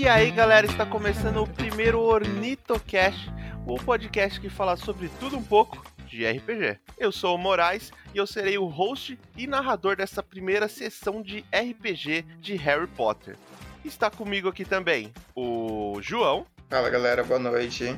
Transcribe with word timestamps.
E 0.00 0.08
aí, 0.08 0.30
galera, 0.30 0.66
está 0.66 0.86
começando 0.86 1.42
o 1.42 1.46
primeiro 1.46 2.00
Ornitocast, 2.00 3.30
o 3.66 3.76
podcast 3.76 4.40
que 4.40 4.48
fala 4.48 4.74
sobre 4.74 5.10
tudo 5.20 5.36
um 5.36 5.42
pouco 5.42 5.84
de 6.06 6.26
RPG. 6.26 6.78
Eu 6.96 7.12
sou 7.12 7.34
o 7.36 7.38
Moraes 7.38 7.92
e 8.14 8.16
eu 8.18 8.26
serei 8.26 8.56
o 8.56 8.64
host 8.64 9.18
e 9.36 9.46
narrador 9.46 9.96
dessa 9.96 10.22
primeira 10.22 10.68
sessão 10.68 11.20
de 11.20 11.44
RPG 11.52 12.24
de 12.40 12.56
Harry 12.56 12.86
Potter. 12.86 13.36
Está 13.84 14.10
comigo 14.10 14.48
aqui 14.48 14.64
também 14.64 15.12
o 15.36 15.98
João. 16.00 16.46
Fala 16.70 16.88
galera, 16.88 17.22
boa 17.22 17.38
noite. 17.38 17.94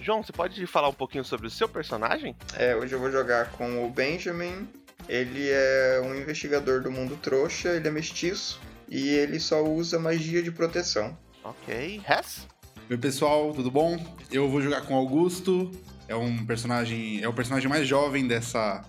João, 0.00 0.22
você 0.22 0.32
pode 0.32 0.66
falar 0.66 0.90
um 0.90 0.94
pouquinho 0.94 1.24
sobre 1.24 1.46
o 1.46 1.50
seu 1.50 1.68
personagem? 1.68 2.36
É, 2.54 2.76
hoje 2.76 2.94
eu 2.94 3.00
vou 3.00 3.10
jogar 3.10 3.50
com 3.52 3.86
o 3.86 3.90
Benjamin. 3.90 4.68
Ele 5.08 5.48
é 5.50 6.02
um 6.04 6.14
investigador 6.14 6.82
do 6.82 6.90
mundo 6.90 7.16
trouxa, 7.16 7.70
ele 7.70 7.88
é 7.88 7.90
mestiço 7.90 8.60
e 8.88 9.08
ele 9.08 9.38
só 9.40 9.62
usa 9.64 9.98
magia 9.98 10.42
de 10.42 10.50
proteção. 10.50 11.16
Ok. 11.42 12.00
Hess? 12.08 12.46
Oi 12.88 12.96
pessoal, 12.96 13.52
tudo 13.52 13.70
bom? 13.70 13.98
Eu 14.30 14.48
vou 14.48 14.60
jogar 14.60 14.82
com 14.82 14.94
Augusto. 14.94 15.70
É 16.08 16.14
um 16.14 16.46
personagem, 16.46 17.20
é 17.22 17.28
o 17.28 17.32
personagem 17.32 17.68
mais 17.68 17.86
jovem 17.86 18.26
dessa 18.26 18.84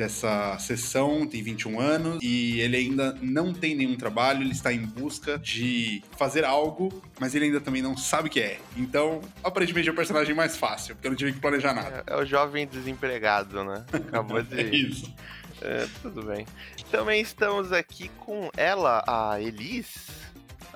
dessa 0.00 0.56
sessão, 0.58 1.26
tem 1.26 1.42
21 1.42 1.78
anos 1.78 2.18
e 2.22 2.58
ele 2.60 2.74
ainda 2.78 3.14
não 3.20 3.52
tem 3.52 3.74
nenhum 3.74 3.96
trabalho, 3.96 4.40
ele 4.40 4.52
está 4.52 4.72
em 4.72 4.80
busca 4.80 5.38
de 5.38 6.02
fazer 6.16 6.42
algo, 6.42 7.02
mas 7.20 7.34
ele 7.34 7.46
ainda 7.46 7.60
também 7.60 7.82
não 7.82 7.94
sabe 7.94 8.28
o 8.28 8.30
que 8.30 8.40
é. 8.40 8.58
Então, 8.78 9.20
aparentemente 9.44 9.90
é 9.90 9.92
o 9.92 9.94
personagem 9.94 10.34
mais 10.34 10.56
fácil, 10.56 10.94
porque 10.94 11.06
eu 11.06 11.10
não 11.10 11.18
tive 11.18 11.34
que 11.34 11.38
planejar 11.38 11.74
nada. 11.74 12.02
É, 12.06 12.14
é 12.14 12.16
o 12.16 12.24
jovem 12.24 12.66
desempregado, 12.66 13.62
né? 13.62 13.84
Acabou 13.92 14.40
de. 14.42 14.58
é 14.58 14.74
isso. 14.74 15.14
É, 15.62 15.86
tudo 16.02 16.22
bem. 16.22 16.46
Também 16.90 17.20
estamos 17.20 17.72
aqui 17.72 18.08
com 18.08 18.50
ela, 18.56 19.02
a 19.06 19.40
Elis. 19.40 20.08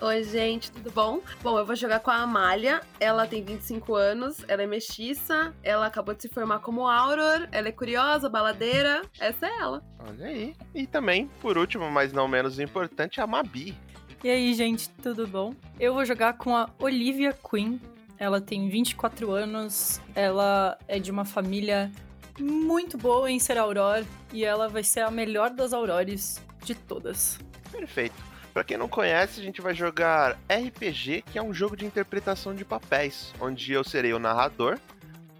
Oi, 0.00 0.24
gente, 0.24 0.70
tudo 0.72 0.90
bom? 0.90 1.20
Bom, 1.42 1.58
eu 1.58 1.64
vou 1.64 1.74
jogar 1.74 2.00
com 2.00 2.10
a 2.10 2.16
Amália. 2.16 2.82
Ela 3.00 3.26
tem 3.26 3.42
25 3.42 3.94
anos, 3.94 4.44
ela 4.48 4.62
é 4.62 4.66
mestiça, 4.66 5.54
ela 5.62 5.86
acabou 5.86 6.14
de 6.14 6.22
se 6.22 6.28
formar 6.28 6.58
como 6.58 6.86
Auror, 6.86 7.48
ela 7.52 7.68
é 7.68 7.72
curiosa, 7.72 8.28
baladeira. 8.28 9.02
Essa 9.18 9.46
é 9.46 9.58
ela. 9.60 9.82
Olha 10.06 10.26
aí. 10.26 10.54
E 10.74 10.86
também, 10.86 11.30
por 11.40 11.56
último, 11.56 11.90
mas 11.90 12.12
não 12.12 12.28
menos 12.28 12.58
importante, 12.58 13.20
a 13.20 13.26
Mabi. 13.26 13.74
E 14.22 14.28
aí, 14.28 14.52
gente, 14.52 14.90
tudo 15.02 15.26
bom? 15.26 15.54
Eu 15.78 15.94
vou 15.94 16.04
jogar 16.04 16.34
com 16.34 16.56
a 16.56 16.68
Olivia 16.78 17.32
Queen. 17.32 17.80
Ela 18.18 18.40
tem 18.40 18.68
24 18.68 19.30
anos, 19.30 20.00
ela 20.14 20.78
é 20.88 20.98
de 20.98 21.10
uma 21.10 21.24
família 21.24 21.90
muito 22.38 22.98
boa 22.98 23.30
em 23.30 23.38
ser 23.38 23.58
Auror 23.58 24.04
e 24.32 24.44
ela 24.44 24.68
vai 24.68 24.82
ser 24.82 25.00
a 25.00 25.10
melhor 25.10 25.50
das 25.50 25.72
Aurores 25.72 26.40
de 26.64 26.74
todas. 26.74 27.38
Perfeito. 27.70 28.34
Para 28.52 28.62
quem 28.62 28.76
não 28.76 28.88
conhece, 28.88 29.40
a 29.40 29.42
gente 29.42 29.60
vai 29.60 29.74
jogar 29.74 30.38
RPG, 30.48 31.22
que 31.22 31.38
é 31.38 31.42
um 31.42 31.52
jogo 31.52 31.76
de 31.76 31.84
interpretação 31.84 32.54
de 32.54 32.64
papéis, 32.64 33.34
onde 33.40 33.72
eu 33.72 33.82
serei 33.82 34.12
o 34.12 34.18
narrador 34.18 34.78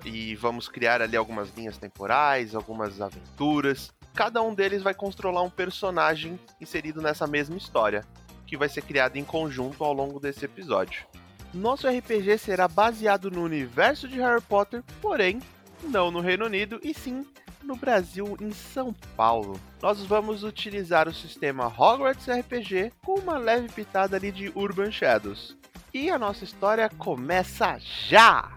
e 0.05 0.35
vamos 0.35 0.69
criar 0.69 1.01
ali 1.01 1.17
algumas 1.17 1.55
linhas 1.57 1.79
temporais, 1.79 2.55
algumas 2.55 3.01
aventuras. 3.01 3.93
Cada 4.15 4.43
um 4.43 4.55
deles 4.55 4.83
vai 4.83 4.95
controlar 4.95 5.43
um 5.43 5.51
personagem 5.51 6.39
inserido 6.61 7.01
nessa 7.01 7.27
mesma 7.27 7.57
história, 7.57 8.05
que 8.47 8.57
vai 8.57 8.69
ser 8.69 8.83
criada 8.83 9.19
em 9.19 9.25
conjunto 9.25 9.83
ao 9.83 9.93
longo 9.93 10.21
desse 10.21 10.45
episódio. 10.45 11.07
Nosso 11.53 11.89
RPG 11.89 12.39
será 12.39 12.67
baseado 12.67 13.31
no 13.31 13.43
universo 13.43 14.09
de 14.09 14.19
Harry 14.21 14.43
Potter, 14.43 14.83
porém 15.01 15.41
não 15.85 16.11
no 16.11 16.21
Reino 16.21 16.47
Unido, 16.47 16.81
e 16.83 16.93
sim 16.93 17.25
no 17.65 17.77
Brasil, 17.77 18.37
em 18.41 18.53
São 18.53 18.93
Paulo. 19.17 19.59
Nós 19.81 20.05
vamos 20.05 20.45
utilizar 20.45 21.09
o 21.09 21.15
sistema 21.15 21.67
Hogwarts 21.67 22.29
RPG 22.29 22.93
com 23.05 23.19
uma 23.19 23.39
leve 23.39 23.69
pitada 23.69 24.17
ali 24.17 24.31
de 24.31 24.53
Urban 24.55 24.91
Shadows. 24.91 25.57
E 25.93 26.11
a 26.11 26.19
nossa 26.19 26.45
história 26.45 26.89
começa 26.89 27.79
já! 27.79 28.53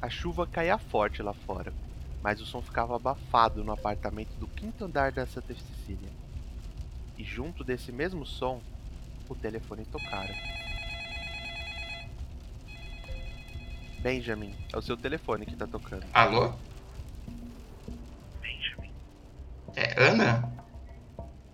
A 0.00 0.10
chuva 0.10 0.48
caía 0.48 0.76
forte 0.78 1.22
lá 1.22 1.32
fora, 1.32 1.72
mas 2.20 2.40
o 2.40 2.44
som 2.44 2.60
ficava 2.60 2.96
abafado 2.96 3.62
no 3.62 3.72
apartamento 3.72 4.34
do 4.34 4.48
quinto 4.48 4.84
andar 4.84 5.12
da 5.12 5.24
Santa 5.24 5.54
Cecília 5.54 6.21
e 7.22 7.24
junto 7.24 7.62
desse 7.62 7.92
mesmo 7.92 8.26
som, 8.26 8.60
o 9.28 9.34
telefone 9.36 9.84
tocara. 9.86 10.34
Benjamin, 14.00 14.52
é 14.72 14.76
o 14.76 14.82
seu 14.82 14.96
telefone 14.96 15.46
que 15.46 15.54
tá 15.54 15.64
tocando. 15.64 16.04
Alô? 16.12 16.52
Benjamin, 18.40 18.90
É 19.76 20.02
Ana? 20.02 20.52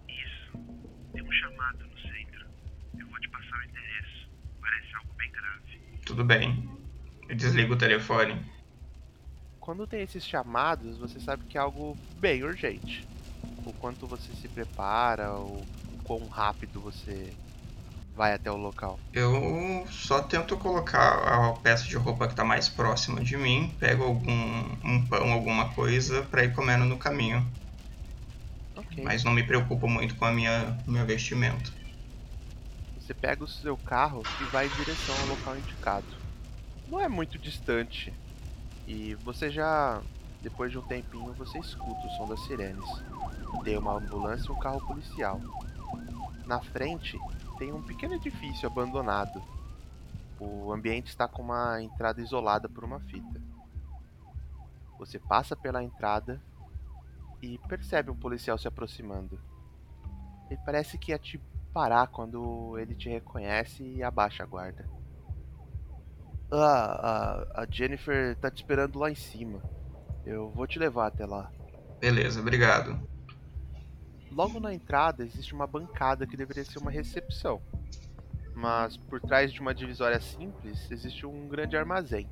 isso. 0.09 0.59
Tem 1.13 1.23
um 1.23 1.31
chamado 1.33 1.79
no 1.87 1.99
centro. 2.01 2.47
Eu 2.99 3.07
vou 3.09 3.21
te 3.21 3.29
passar 3.29 3.59
o 3.59 3.65
endereço. 3.65 4.31
Parece 4.63 4.95
algo 4.97 5.13
bem 5.19 5.31
grave. 5.31 5.79
Tudo 6.07 6.25
bem. 6.25 6.67
Eu 7.29 7.37
desligo 7.37 7.75
o 7.75 7.79
telefone. 7.79 8.43
Quando 9.61 9.87
tem 9.87 10.01
esses 10.01 10.25
chamados, 10.27 10.97
você 10.97 11.21
sabe 11.21 11.45
que 11.45 11.59
é 11.59 11.61
algo 11.61 11.95
bem 12.19 12.43
urgente. 12.43 13.07
O 13.69 13.73
quanto 13.75 14.07
você 14.09 14.33
se 14.35 14.49
prepara, 14.49 15.31
o 15.35 15.63
quão 16.03 16.27
rápido 16.27 16.81
você 16.81 17.35
vai 18.17 18.33
até 18.33 18.51
o 18.51 18.57
local. 18.57 18.99
Eu 19.13 19.87
só 19.91 20.23
tento 20.23 20.57
colocar 20.57 21.51
a 21.51 21.53
peça 21.61 21.85
de 21.85 21.97
roupa 21.97 22.27
que 22.29 22.35
tá 22.35 22.45
mais 22.45 22.69
próxima 22.71 23.23
de 23.23 23.37
mim, 23.37 23.69
pego 23.79 24.05
algum 24.05 24.33
um 24.85 25.07
pão, 25.07 25.33
alguma 25.33 25.75
coisa 25.75 26.23
pra 26.23 26.45
ir 26.45 26.55
comendo 26.55 26.87
no 26.87 26.99
caminho. 26.99 27.45
Ok. 28.75 29.05
Mas 29.05 29.23
não 29.23 29.33
me 29.33 29.43
preocupo 29.43 29.87
muito 29.87 30.17
com 30.17 30.25
a 30.25 30.33
minha 30.33 30.83
meu 30.87 31.05
vestimento. 31.05 31.71
Você 32.95 33.13
pega 33.15 33.45
o 33.45 33.49
seu 33.49 33.77
carro 33.77 34.23
e 34.23 34.45
vai 34.53 34.67
em 34.67 34.71
direção 34.71 35.15
ao 35.15 35.27
local 35.27 35.57
indicado. 35.57 36.07
Não 36.87 37.01
é 37.01 37.09
muito 37.09 37.39
distante. 37.39 38.13
E 38.87 39.15
você 39.17 39.51
já, 39.51 40.03
depois 40.43 40.71
de 40.73 40.79
um 40.79 40.83
tempinho, 40.83 41.35
você 41.35 41.59
escuta 41.59 42.07
o 42.07 42.11
som 42.11 42.29
das 42.29 42.41
sirenes. 42.41 43.18
Tem 43.65 43.77
uma 43.77 43.97
ambulância 43.97 44.49
e 44.49 44.53
um 44.53 44.59
carro 44.59 44.81
policial. 44.87 45.41
Na 46.47 46.61
frente 46.61 47.19
tem 47.59 47.73
um 47.73 47.83
pequeno 47.83 48.15
edifício 48.15 48.67
abandonado. 48.67 49.43
O 50.39 50.73
ambiente 50.73 51.09
está 51.09 51.27
com 51.27 51.43
uma 51.43 51.83
entrada 51.83 52.21
isolada 52.21 52.69
por 52.69 52.85
uma 52.85 53.01
fita. 53.01 53.41
Você 54.99 55.19
passa 55.19 55.55
pela 55.55 55.83
entrada 55.83 56.41
e 57.43 57.59
percebe 57.69 58.11
um 58.11 58.17
policial 58.17 58.57
se 58.57 58.67
aproximando. 58.67 59.39
Ele 60.51 60.61
parece 60.65 60.97
que 60.99 61.13
ia 61.13 61.19
te 61.19 61.39
parar 61.73 62.07
quando 62.09 62.79
ele 62.79 62.95
te 62.95 63.09
reconhece 63.09 63.83
e 63.83 64.03
abaixa 64.03 64.43
a 64.43 64.47
guarda. 64.47 64.89
Ah, 66.51 67.45
a, 67.55 67.63
a 67.63 67.67
Jennifer 67.71 68.35
tá 68.37 68.51
te 68.51 68.57
esperando 68.57 68.99
lá 68.99 69.11
em 69.11 69.15
cima. 69.15 69.61
Eu 70.25 70.51
vou 70.51 70.67
te 70.67 70.79
levar 70.79 71.09
até 71.09 71.27
lá. 71.27 71.51
Beleza, 72.01 72.41
obrigado. 72.41 72.99
Logo 74.31 74.61
na 74.61 74.75
entrada 74.75 75.25
existe 75.25 75.55
uma 75.55 75.67
bancada 75.67 76.27
que 76.27 76.37
deveria 76.37 76.65
ser 76.65 76.79
uma 76.79 76.91
recepção. 76.91 77.61
Mas 78.55 78.97
por 78.97 79.21
trás 79.21 79.53
de 79.53 79.61
uma 79.61 79.75
divisória 79.75 80.21
simples 80.21 80.91
existe 80.91 81.25
um 81.25 81.49
grande 81.49 81.77
armazém. 81.77 82.29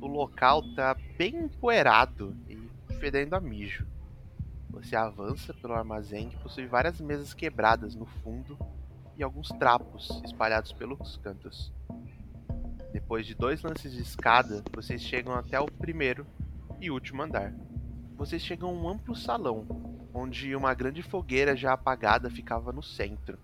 O 0.00 0.06
local 0.06 0.62
tá 0.74 0.96
bem 1.16 1.36
empoeirado 1.36 2.36
e 2.48 2.68
fedendo 2.94 3.34
a 3.34 3.40
mijo. 3.40 3.86
Você 4.70 4.96
avança 4.96 5.54
pelo 5.54 5.74
armazém 5.74 6.30
que 6.30 6.38
possui 6.38 6.66
várias 6.66 7.00
mesas 7.00 7.32
quebradas 7.32 7.94
no 7.94 8.06
fundo 8.06 8.58
e 9.16 9.22
alguns 9.22 9.48
trapos 9.48 10.20
espalhados 10.24 10.72
pelos 10.72 11.16
cantos. 11.18 11.72
Depois 12.92 13.26
de 13.26 13.34
dois 13.34 13.62
lances 13.62 13.92
de 13.92 14.02
escada, 14.02 14.62
vocês 14.72 15.02
chegam 15.02 15.34
até 15.34 15.58
o 15.60 15.66
primeiro 15.66 16.26
e 16.80 16.90
último 16.90 17.22
andar. 17.22 17.52
Vocês 18.16 18.42
chegam 18.42 18.70
a 18.70 18.72
um 18.72 18.88
amplo 18.88 19.16
salão, 19.16 19.66
onde 20.14 20.54
uma 20.54 20.72
grande 20.72 21.02
fogueira 21.02 21.56
já 21.56 21.72
apagada 21.72 22.30
ficava 22.30 22.72
no 22.72 22.82
centro. 22.82 23.36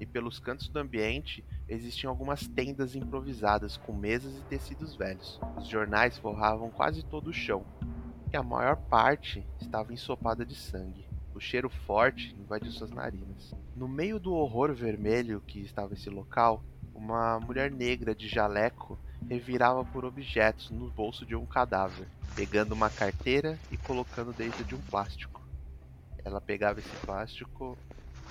E 0.00 0.04
pelos 0.04 0.40
cantos 0.40 0.68
do 0.68 0.80
ambiente 0.80 1.44
existiam 1.68 2.10
algumas 2.10 2.46
tendas 2.48 2.96
improvisadas 2.96 3.76
com 3.76 3.92
mesas 3.92 4.36
e 4.36 4.42
tecidos 4.42 4.96
velhos. 4.96 5.40
Os 5.56 5.68
jornais 5.68 6.18
forravam 6.18 6.70
quase 6.70 7.04
todo 7.04 7.28
o 7.28 7.32
chão, 7.32 7.64
e 8.32 8.36
a 8.36 8.42
maior 8.42 8.76
parte 8.76 9.46
estava 9.60 9.94
ensopada 9.94 10.44
de 10.44 10.56
sangue. 10.56 11.06
O 11.32 11.40
cheiro 11.40 11.70
forte 11.70 12.34
invadiu 12.38 12.72
suas 12.72 12.90
narinas. 12.90 13.54
No 13.76 13.86
meio 13.86 14.18
do 14.18 14.34
horror 14.34 14.74
vermelho 14.74 15.40
que 15.40 15.60
estava 15.60 15.94
esse 15.94 16.10
local, 16.10 16.64
uma 16.92 17.38
mulher 17.38 17.70
negra 17.70 18.14
de 18.14 18.26
jaleco 18.26 18.98
revirava 19.28 19.84
por 19.84 20.04
objetos 20.04 20.70
no 20.70 20.88
bolso 20.90 21.26
de 21.26 21.34
um 21.34 21.44
cadáver, 21.44 22.06
pegando 22.34 22.72
uma 22.72 22.88
carteira 22.88 23.58
e 23.70 23.76
colocando 23.76 24.32
dentro 24.32 24.64
de 24.64 24.74
um 24.74 24.80
plástico. 24.82 25.42
Ela 26.24 26.40
pegava 26.40 26.80
esse 26.80 26.96
plástico 27.04 27.76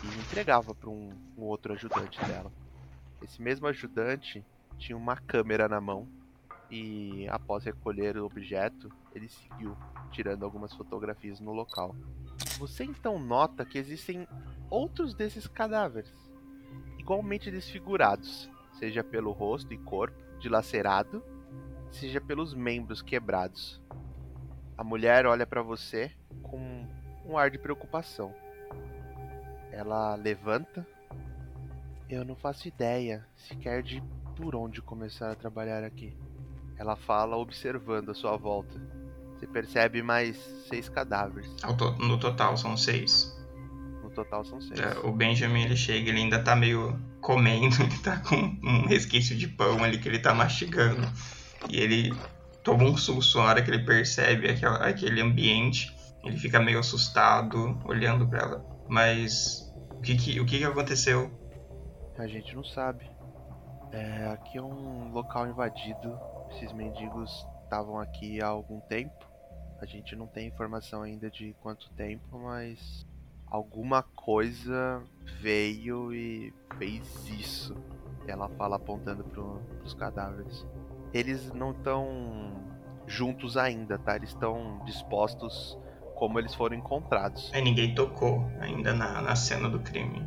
e 0.03 0.07
entregava 0.19 0.73
para 0.73 0.89
um, 0.89 1.09
um 1.37 1.43
outro 1.43 1.73
ajudante 1.73 2.19
dela. 2.25 2.51
Esse 3.21 3.41
mesmo 3.41 3.67
ajudante 3.67 4.43
tinha 4.77 4.97
uma 4.97 5.15
câmera 5.15 5.67
na 5.67 5.81
mão 5.81 6.07
e 6.69 7.27
após 7.29 7.63
recolher 7.63 8.17
o 8.17 8.25
objeto, 8.25 8.91
ele 9.13 9.29
seguiu, 9.29 9.77
tirando 10.11 10.43
algumas 10.43 10.73
fotografias 10.73 11.39
no 11.39 11.53
local. 11.53 11.95
Você 12.57 12.83
então 12.83 13.19
nota 13.19 13.65
que 13.65 13.77
existem 13.77 14.27
outros 14.69 15.13
desses 15.13 15.47
cadáveres, 15.47 16.11
igualmente 16.97 17.51
desfigurados, 17.51 18.49
seja 18.73 19.03
pelo 19.03 19.31
rosto 19.31 19.73
e 19.73 19.77
corpo 19.77 20.24
dilacerado, 20.39 21.23
seja 21.91 22.19
pelos 22.19 22.53
membros 22.53 23.01
quebrados. 23.01 23.81
A 24.77 24.83
mulher 24.83 25.25
olha 25.25 25.45
para 25.47 25.61
você 25.61 26.11
com 26.43 26.85
um 27.25 27.37
ar 27.37 27.49
de 27.49 27.57
preocupação. 27.57 28.33
Ela 29.71 30.15
levanta. 30.15 30.85
Eu 32.09 32.23
não 32.23 32.35
faço 32.35 32.67
ideia 32.67 33.25
sequer 33.35 33.81
de 33.81 34.03
por 34.35 34.55
onde 34.55 34.81
começar 34.81 35.31
a 35.31 35.35
trabalhar 35.35 35.83
aqui. 35.83 36.15
Ela 36.77 36.95
fala 36.95 37.37
observando 37.37 38.09
a 38.11 38.13
sua 38.13 38.35
volta. 38.37 38.79
Você 39.33 39.47
percebe 39.47 40.01
mais 40.01 40.37
seis 40.69 40.87
cadáveres. 40.89 41.49
No 41.99 42.19
total 42.19 42.57
são 42.57 42.77
seis. 42.77 43.33
No 44.03 44.09
total 44.09 44.45
são 44.45 44.61
seis. 44.61 44.79
É, 44.79 44.99
O 44.99 45.11
Benjamin 45.11 45.63
ele 45.63 45.75
chega, 45.75 46.09
ele 46.09 46.19
ainda 46.19 46.43
tá 46.43 46.55
meio 46.55 46.99
comendo, 47.25 47.75
ele 47.81 47.97
tá 48.03 48.17
com 48.19 48.35
um 48.35 48.85
resquício 48.85 49.35
de 49.35 49.47
pão 49.47 49.83
ali 49.83 49.97
que 49.97 50.07
ele 50.07 50.19
tá 50.19 50.31
mastigando. 50.31 51.01
E 51.67 51.79
ele 51.79 52.13
toma 52.63 52.83
um 52.83 52.95
susto 52.95 53.39
na 53.39 53.45
hora 53.45 53.63
que 53.63 53.71
ele 53.71 53.83
percebe 53.83 54.47
aquela- 54.47 54.87
aquele 54.87 55.19
ambiente. 55.21 55.91
Ele 56.23 56.37
fica 56.37 56.59
meio 56.59 56.79
assustado, 56.79 57.79
olhando 57.83 58.27
pra 58.27 58.39
ela. 58.41 58.65
Mas 58.87 59.73
o 59.91 60.01
que 60.01 60.15
que, 60.15 60.39
o 60.39 60.45
que, 60.45 60.59
que 60.59 60.63
aconteceu? 60.63 61.31
A 62.17 62.27
gente 62.27 62.55
não 62.55 62.63
sabe. 62.63 63.09
É, 63.91 64.27
aqui 64.27 64.59
é 64.59 64.61
um 64.61 65.11
local 65.11 65.47
invadido. 65.47 66.19
Esses 66.51 66.71
mendigos 66.73 67.31
estavam 67.63 67.99
aqui 67.99 68.39
há 68.41 68.47
algum 68.47 68.79
tempo. 68.81 69.25
A 69.81 69.85
gente 69.85 70.15
não 70.15 70.27
tem 70.27 70.47
informação 70.47 71.01
ainda 71.01 71.29
de 71.29 71.55
quanto 71.59 71.89
tempo, 71.91 72.37
mas 72.39 73.05
alguma 73.47 74.03
coisa 74.03 75.01
veio 75.41 76.13
e 76.13 76.53
fez 76.77 77.29
isso. 77.29 77.75
Ela 78.27 78.49
fala 78.49 78.77
apontando 78.77 79.23
pro, 79.23 79.61
pros 79.79 79.93
cadáveres. 79.93 80.65
Eles 81.13 81.51
não 81.53 81.71
estão 81.71 82.51
juntos 83.07 83.55
ainda, 83.55 83.97
tá? 83.97 84.15
Eles 84.15 84.29
estão 84.29 84.81
dispostos 84.85 85.77
como 86.15 86.39
eles 86.39 86.55
foram 86.55 86.75
encontrados. 86.75 87.51
É, 87.53 87.61
ninguém 87.61 87.93
tocou 87.93 88.49
ainda 88.59 88.93
na, 88.93 89.21
na 89.21 89.35
cena 89.35 89.69
do 89.69 89.79
crime. 89.79 90.25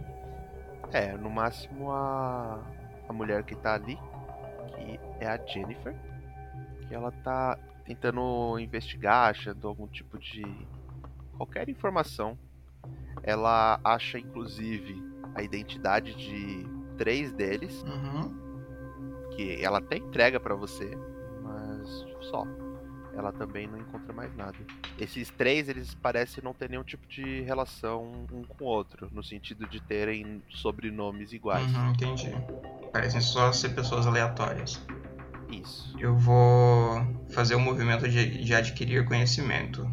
É, 0.92 1.16
no 1.16 1.28
máximo 1.28 1.90
a, 1.90 2.62
a 3.08 3.12
mulher 3.12 3.42
que 3.42 3.54
tá 3.54 3.74
ali, 3.74 3.98
que 4.76 5.00
é 5.20 5.26
a 5.26 5.36
Jennifer, 5.44 5.94
que 6.86 6.94
ela 6.94 7.10
tá 7.10 7.58
tentando 7.84 8.58
investigar, 8.58 9.30
achando 9.30 9.66
algum 9.66 9.86
tipo 9.86 10.18
de 10.18 10.44
qualquer 11.36 11.68
informação. 11.68 12.38
Ela 13.22 13.80
acha 13.84 14.18
inclusive 14.18 15.02
a 15.34 15.42
identidade 15.42 16.14
de 16.16 16.64
três 16.96 17.32
deles, 17.32 17.82
Uhum. 17.82 18.36
que 19.36 19.62
ela 19.64 19.78
até 19.78 19.96
entrega 19.96 20.40
pra 20.40 20.54
você, 20.54 20.90
mas 21.42 21.88
só. 22.30 22.44
Ela 23.14 23.32
também 23.32 23.66
não 23.66 23.78
encontra 23.78 24.12
mais 24.12 24.34
nada. 24.36 24.56
Esses 24.96 25.28
três, 25.30 25.68
eles 25.68 25.94
parecem 25.94 26.42
não 26.44 26.52
ter 26.54 26.70
nenhum 26.70 26.84
tipo 26.84 27.06
de 27.08 27.40
relação 27.42 28.26
um 28.32 28.44
com 28.44 28.64
o 28.64 28.66
outro, 28.68 29.08
no 29.12 29.24
sentido 29.24 29.66
de 29.66 29.80
terem 29.82 30.42
sobrenomes 30.50 31.32
iguais. 31.32 31.72
Uhum, 31.74 31.90
entendi. 31.90 32.30
Parecem 32.92 33.20
só 33.20 33.50
ser 33.52 33.70
pessoas 33.74 34.06
aleatórias. 34.06 34.80
Isso. 35.48 35.96
Eu 35.98 36.14
vou 36.16 37.00
fazer 37.30 37.54
o 37.54 37.60
movimento 37.60 38.08
de, 38.08 38.44
de 38.44 38.54
adquirir 38.54 39.04
conhecimento. 39.06 39.84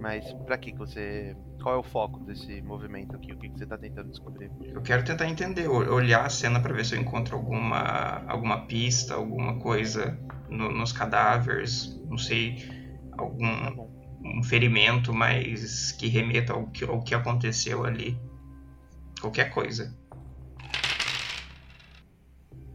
Mas 0.00 0.32
pra 0.46 0.56
que 0.56 0.72
que 0.72 0.78
você. 0.78 1.36
Qual 1.64 1.76
é 1.76 1.78
o 1.78 1.82
foco 1.82 2.22
desse 2.26 2.60
movimento 2.60 3.16
aqui? 3.16 3.32
O 3.32 3.38
que 3.38 3.48
que 3.48 3.56
você 3.58 3.64
tá 3.64 3.78
tentando 3.78 4.10
descobrir? 4.10 4.50
Eu 4.70 4.82
quero 4.82 5.02
tentar 5.02 5.26
entender, 5.26 5.66
olhar 5.66 6.26
a 6.26 6.28
cena 6.28 6.60
pra 6.60 6.74
ver 6.74 6.84
se 6.84 6.94
eu 6.94 7.00
encontro 7.00 7.34
alguma, 7.34 8.22
alguma 8.28 8.66
pista, 8.66 9.14
alguma 9.14 9.58
coisa 9.58 10.14
no- 10.46 10.70
nos 10.70 10.92
cadáveres, 10.92 11.98
não 12.06 12.18
sei, 12.18 12.56
Tá 13.08 13.22
algum 13.22 13.74
bom. 13.74 13.90
um 14.26 14.42
ferimento, 14.42 15.14
mas 15.14 15.90
que 15.92 16.06
remeta 16.06 16.52
ao 16.52 16.66
que, 16.66 16.84
ao 16.84 17.02
que 17.02 17.14
aconteceu 17.14 17.82
ali. 17.86 18.14
Qualquer 19.18 19.48
coisa. 19.48 19.96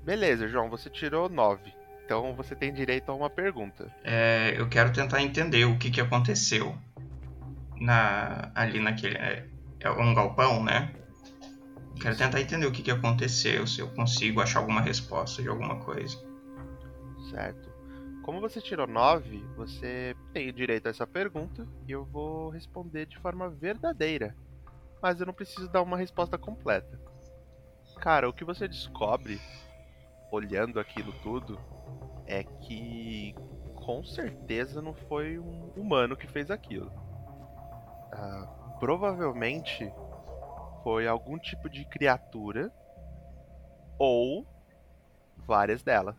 Beleza, 0.04 0.48
João, 0.48 0.68
você 0.68 0.90
tirou 0.90 1.30
9. 1.30 1.72
Então 2.06 2.34
você 2.34 2.56
tem 2.56 2.74
direito 2.74 3.12
a 3.12 3.14
uma 3.14 3.30
pergunta. 3.30 3.92
É, 4.04 4.56
eu 4.58 4.68
quero 4.68 4.92
tentar 4.92 5.22
entender 5.22 5.66
o 5.66 5.78
que, 5.78 5.92
que 5.92 6.02
aconteceu 6.02 6.76
na, 7.80 8.52
ali 8.56 8.80
naquele. 8.80 9.18
É, 9.18 9.48
é 9.80 9.90
um 9.90 10.14
galpão, 10.14 10.64
né? 10.64 10.94
Quero 12.02 12.16
tentar 12.18 12.40
entender 12.40 12.66
o 12.66 12.72
que, 12.72 12.82
que 12.82 12.92
aconteceu, 12.92 13.68
se 13.68 13.82
eu 13.82 13.90
consigo 13.90 14.42
achar 14.42 14.60
alguma 14.60 14.82
resposta 14.82 15.42
de 15.42 15.50
alguma 15.50 15.80
coisa. 15.80 16.18
Certo. 17.30 17.70
Como 18.24 18.40
você 18.40 18.62
tirou 18.62 18.88
9, 18.88 19.44
você 19.56 20.16
tem 20.32 20.54
direito 20.54 20.88
a 20.88 20.92
essa 20.92 21.06
pergunta 21.06 21.68
e 21.88 21.92
eu 21.92 22.06
vou 22.06 22.50
responder 22.50 23.06
de 23.06 23.18
forma 23.18 23.50
verdadeira. 23.50 24.36
Mas 25.02 25.20
eu 25.20 25.26
não 25.26 25.34
preciso 25.34 25.68
dar 25.70 25.82
uma 25.82 25.98
resposta 25.98 26.38
completa. 26.38 27.00
Cara, 28.00 28.30
o 28.30 28.34
que 28.34 28.46
você 28.46 28.68
descobre 28.68 29.42
olhando 30.32 30.80
aquilo 30.80 31.12
tudo 31.24 31.60
é 32.26 32.44
que 32.44 33.34
com 33.76 34.04
certeza 34.04 34.82
não 34.82 34.94
foi 34.94 35.40
um 35.40 35.72
humano 35.76 36.16
que 36.16 36.28
fez 36.28 36.52
aquilo. 36.52 36.92
Ah, 38.12 38.48
provavelmente 38.80 39.92
foi 40.84 41.08
algum 41.08 41.38
tipo 41.38 41.70
de 41.70 41.86
criatura 41.86 42.72
ou 43.98 44.48
várias 45.46 45.84
delas 45.84 46.16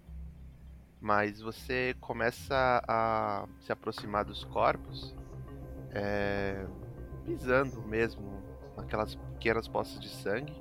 mas 1.00 1.40
você 1.40 1.96
começa 2.00 2.82
a 2.86 3.46
se 3.60 3.72
aproximar 3.72 4.24
dos 4.24 4.44
corpos, 4.44 5.16
é, 5.92 6.66
pisando 7.24 7.80
mesmo 7.82 8.42
naquelas 8.76 9.14
pequenas 9.14 9.66
poças 9.66 9.98
de 9.98 10.08
sangue. 10.08 10.54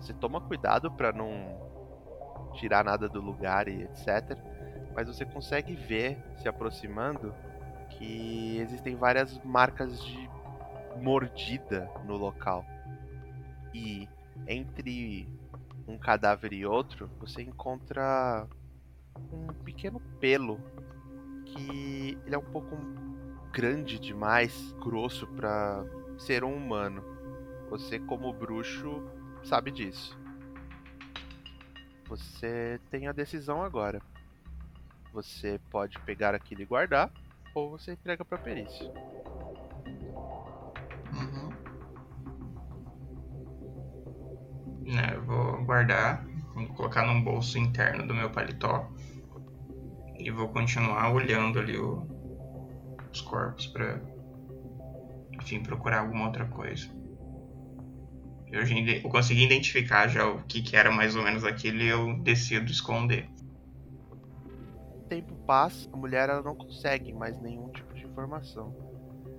Você 0.00 0.12
toma 0.12 0.40
cuidado 0.40 0.90
para 0.90 1.12
não 1.12 1.56
tirar 2.54 2.84
nada 2.84 3.08
do 3.08 3.20
lugar 3.20 3.68
e 3.68 3.82
etc. 3.84 4.36
Mas 4.94 5.06
você 5.06 5.24
consegue 5.24 5.76
ver, 5.76 6.18
se 6.38 6.48
aproximando, 6.48 7.32
que 7.90 8.58
existem 8.58 8.96
várias 8.96 9.38
marcas 9.44 10.02
de 10.04 10.28
mordida 11.00 11.90
no 12.04 12.16
local. 12.16 12.64
E 13.72 14.08
entre 14.46 15.28
um 15.86 15.96
cadáver 15.98 16.52
e 16.52 16.66
outro, 16.66 17.10
você 17.18 17.42
encontra 17.42 18.46
um 19.32 19.46
pequeno 19.64 20.00
pelo 20.20 20.60
que 21.44 22.18
ele 22.24 22.34
é 22.34 22.38
um 22.38 22.52
pouco 22.52 22.76
grande 23.52 23.98
demais, 23.98 24.72
grosso 24.80 25.26
pra 25.26 25.84
ser 26.18 26.44
um 26.44 26.54
humano. 26.54 27.02
Você 27.70 27.98
como 27.98 28.32
bruxo 28.32 29.02
sabe 29.44 29.70
disso. 29.70 30.18
Você 32.06 32.80
tem 32.90 33.06
a 33.06 33.12
decisão 33.12 33.62
agora. 33.62 34.00
Você 35.12 35.60
pode 35.70 35.98
pegar 36.00 36.34
aquilo 36.34 36.62
e 36.62 36.66
guardar 36.66 37.10
ou 37.54 37.70
você 37.70 37.92
entrega 37.92 38.24
pra 38.24 38.38
perícia. 38.38 38.90
Né, 44.88 45.12
eu 45.16 45.22
vou 45.22 45.64
guardar, 45.66 46.26
vou 46.54 46.66
colocar 46.68 47.06
num 47.06 47.22
bolso 47.22 47.58
interno 47.58 48.06
do 48.06 48.14
meu 48.14 48.30
paletó 48.30 48.90
e 50.18 50.30
vou 50.30 50.48
continuar 50.48 51.12
olhando 51.12 51.58
ali 51.58 51.76
o- 51.76 52.06
os 53.12 53.20
corpos 53.20 53.66
pra, 53.66 54.00
enfim, 55.42 55.62
procurar 55.62 56.00
alguma 56.00 56.26
outra 56.26 56.46
coisa. 56.46 56.86
Eu, 58.50 58.62
eu 58.62 59.10
consegui 59.10 59.44
identificar 59.44 60.08
já 60.08 60.26
o 60.26 60.42
que, 60.44 60.62
que 60.62 60.74
era 60.74 60.90
mais 60.90 61.14
ou 61.14 61.22
menos 61.22 61.44
aquilo 61.44 61.82
e 61.82 61.88
eu 61.88 62.18
decido 62.22 62.70
esconder. 62.72 63.28
O 64.10 65.04
tempo 65.06 65.34
passa, 65.46 65.86
a 65.92 65.96
mulher 65.98 66.30
ela 66.30 66.42
não 66.42 66.56
consegue 66.56 67.12
mais 67.12 67.38
nenhum 67.42 67.68
tipo 67.70 67.92
de 67.94 68.06
informação. 68.06 68.74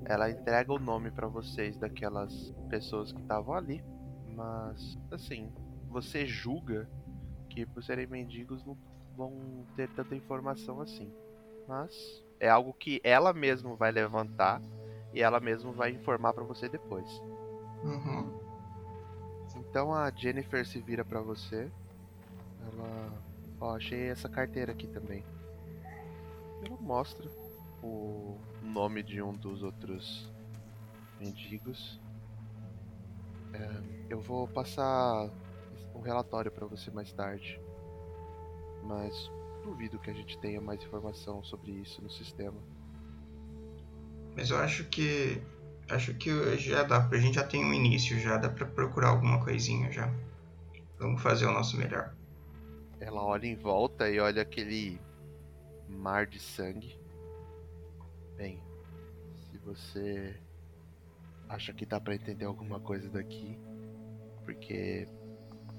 Ela 0.06 0.30
entrega 0.30 0.72
o 0.72 0.80
nome 0.80 1.10
pra 1.10 1.28
vocês 1.28 1.76
daquelas 1.78 2.32
pessoas 2.70 3.12
que 3.12 3.20
estavam 3.20 3.56
ali, 3.56 3.84
mas 4.40 4.98
assim, 5.12 5.52
você 5.90 6.26
julga 6.26 6.90
que 7.50 7.66
por 7.66 7.84
serem 7.84 8.08
mendigos 8.08 8.66
não 8.66 8.78
vão 9.18 9.66
ter 9.76 9.90
tanta 9.90 10.16
informação 10.16 10.80
assim. 10.80 11.12
Mas 11.68 12.24
é 12.40 12.48
algo 12.48 12.72
que 12.72 13.02
ela 13.04 13.34
mesma 13.34 13.76
vai 13.76 13.92
levantar 13.92 14.62
e 15.14 15.22
ela 15.22 15.42
mesma 15.42 15.74
vai 15.74 15.92
informar 15.92 16.32
pra 16.32 16.46
você 16.46 16.70
depois. 16.70 17.06
Uhum. 17.84 18.40
Então 19.58 19.94
a 19.94 20.10
Jennifer 20.10 20.66
se 20.66 20.80
vira 20.80 21.04
pra 21.04 21.20
você. 21.20 21.70
Ela, 22.72 23.12
ó, 23.60 23.76
achei 23.76 24.08
essa 24.08 24.30
carteira 24.30 24.72
aqui 24.72 24.88
também. 24.88 25.22
Ela 26.66 26.78
mostra 26.80 27.30
o 27.84 28.38
nome 28.62 29.04
de 29.04 29.22
um 29.22 29.34
dos 29.34 29.64
outros 29.64 30.32
mendigos. 31.20 32.00
É, 33.54 33.82
eu 34.10 34.20
vou 34.22 34.48
passar 34.48 35.30
um 35.96 36.02
relatório 36.02 36.52
para 36.52 36.66
você 36.66 36.92
mais 36.92 37.12
tarde. 37.12 37.60
Mas 38.84 39.32
duvido 39.64 40.00
que 40.00 40.10
a 40.10 40.14
gente 40.14 40.38
tenha 40.40 40.62
mais 40.62 40.82
informação 40.84 41.44
sobre 41.44 41.72
isso 41.72 42.02
no 42.02 42.10
sistema. 42.10 42.58
Mas 44.36 44.50
eu 44.50 44.58
acho 44.58 44.86
que. 44.86 45.42
Acho 45.90 46.14
que 46.14 46.58
já 46.58 46.84
dá. 46.84 47.08
A 47.08 47.18
gente 47.18 47.36
já 47.36 47.44
tem 47.44 47.66
um 47.66 47.74
início, 47.74 48.20
já 48.20 48.38
dá 48.38 48.50
pra 48.50 48.66
procurar 48.66 49.10
alguma 49.10 49.44
coisinha 49.44 49.92
já. 49.92 50.14
Vamos 51.00 51.22
fazer 51.22 51.46
o 51.46 51.52
nosso 51.52 51.78
melhor. 51.78 52.14
Ela 53.00 53.24
olha 53.24 53.48
em 53.48 53.56
volta 53.56 54.10
e 54.10 54.20
olha 54.20 54.42
aquele 54.42 55.00
mar 55.88 56.28
de 56.28 56.40
sangue. 56.40 57.00
Bem, 58.38 58.62
se 59.34 59.58
você 59.58 60.40
acha 61.50 61.74
que 61.74 61.86
dá 61.86 62.00
pra 62.00 62.14
entender 62.14 62.46
alguma 62.46 62.80
coisa 62.80 63.10
daqui, 63.10 63.58
porque 64.46 65.08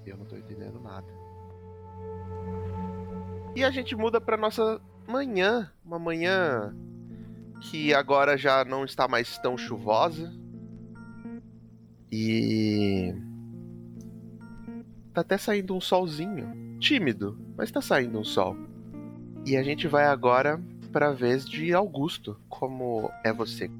eu 0.04 0.16
não 0.16 0.26
tô 0.26 0.36
entendendo 0.36 0.80
nada. 0.80 1.06
E 3.54 3.62
a 3.64 3.70
gente 3.70 3.94
muda 3.94 4.20
pra 4.20 4.36
nossa 4.36 4.80
manhã, 5.06 5.72
uma 5.84 5.98
manhã 5.98 6.74
que 7.60 7.94
agora 7.94 8.36
já 8.36 8.64
não 8.64 8.84
está 8.84 9.06
mais 9.06 9.38
tão 9.38 9.56
chuvosa. 9.56 10.32
E 12.10 13.14
tá 15.12 15.20
até 15.20 15.38
saindo 15.38 15.74
um 15.76 15.80
solzinho, 15.80 16.78
tímido, 16.80 17.38
mas 17.56 17.70
tá 17.70 17.80
saindo 17.80 18.18
um 18.18 18.24
sol. 18.24 18.56
E 19.46 19.56
a 19.56 19.62
gente 19.62 19.86
vai 19.86 20.06
agora 20.06 20.60
para 20.92 21.12
vez 21.12 21.44
de 21.44 21.72
Augusto, 21.72 22.40
como 22.48 23.10
é 23.24 23.32
você. 23.32 23.70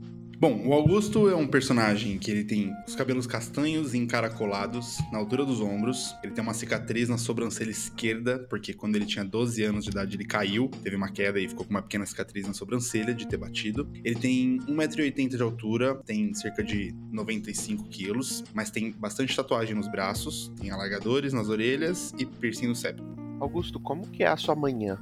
Bom, 0.41 0.67
o 0.67 0.73
Augusto 0.73 1.29
é 1.29 1.37
um 1.37 1.47
personagem 1.47 2.19
que 2.19 2.31
ele 2.31 2.45
tem 2.45 2.75
os 2.89 2.95
cabelos 2.95 3.27
castanhos 3.27 3.93
e 3.93 3.99
encaracolados 3.99 4.97
na 5.13 5.19
altura 5.19 5.45
dos 5.45 5.61
ombros. 5.61 6.17
Ele 6.25 6.33
tem 6.33 6.43
uma 6.43 6.55
cicatriz 6.55 7.11
na 7.11 7.19
sobrancelha 7.19 7.71
esquerda, 7.71 8.39
porque 8.49 8.73
quando 8.73 8.97
ele 8.97 9.05
tinha 9.05 9.23
12 9.23 9.63
anos 9.63 9.85
de 9.85 9.91
idade 9.91 10.17
ele 10.17 10.25
caiu, 10.25 10.71
teve 10.83 10.97
uma 10.97 11.11
queda 11.11 11.39
e 11.39 11.47
ficou 11.47 11.67
com 11.67 11.71
uma 11.71 11.83
pequena 11.83 12.07
cicatriz 12.07 12.47
na 12.47 12.55
sobrancelha 12.55 13.13
de 13.13 13.29
ter 13.29 13.37
batido. 13.37 13.87
Ele 14.03 14.15
tem 14.15 14.59
1,80m 14.61 15.37
de 15.37 15.43
altura, 15.43 15.97
tem 16.07 16.33
cerca 16.33 16.65
de 16.65 16.95
95 17.13 17.85
quilos, 17.91 18.43
mas 18.55 18.71
tem 18.71 18.93
bastante 18.93 19.37
tatuagem 19.37 19.75
nos 19.75 19.89
braços, 19.89 20.51
tem 20.59 20.71
alargadores 20.71 21.35
nas 21.35 21.51
orelhas 21.51 22.15
e 22.19 22.25
piercing 22.25 22.69
no 22.69 22.75
septo. 22.75 23.05
Augusto, 23.39 23.79
como 23.79 24.09
que 24.09 24.23
é 24.23 24.29
a 24.29 24.39
sua 24.39 24.57
manhã? 24.57 24.99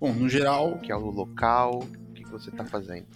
Bom, 0.00 0.12
no 0.12 0.28
geral, 0.28 0.76
Que 0.80 0.90
é 0.90 0.96
o 0.96 1.08
local, 1.08 1.84
o 1.84 2.12
que 2.14 2.24
que 2.24 2.30
você 2.32 2.50
tá 2.50 2.64
fazendo? 2.64 3.06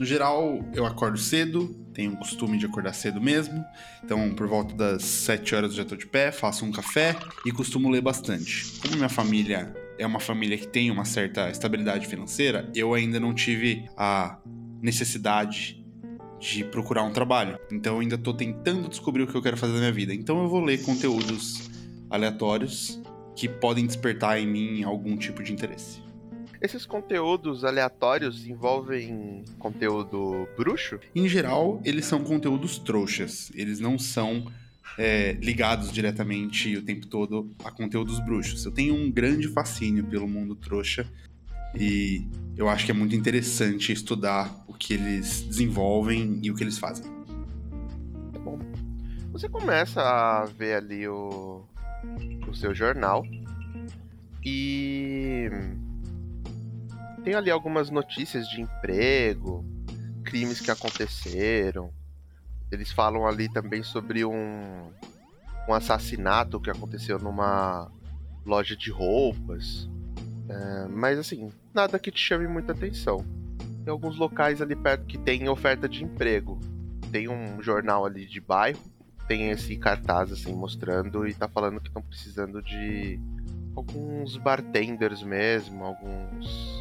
No 0.00 0.06
geral, 0.06 0.64
eu 0.72 0.86
acordo 0.86 1.18
cedo, 1.18 1.68
tenho 1.92 2.14
o 2.14 2.16
costume 2.16 2.56
de 2.56 2.64
acordar 2.64 2.94
cedo 2.94 3.20
mesmo. 3.20 3.62
Então, 4.02 4.30
por 4.30 4.48
volta 4.48 4.74
das 4.74 5.02
7 5.02 5.54
horas 5.54 5.72
eu 5.72 5.76
já 5.76 5.84
tô 5.84 5.94
de 5.94 6.06
pé, 6.06 6.32
faço 6.32 6.64
um 6.64 6.72
café 6.72 7.14
e 7.44 7.52
costumo 7.52 7.90
ler 7.90 8.00
bastante. 8.00 8.80
Como 8.80 8.96
minha 8.96 9.10
família 9.10 9.74
é 9.98 10.06
uma 10.06 10.18
família 10.18 10.56
que 10.56 10.66
tem 10.66 10.90
uma 10.90 11.04
certa 11.04 11.50
estabilidade 11.50 12.06
financeira, 12.06 12.72
eu 12.74 12.94
ainda 12.94 13.20
não 13.20 13.34
tive 13.34 13.84
a 13.94 14.38
necessidade 14.80 15.84
de 16.38 16.64
procurar 16.64 17.02
um 17.02 17.12
trabalho. 17.12 17.58
Então, 17.70 17.96
eu 17.96 18.00
ainda 18.00 18.16
tô 18.16 18.32
tentando 18.32 18.88
descobrir 18.88 19.24
o 19.24 19.26
que 19.26 19.34
eu 19.34 19.42
quero 19.42 19.58
fazer 19.58 19.74
na 19.74 19.80
minha 19.80 19.92
vida. 19.92 20.14
Então, 20.14 20.42
eu 20.42 20.48
vou 20.48 20.64
ler 20.64 20.82
conteúdos 20.82 21.68
aleatórios 22.08 22.98
que 23.36 23.50
podem 23.50 23.86
despertar 23.86 24.40
em 24.40 24.46
mim 24.46 24.82
algum 24.82 25.14
tipo 25.14 25.42
de 25.42 25.52
interesse. 25.52 26.00
Esses 26.60 26.84
conteúdos 26.84 27.64
aleatórios 27.64 28.46
envolvem 28.46 29.42
conteúdo 29.58 30.46
bruxo? 30.58 31.00
Em 31.14 31.26
geral, 31.26 31.80
eles 31.84 32.04
são 32.04 32.22
conteúdos 32.22 32.78
trouxas. 32.78 33.50
Eles 33.54 33.80
não 33.80 33.98
são 33.98 34.46
é, 34.98 35.32
ligados 35.40 35.90
diretamente 35.90 36.76
o 36.76 36.82
tempo 36.82 37.06
todo 37.06 37.50
a 37.64 37.70
conteúdos 37.70 38.20
bruxos. 38.20 38.62
Eu 38.66 38.72
tenho 38.72 38.94
um 38.94 39.10
grande 39.10 39.48
fascínio 39.48 40.04
pelo 40.04 40.28
mundo 40.28 40.54
trouxa 40.54 41.06
e 41.74 42.26
eu 42.58 42.68
acho 42.68 42.84
que 42.84 42.90
é 42.90 42.94
muito 42.94 43.16
interessante 43.16 43.90
estudar 43.90 44.62
o 44.68 44.74
que 44.74 44.92
eles 44.92 45.40
desenvolvem 45.42 46.40
e 46.42 46.50
o 46.50 46.54
que 46.54 46.62
eles 46.62 46.76
fazem. 46.76 47.06
Tá 48.34 48.38
bom. 48.38 48.58
Você 49.32 49.48
começa 49.48 50.02
a 50.02 50.44
ver 50.44 50.74
ali 50.74 51.08
o, 51.08 51.62
o 52.46 52.54
seu 52.54 52.74
jornal 52.74 53.24
e 54.44 55.48
tem 57.20 57.34
ali 57.34 57.50
algumas 57.50 57.90
notícias 57.90 58.48
de 58.48 58.60
emprego, 58.60 59.64
crimes 60.24 60.60
que 60.60 60.70
aconteceram. 60.70 61.92
Eles 62.70 62.92
falam 62.92 63.26
ali 63.26 63.48
também 63.48 63.82
sobre 63.82 64.24
um, 64.24 64.92
um 65.68 65.74
assassinato 65.74 66.60
que 66.60 66.70
aconteceu 66.70 67.18
numa 67.18 67.90
loja 68.44 68.76
de 68.76 68.90
roupas. 68.90 69.88
É, 70.48 70.88
mas 70.88 71.18
assim, 71.18 71.50
nada 71.74 71.98
que 71.98 72.10
te 72.10 72.20
chame 72.20 72.46
muita 72.46 72.72
atenção. 72.72 73.24
Tem 73.84 73.90
alguns 73.90 74.16
locais 74.16 74.60
ali 74.60 74.76
perto 74.76 75.06
que 75.06 75.18
tem 75.18 75.48
oferta 75.48 75.88
de 75.88 76.04
emprego. 76.04 76.58
Tem 77.10 77.28
um 77.28 77.60
jornal 77.60 78.04
ali 78.06 78.26
de 78.26 78.40
bairro, 78.40 78.78
tem 79.26 79.50
esse 79.50 79.76
cartaz 79.76 80.32
assim 80.32 80.54
mostrando 80.54 81.26
e 81.26 81.34
tá 81.34 81.48
falando 81.48 81.80
que 81.80 81.88
estão 81.88 82.02
precisando 82.02 82.62
de 82.62 83.18
alguns 83.74 84.36
bartenders 84.36 85.22
mesmo, 85.22 85.84
alguns 85.84 86.79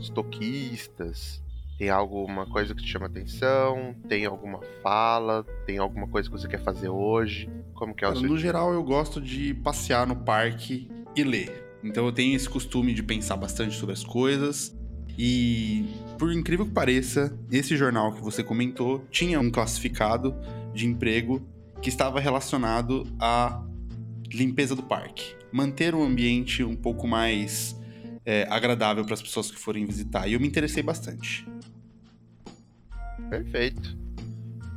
estoquistas. 0.00 1.42
Tem 1.78 1.90
alguma 1.90 2.44
coisa 2.44 2.74
que 2.74 2.82
te 2.82 2.90
chama 2.90 3.06
atenção? 3.06 3.94
Tem 4.08 4.26
alguma 4.26 4.60
fala? 4.82 5.44
Tem 5.64 5.78
alguma 5.78 6.08
coisa 6.08 6.28
que 6.28 6.36
você 6.36 6.48
quer 6.48 6.62
fazer 6.62 6.88
hoje? 6.88 7.48
Como 7.74 7.94
que 7.94 8.04
é 8.04 8.08
o 8.08 8.12
seu 8.12 8.22
no 8.22 8.28
dia? 8.30 8.38
geral, 8.38 8.72
eu 8.72 8.82
gosto 8.82 9.20
de 9.20 9.54
passear 9.54 10.04
no 10.06 10.16
parque 10.16 10.90
e 11.14 11.22
ler. 11.22 11.78
Então 11.82 12.04
eu 12.06 12.12
tenho 12.12 12.34
esse 12.34 12.48
costume 12.48 12.92
de 12.92 13.02
pensar 13.04 13.36
bastante 13.36 13.76
sobre 13.76 13.92
as 13.92 14.02
coisas. 14.02 14.76
E, 15.16 15.84
por 16.18 16.32
incrível 16.32 16.66
que 16.66 16.72
pareça, 16.72 17.36
esse 17.50 17.76
jornal 17.76 18.12
que 18.12 18.20
você 18.20 18.42
comentou 18.42 19.04
tinha 19.10 19.40
um 19.40 19.50
classificado 19.50 20.34
de 20.72 20.86
emprego 20.86 21.46
que 21.80 21.88
estava 21.88 22.20
relacionado 22.20 23.04
à 23.20 23.64
limpeza 24.32 24.74
do 24.74 24.82
parque. 24.82 25.34
Manter 25.52 25.94
o 25.94 26.02
ambiente 26.02 26.62
um 26.62 26.76
pouco 26.76 27.06
mais 27.06 27.76
é, 28.28 28.46
agradável 28.50 29.06
para 29.06 29.14
as 29.14 29.22
pessoas 29.22 29.50
que 29.50 29.58
forem 29.58 29.86
visitar. 29.86 30.28
E 30.28 30.34
eu 30.34 30.40
me 30.40 30.46
interessei 30.46 30.82
bastante. 30.82 31.48
Perfeito. 33.30 33.96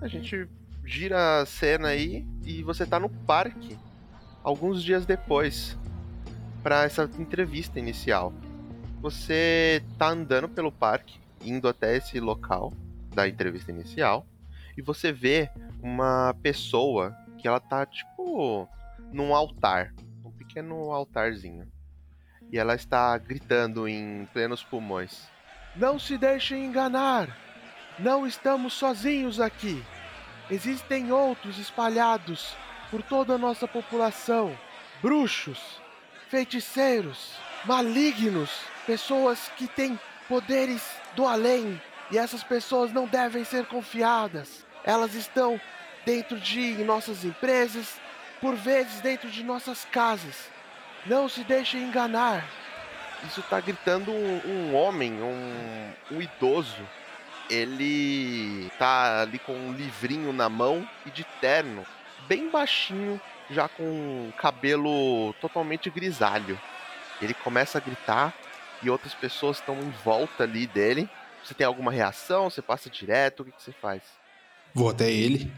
A 0.01 0.07
gente 0.07 0.47
gira 0.85 1.41
a 1.41 1.45
cena 1.45 1.89
aí 1.89 2.25
e 2.45 2.63
você 2.63 2.85
tá 2.85 2.97
no 2.97 3.09
parque 3.09 3.77
alguns 4.41 4.81
dias 4.81 5.05
depois 5.05 5.77
para 6.63 6.85
essa 6.85 7.03
entrevista 7.19 7.77
inicial. 7.77 8.33
Você 9.01 9.83
tá 9.97 10.07
andando 10.07 10.47
pelo 10.47 10.71
parque, 10.71 11.19
indo 11.43 11.67
até 11.67 11.97
esse 11.97 12.21
local 12.21 12.71
da 13.13 13.27
entrevista 13.27 13.69
inicial, 13.69 14.25
e 14.77 14.81
você 14.81 15.11
vê 15.11 15.49
uma 15.83 16.33
pessoa 16.41 17.13
que 17.37 17.49
ela 17.49 17.59
tá 17.59 17.85
tipo 17.85 18.69
num 19.11 19.35
altar, 19.35 19.93
um 20.23 20.31
pequeno 20.31 20.89
altarzinho. 20.91 21.67
E 22.51 22.57
ela 22.59 22.75
está 22.75 23.17
gritando 23.17 23.87
em 23.87 24.27
plenos 24.33 24.61
pulmões: 24.61 25.27
Não 25.75 25.97
se 25.97 26.17
deixem 26.17 26.65
enganar! 26.65 27.37
Não 27.97 28.27
estamos 28.27 28.73
sozinhos 28.73 29.39
aqui. 29.39 29.81
Existem 30.49 31.11
outros 31.13 31.57
espalhados 31.57 32.53
por 32.89 33.01
toda 33.01 33.35
a 33.35 33.37
nossa 33.37 33.67
população: 33.67 34.57
bruxos, 35.01 35.81
feiticeiros, 36.29 37.37
malignos, 37.63 38.51
pessoas 38.85 39.49
que 39.55 39.67
têm 39.67 39.97
poderes 40.27 40.83
do 41.15 41.25
além. 41.25 41.81
E 42.11 42.17
essas 42.17 42.43
pessoas 42.43 42.91
não 42.91 43.07
devem 43.07 43.45
ser 43.45 43.65
confiadas. 43.67 44.65
Elas 44.83 45.15
estão 45.15 45.61
dentro 46.05 46.37
de 46.37 46.83
nossas 46.83 47.23
empresas, 47.23 47.97
por 48.41 48.55
vezes 48.55 48.99
dentro 48.99 49.29
de 49.29 49.41
nossas 49.41 49.85
casas. 49.85 50.49
Não 51.05 51.27
se 51.27 51.43
deixem 51.43 51.83
enganar. 51.83 52.47
Isso 53.27 53.41
tá 53.43 53.59
gritando 53.59 54.11
um, 54.11 54.41
um 54.45 54.75
homem, 54.75 55.13
um, 55.21 55.91
um 56.11 56.21
idoso. 56.21 56.87
Ele 57.49 58.69
tá 58.79 59.21
ali 59.21 59.37
com 59.39 59.53
um 59.53 59.73
livrinho 59.73 60.31
na 60.31 60.47
mão 60.47 60.87
e 61.05 61.11
de 61.11 61.23
terno, 61.41 61.85
bem 62.27 62.49
baixinho, 62.49 63.19
já 63.49 63.67
com 63.67 64.31
cabelo 64.37 65.33
totalmente 65.41 65.89
grisalho. 65.89 66.59
Ele 67.21 67.33
começa 67.33 67.77
a 67.77 67.81
gritar 67.81 68.33
e 68.81 68.89
outras 68.89 69.13
pessoas 69.13 69.57
estão 69.57 69.75
em 69.79 69.89
volta 70.03 70.43
ali 70.43 70.65
dele. 70.65 71.09
Você 71.43 71.53
tem 71.53 71.65
alguma 71.65 71.91
reação? 71.91 72.49
Você 72.49 72.61
passa 72.61 72.89
direto? 72.89 73.41
O 73.41 73.45
que, 73.45 73.51
que 73.51 73.61
você 73.61 73.71
faz? 73.71 74.01
Vou 74.73 74.89
até 74.89 75.11
ele. 75.11 75.51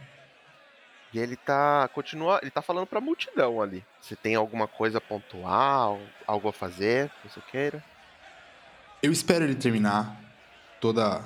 E 1.14 1.20
ele 1.20 1.36
tá. 1.36 1.88
Continua. 1.94 2.40
Ele 2.42 2.52
tá 2.52 2.62
falando 2.62 2.88
pra 2.88 3.00
multidão 3.00 3.62
ali. 3.62 3.86
Você 4.02 4.16
tem 4.16 4.36
alguma 4.36 4.68
coisa 4.68 5.00
pontual? 5.00 6.00
Algo 6.26 6.50
a 6.50 6.54
fazer? 6.54 7.10
Que 7.22 7.30
você 7.30 7.42
queira? 7.52 7.84
Eu 9.02 9.12
espero 9.12 9.44
ele 9.44 9.56
terminar 9.56 10.20
toda 10.80 11.24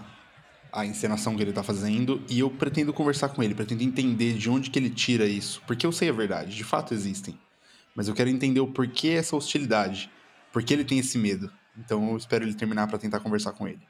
a 0.71 0.85
encenação 0.85 1.35
que 1.35 1.41
ele 1.41 1.53
tá 1.53 1.63
fazendo 1.63 2.23
e 2.29 2.39
eu 2.39 2.49
pretendo 2.49 2.93
conversar 2.93 3.29
com 3.29 3.41
ele, 3.41 3.55
pretendo 3.55 3.83
entender 3.83 4.33
de 4.33 4.49
onde 4.49 4.69
que 4.69 4.77
ele 4.77 4.89
tira 4.89 5.25
isso, 5.25 5.61
porque 5.65 5.85
eu 5.85 5.91
sei 5.91 6.09
a 6.09 6.13
verdade, 6.13 6.55
de 6.55 6.63
fato 6.63 6.93
existem. 6.93 7.39
Mas 7.95 8.07
eu 8.07 8.13
quero 8.13 8.29
entender 8.29 8.59
o 8.59 8.67
porquê 8.67 9.09
essa 9.09 9.35
hostilidade, 9.35 10.11
por 10.51 10.63
que 10.63 10.73
ele 10.73 10.85
tem 10.85 10.99
esse 10.99 11.17
medo. 11.17 11.51
Então 11.77 12.09
eu 12.11 12.17
espero 12.17 12.43
ele 12.43 12.53
terminar 12.53 12.87
para 12.87 12.97
tentar 12.97 13.19
conversar 13.19 13.53
com 13.53 13.67
ele. 13.67 13.81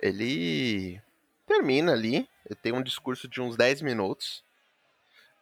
Ele 0.00 1.00
termina 1.46 1.92
ali, 1.92 2.28
ele 2.46 2.58
tem 2.62 2.72
um 2.72 2.82
discurso 2.82 3.28
de 3.28 3.40
uns 3.40 3.56
10 3.56 3.82
minutos. 3.82 4.42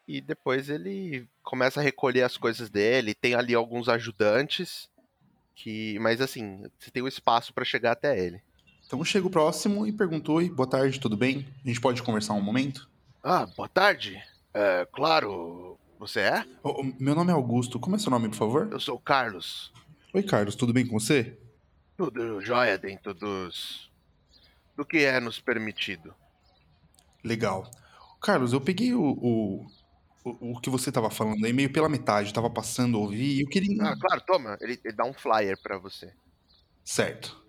E 0.06 0.20
depois 0.20 0.68
ele 0.68 1.28
começa 1.42 1.80
a 1.80 1.82
recolher 1.82 2.22
as 2.22 2.36
coisas 2.36 2.70
dele, 2.70 3.14
tem 3.14 3.34
ali 3.34 3.54
alguns 3.54 3.88
ajudantes 3.88 4.88
que, 5.54 5.98
mas 5.98 6.20
assim, 6.20 6.62
você 6.78 6.90
tem 6.90 7.02
o 7.02 7.08
espaço 7.08 7.52
para 7.52 7.64
chegar 7.64 7.92
até 7.92 8.18
ele. 8.18 8.40
Então 8.86 8.98
eu 9.00 9.04
chego 9.04 9.28
próximo 9.28 9.86
e 9.86 9.92
pergunto: 9.92 10.32
Oi, 10.32 10.48
boa 10.48 10.68
tarde, 10.68 11.00
tudo 11.00 11.16
bem? 11.16 11.46
A 11.64 11.68
gente 11.68 11.80
pode 11.80 12.02
conversar 12.02 12.34
um 12.34 12.40
momento? 12.40 12.88
Ah, 13.22 13.46
boa 13.46 13.68
tarde. 13.68 14.22
É, 14.54 14.86
claro, 14.92 15.76
você 15.98 16.20
é? 16.20 16.46
Oh, 16.62 16.84
meu 17.00 17.14
nome 17.14 17.30
é 17.30 17.34
Augusto, 17.34 17.80
como 17.80 17.96
é 17.96 17.98
seu 17.98 18.10
nome, 18.10 18.28
por 18.28 18.36
favor? 18.36 18.68
Eu 18.70 18.78
sou 18.78 18.94
o 18.94 19.00
Carlos. 19.00 19.72
Oi, 20.14 20.22
Carlos, 20.22 20.54
tudo 20.54 20.72
bem 20.72 20.86
com 20.86 20.98
você? 20.98 21.36
Tudo 21.96 22.40
jóia 22.40 22.78
dentro 22.78 23.12
dos. 23.12 23.90
do 24.76 24.84
que 24.84 24.98
é 24.98 25.18
nos 25.18 25.40
permitido. 25.40 26.14
Legal. 27.24 27.68
Carlos, 28.20 28.52
eu 28.52 28.60
peguei 28.60 28.94
o, 28.94 29.02
o, 29.02 29.66
o, 30.26 30.52
o 30.52 30.60
que 30.60 30.68
você 30.68 30.90
tava 30.90 31.08
falando 31.08 31.44
aí 31.44 31.52
meio 31.52 31.72
pela 31.72 31.88
metade, 31.88 32.34
tava 32.34 32.50
passando 32.50 32.96
a 32.96 33.00
ouvir 33.00 33.36
e 33.36 33.40
eu 33.42 33.48
queria. 33.48 33.80
Ah, 33.80 33.96
claro, 33.96 34.20
toma. 34.26 34.58
Ele, 34.60 34.78
ele 34.84 34.94
dá 34.94 35.04
um 35.04 35.12
flyer 35.12 35.56
para 35.62 35.78
você. 35.78 36.12
Certo. 36.84 37.40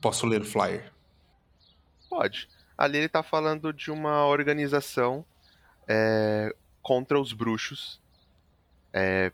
Posso 0.00 0.26
ler 0.26 0.40
o 0.40 0.44
flyer? 0.44 0.92
Pode. 2.10 2.48
Ali 2.76 2.98
ele 2.98 3.08
tá 3.08 3.22
falando 3.22 3.72
de 3.72 3.92
uma 3.92 4.26
organização 4.26 5.24
é, 5.86 6.54
contra 6.82 7.20
os 7.20 7.32
bruxos. 7.32 8.00
É, 8.92 9.32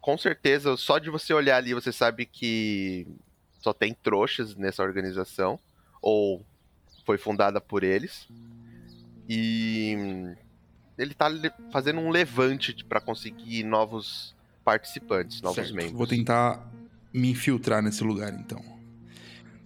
com 0.00 0.18
certeza, 0.18 0.76
só 0.76 0.98
de 0.98 1.08
você 1.08 1.32
olhar 1.32 1.56
ali, 1.56 1.72
você 1.72 1.92
sabe 1.92 2.26
que 2.26 3.06
só 3.58 3.72
tem 3.72 3.94
trouxas 3.94 4.54
nessa 4.54 4.82
organização. 4.82 5.58
Ou 6.02 6.44
foi 7.06 7.16
fundada 7.16 7.58
por 7.58 7.82
eles. 7.82 8.28
E 9.28 10.36
ele 10.98 11.14
tá 11.14 11.30
fazendo 11.70 12.00
um 12.00 12.10
levante 12.10 12.74
para 12.84 13.00
conseguir 13.00 13.62
novos 13.64 14.34
participantes, 14.64 15.40
novos 15.42 15.56
certo. 15.56 15.74
membros. 15.74 15.96
Vou 15.96 16.06
tentar 16.06 16.66
me 17.12 17.30
infiltrar 17.30 17.82
nesse 17.82 18.02
lugar, 18.02 18.32
então. 18.34 18.62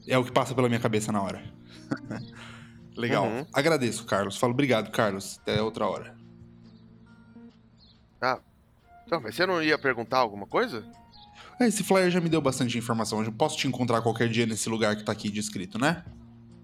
É 0.07 0.19
o 0.19 0.25
que 0.25 0.33
passa 0.33 0.55
pela 0.55 0.69
minha 0.69 0.81
cabeça 0.81 1.13
na 1.13 1.23
hora. 1.23 1.43
Legal. 2.97 3.25
Uhum. 3.25 3.47
Agradeço, 3.53 4.05
Carlos. 4.05 4.37
Falo 4.37 4.53
obrigado, 4.53 4.91
Carlos. 4.91 5.39
Até 5.43 5.63
outra 5.63 5.87
hora. 5.87 6.15
Ah, 8.21 8.39
então, 9.07 9.21
mas 9.21 9.35
você 9.35 9.47
não 9.47 9.63
ia 9.63 9.79
perguntar 9.79 10.19
alguma 10.19 10.47
coisa? 10.47 10.85
É, 11.59 11.67
esse 11.67 11.83
flyer 11.83 12.11
já 12.11 12.21
me 12.21 12.29
deu 12.29 12.41
bastante 12.41 12.77
informação. 12.77 13.23
Eu 13.23 13.33
posso 13.33 13.57
te 13.57 13.67
encontrar 13.67 14.03
qualquer 14.03 14.29
dia 14.29 14.47
nesse 14.47 14.69
lugar 14.69 14.97
que 14.97 15.05
tá 15.05 15.13
aqui 15.13 15.31
descrito, 15.31 15.79
né? 15.79 16.05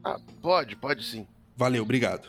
Ah, 0.04 0.18
pode, 0.42 0.76
pode 0.76 1.04
sim. 1.04 1.26
Valeu, 1.56 1.82
obrigado. 1.82 2.28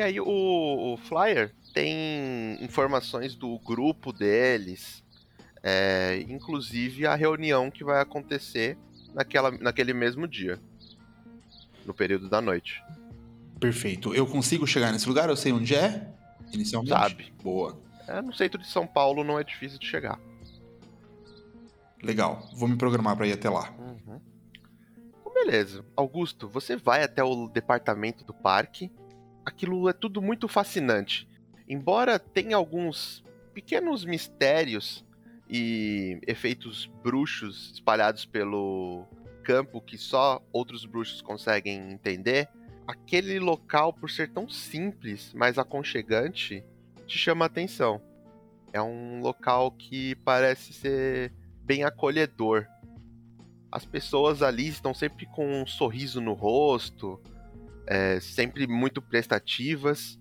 E 0.00 0.02
aí 0.02 0.18
o, 0.18 0.94
o 0.94 0.96
flyer 0.96 1.52
tem 1.74 2.56
informações 2.64 3.34
do 3.34 3.58
grupo 3.58 4.14
deles, 4.14 5.04
é, 5.62 6.24
inclusive 6.26 7.06
a 7.06 7.14
reunião 7.14 7.70
que 7.70 7.84
vai 7.84 8.00
acontecer 8.00 8.78
naquela, 9.12 9.50
naquele 9.50 9.92
mesmo 9.92 10.26
dia, 10.26 10.58
no 11.84 11.92
período 11.92 12.30
da 12.30 12.40
noite. 12.40 12.82
Perfeito. 13.60 14.14
Eu 14.14 14.26
consigo 14.26 14.66
chegar 14.66 14.90
nesse 14.90 15.06
lugar? 15.06 15.28
Eu 15.28 15.36
sei 15.36 15.52
onde 15.52 15.74
é? 15.74 16.10
Inicialmente? 16.50 16.94
Sabe. 16.94 17.34
Boa. 17.42 17.78
É, 18.08 18.22
no 18.22 18.32
centro 18.32 18.58
de 18.58 18.68
São 18.68 18.86
Paulo 18.86 19.22
não 19.22 19.38
é 19.38 19.44
difícil 19.44 19.78
de 19.78 19.86
chegar. 19.86 20.18
Legal. 22.02 22.48
Vou 22.54 22.66
me 22.66 22.76
programar 22.78 23.18
para 23.18 23.26
ir 23.26 23.34
até 23.34 23.50
lá. 23.50 23.70
Uhum. 23.78 24.18
Então, 25.20 25.34
beleza. 25.34 25.84
Augusto, 25.94 26.48
você 26.48 26.74
vai 26.74 27.02
até 27.02 27.22
o 27.22 27.48
departamento 27.48 28.24
do 28.24 28.32
parque. 28.32 28.90
Aquilo 29.50 29.88
é 29.88 29.92
tudo 29.92 30.22
muito 30.22 30.46
fascinante. 30.46 31.28
Embora 31.68 32.20
tenha 32.20 32.54
alguns 32.54 33.24
pequenos 33.52 34.04
mistérios 34.04 35.04
e 35.48 36.20
efeitos 36.24 36.86
bruxos 37.02 37.72
espalhados 37.72 38.24
pelo 38.24 39.04
campo 39.42 39.80
que 39.80 39.98
só 39.98 40.40
outros 40.52 40.84
bruxos 40.84 41.20
conseguem 41.20 41.90
entender, 41.90 42.48
aquele 42.86 43.40
local, 43.40 43.92
por 43.92 44.08
ser 44.08 44.30
tão 44.30 44.48
simples, 44.48 45.32
mas 45.34 45.58
aconchegante, 45.58 46.64
te 47.08 47.18
chama 47.18 47.44
a 47.44 47.46
atenção. 47.46 48.00
É 48.72 48.80
um 48.80 49.20
local 49.20 49.72
que 49.72 50.14
parece 50.14 50.72
ser 50.72 51.32
bem 51.64 51.82
acolhedor. 51.82 52.68
As 53.72 53.84
pessoas 53.84 54.42
ali 54.42 54.68
estão 54.68 54.94
sempre 54.94 55.26
com 55.26 55.60
um 55.60 55.66
sorriso 55.66 56.20
no 56.20 56.34
rosto, 56.34 57.20
é, 57.90 58.20
sempre 58.20 58.68
muito 58.68 59.02
prestativas. 59.02 60.18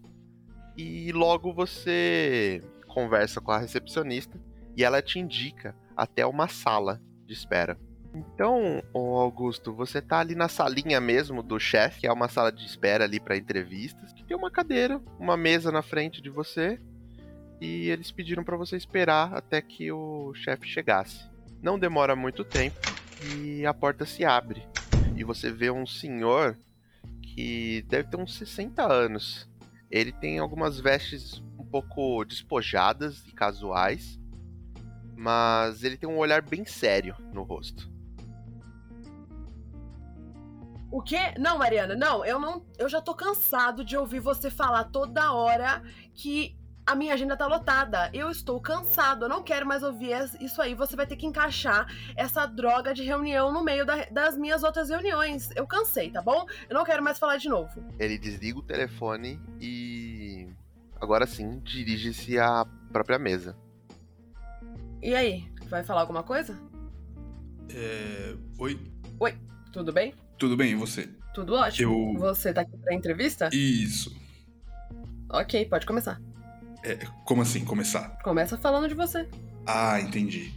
E 0.76 1.12
logo 1.12 1.54
você 1.54 2.62
conversa 2.88 3.40
com 3.40 3.52
a 3.52 3.60
recepcionista 3.60 4.42
e 4.76 4.84
ela 4.84 5.02
te 5.02 5.20
indica 5.20 5.76
até 5.96 6.26
uma 6.26 6.48
sala 6.48 7.00
de 7.26 7.34
espera. 7.34 7.78
Então, 8.16 8.82
Augusto, 8.92 9.72
você 9.72 10.02
tá 10.02 10.20
ali 10.20 10.34
na 10.34 10.48
salinha 10.48 11.00
mesmo 11.00 11.44
do 11.44 11.60
chefe, 11.60 12.02
que 12.02 12.08
é 12.08 12.12
uma 12.12 12.28
sala 12.28 12.52
de 12.52 12.66
espera 12.66 13.04
ali 13.04 13.20
para 13.20 13.38
entrevistas, 13.38 14.12
que 14.14 14.24
tem 14.24 14.36
uma 14.36 14.50
cadeira, 14.50 15.00
uma 15.20 15.38
mesa 15.38 15.72
na 15.72 15.84
frente 15.84 16.20
de 16.20 16.30
você, 16.30 16.80
e 17.62 17.90
eles 17.90 18.12
pediram 18.12 18.44
para 18.44 18.58
você 18.58 18.76
esperar 18.78 19.32
até 19.36 19.62
que 19.62 19.92
o 19.92 20.34
chefe 20.34 20.68
chegasse. 20.68 21.30
Não 21.62 21.78
demora 21.78 22.16
muito 22.16 22.44
tempo 22.44 22.80
e 23.36 23.64
a 23.64 23.74
porta 23.74 24.06
se 24.06 24.26
abre 24.26 24.64
e 25.16 25.24
você 25.24 25.52
vê 25.52 25.70
um 25.70 25.86
senhor 25.86 26.58
que 27.40 27.84
deve 27.84 28.10
ter 28.10 28.18
uns 28.18 28.36
60 28.36 28.86
anos. 28.86 29.50
Ele 29.90 30.12
tem 30.12 30.40
algumas 30.40 30.78
vestes 30.78 31.42
um 31.58 31.64
pouco 31.64 32.26
despojadas 32.26 33.26
e 33.26 33.32
casuais, 33.32 34.20
mas 35.16 35.82
ele 35.86 35.96
tem 35.96 36.10
um 36.10 36.18
olhar 36.18 36.42
bem 36.42 36.66
sério 36.66 37.16
no 37.34 37.44
rosto. 37.44 37.90
O 40.92 41.02
quê? 41.02 41.34
Não, 41.38 41.58
Mariana, 41.58 41.96
não, 41.96 42.26
eu 42.26 42.42
não. 42.42 42.66
Eu 42.78 42.90
já 42.90 43.00
tô 43.00 43.16
cansado 43.16 43.86
de 43.86 43.96
ouvir 43.96 44.20
você 44.20 44.52
falar 44.52 44.86
toda 44.86 45.32
hora 45.32 45.82
que 46.14 46.59
a 46.90 46.96
minha 46.96 47.14
agenda 47.14 47.38
tá 47.38 47.46
lotada. 47.46 48.10
Eu 48.14 48.30
estou 48.32 48.60
cansado, 48.60 49.26
eu 49.26 49.30
não 49.30 49.44
quero 49.44 49.66
mais 49.66 49.84
ouvir 49.84 50.12
isso 50.42 50.62
aí. 50.62 50.74
Você 50.74 50.96
vai 50.96 51.06
ter 51.06 51.16
que 51.16 51.26
encaixar 51.26 51.86
essa 52.16 52.46
droga 52.48 52.94
de 52.94 53.04
reunião 53.04 53.52
no 53.54 53.64
meio 53.64 53.86
da, 53.86 54.06
das 54.06 54.36
minhas 54.36 54.64
outras 54.64 54.90
reuniões. 54.90 55.50
Eu 55.56 55.68
cansei, 55.68 56.10
tá 56.10 56.22
bom? 56.22 56.46
Eu 56.68 56.74
não 56.74 56.84
quero 56.84 57.04
mais 57.04 57.20
falar 57.20 57.38
de 57.38 57.48
novo. 57.48 57.84
Ele 58.00 58.18
desliga 58.18 58.58
o 58.60 58.64
telefone 58.64 59.40
e. 59.62 60.48
Agora 61.00 61.26
sim, 61.28 61.60
dirige-se 61.60 62.38
à 62.40 62.66
própria 62.92 63.20
mesa. 63.20 63.56
E 65.02 65.16
aí, 65.16 65.50
vai 65.70 65.84
falar 65.84 66.02
alguma 66.02 66.24
coisa? 66.24 66.58
É... 67.74 68.36
Oi? 68.58 68.80
Oi, 69.20 69.38
tudo 69.72 69.94
bem? 69.94 70.14
Tudo 70.38 70.58
bem, 70.58 70.72
e 70.72 70.76
você? 70.76 71.08
Tudo 71.34 71.54
ótimo. 71.54 72.16
Eu- 72.16 72.20
Você 72.20 72.52
tá 72.52 72.62
aqui 72.62 72.76
pra 72.78 72.94
entrevista? 72.96 73.50
Isso. 73.54 74.14
Ok, 75.32 75.66
pode 75.68 75.86
começar. 75.86 76.20
É, 76.84 76.98
como 77.26 77.42
assim, 77.42 77.66
começar? 77.66 78.18
Começa 78.24 78.58
falando 78.58 78.88
de 78.88 78.96
você. 78.96 79.28
Ah, 79.66 80.00
entendi. 80.00 80.54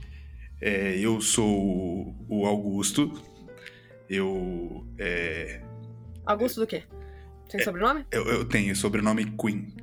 É, 0.61 0.97
eu 0.99 1.21
sou 1.21 2.15
o 2.29 2.47
Augusto. 2.47 3.13
Eu, 4.09 4.87
é, 4.99 5.61
Augusto 6.25 6.61
do 6.61 6.67
quê? 6.67 6.85
Tem 7.49 7.63
sobrenome? 7.63 8.07
eu, 8.11 8.25
eu 8.27 8.45
tenho 8.45 8.75
sobrenome 8.75 9.31
Queen. 9.37 9.75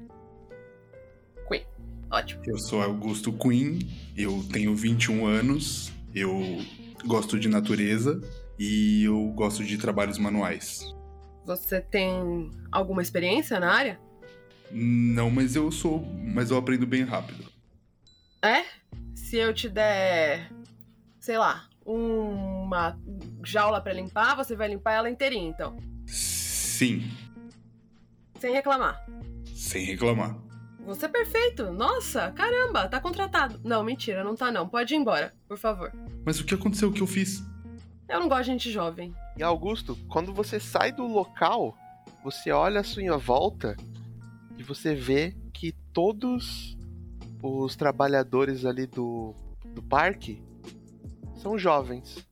Ótimo. 2.12 2.42
Eu 2.46 2.58
sou 2.58 2.82
Augusto 2.82 3.32
Queen, 3.32 3.88
eu 4.18 4.44
tenho 4.52 4.76
21 4.76 5.28
anos, 5.28 5.92
eu 6.14 6.60
gosto 7.06 7.40
de 7.40 7.48
natureza 7.48 8.20
e 8.58 9.04
eu 9.04 9.28
gosto 9.36 9.64
de 9.64 9.78
trabalhos 9.78 10.18
manuais. 10.18 10.84
Você 11.46 11.80
tem 11.80 12.52
alguma 12.72 13.02
experiência 13.02 13.60
na 13.60 13.72
área? 13.72 14.00
Não, 14.72 15.30
mas 15.30 15.56
eu 15.56 15.72
sou. 15.72 16.06
Mas 16.34 16.52
eu 16.52 16.58
aprendo 16.58 16.86
bem 16.86 17.04
rápido. 17.04 17.46
É? 18.42 18.64
Se 19.16 19.38
eu 19.38 19.54
te 19.54 19.68
der, 19.70 20.52
sei 21.20 21.38
lá, 21.38 21.68
uma 21.86 22.98
jaula 23.44 23.82
pra 23.82 23.94
limpar, 23.94 24.36
você 24.36 24.56
vai 24.56 24.68
limpar 24.70 24.94
ela 24.94 25.10
inteirinha, 25.10 25.50
então. 25.50 25.78
Sim, 26.06 27.12
Sem 28.40 28.54
reclamar. 28.54 29.04
sem 29.54 29.84
reclamar. 29.86 30.38
Você 30.86 31.06
é 31.06 31.10
perfeito. 31.10 31.72
Nossa, 31.72 32.32
caramba, 32.32 32.88
tá 32.88 33.00
contratado. 33.02 33.60
Não, 33.64 33.84
mentira, 33.84 34.24
não 34.24 34.36
tá 34.36 34.50
não. 34.52 34.68
Pode 34.68 34.94
ir 34.94 34.98
embora, 34.98 35.34
por 35.48 35.58
favor. 35.58 35.92
Mas 36.26 36.40
o 36.40 36.46
que 36.46 36.54
aconteceu? 36.56 36.90
O 36.90 36.94
que 36.94 37.02
eu 37.02 37.08
fiz? 37.08 37.44
Eu 38.08 38.20
não 38.20 38.28
gosto 38.30 38.46
de 38.46 38.52
gente 38.52 38.72
jovem. 38.72 39.14
E 39.38 39.44
Augusto, 39.44 39.96
quando 40.08 40.34
você 40.34 40.60
sai 40.60 40.92
do 40.92 41.06
local, 41.06 41.78
você 42.24 42.52
olha 42.52 42.80
a 42.80 42.84
sua 42.84 43.18
volta 43.18 43.76
e 44.60 44.64
você 44.64 44.94
vê 44.94 45.34
que 45.54 45.72
todos 45.94 46.78
os 47.42 47.78
trabalhadores 47.78 48.66
ali 48.66 48.86
do, 48.86 49.34
do 49.74 49.82
parque 49.82 50.44
são 51.38 51.58
jovens. 51.58 52.28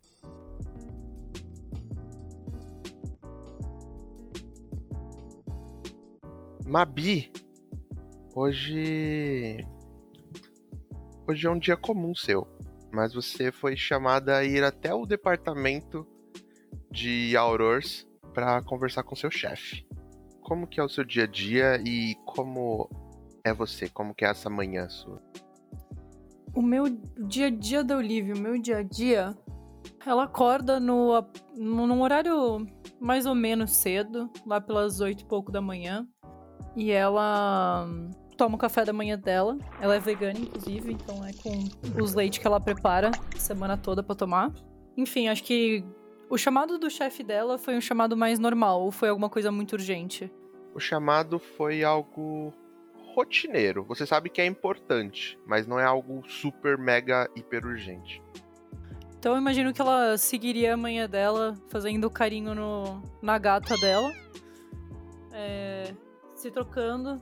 Mabi, 6.66 7.32
hoje. 8.36 9.66
Hoje 11.26 11.48
é 11.48 11.50
um 11.50 11.58
dia 11.58 11.78
comum 11.78 12.14
seu, 12.14 12.46
mas 12.92 13.14
você 13.14 13.54
foi 13.54 13.78
chamada 13.78 14.38
a 14.38 14.44
ir 14.44 14.66
até 14.66 14.94
o 14.94 15.06
departamento 15.06 16.06
de 16.92 17.38
Aurors 17.38 18.06
para 18.34 18.62
conversar 18.64 19.04
com 19.04 19.16
seu 19.16 19.32
chefe. 19.32 19.88
Como 20.48 20.66
que 20.66 20.80
é 20.80 20.84
o 20.84 20.88
seu 20.88 21.04
dia 21.04 21.26
a 21.26 21.28
dia 21.28 21.76
e 21.86 22.16
como 22.24 22.90
é 23.44 23.54
você? 23.54 23.90
Como 23.90 24.16
que 24.16 24.24
é 24.24 24.30
essa 24.30 24.50
manhã 24.50 24.88
sua? 24.88 25.22
O 26.56 26.62
meu 26.62 26.86
dia 27.28 27.48
a 27.48 27.50
dia 27.50 27.84
da 27.84 27.98
Olivia, 27.98 28.34
o 28.34 28.40
meu 28.40 28.58
dia 28.58 28.78
a 28.78 28.82
dia, 28.82 29.36
ela 30.06 30.24
acorda 30.24 30.80
no, 30.80 31.22
no, 31.54 31.86
num 31.86 32.02
horário 32.02 32.66
mais 32.98 33.26
ou 33.26 33.36
menos 33.36 33.76
cedo, 33.76 34.32
lá 34.46 34.62
pelas 34.62 35.02
oito 35.02 35.24
e 35.24 35.26
pouco 35.26 35.52
da 35.52 35.60
manhã. 35.60 36.08
E 36.78 36.92
ela 36.92 37.86
toma 38.38 38.56
o 38.56 38.58
café 38.58 38.86
da 38.86 38.94
manhã 38.94 39.20
dela. 39.20 39.58
Ela 39.82 39.96
é 39.96 40.00
vegana, 40.00 40.40
inclusive, 40.40 40.94
então 40.94 41.26
é 41.26 41.34
com 41.34 42.02
os 42.02 42.14
leites 42.14 42.40
que 42.40 42.48
ela 42.48 42.62
prepara 42.62 43.12
a 43.36 43.38
semana 43.38 43.76
toda 43.76 44.02
para 44.02 44.16
tomar. 44.16 44.54
Enfim, 44.96 45.28
acho 45.28 45.44
que 45.44 45.84
o 46.30 46.38
chamado 46.38 46.78
do 46.78 46.90
chefe 46.90 47.24
dela 47.24 47.58
foi 47.58 47.76
um 47.76 47.82
chamado 47.82 48.18
mais 48.18 48.40
normal 48.40 48.82
ou 48.82 48.92
foi 48.92 49.10
alguma 49.10 49.30
coisa 49.30 49.52
muito 49.52 49.74
urgente? 49.74 50.32
O 50.74 50.80
chamado 50.80 51.40
foi 51.40 51.84
algo 51.84 52.54
rotineiro. 53.16 53.84
Você 53.86 54.06
sabe 54.06 54.30
que 54.30 54.42
é 54.42 54.46
importante, 54.46 55.40
mas 55.46 55.66
não 55.66 55.80
é 55.80 55.86
algo 55.86 56.24
super, 56.28 56.78
mega, 56.78 57.30
hiper 57.36 57.66
urgente. 57.66 58.22
Então 59.18 59.34
eu 59.34 59.42
imagino 59.42 59.74
que 59.74 59.82
ela 59.82 60.18
seguiria 60.18 60.74
a 60.74 60.78
manhã 60.78 61.10
dela 61.10 61.56
fazendo 61.70 62.10
carinho 62.10 62.54
no, 62.54 63.02
na 63.22 63.38
gata 63.38 63.76
dela. 63.78 64.14
É, 65.34 65.94
se 66.36 66.52
trocando, 66.52 67.22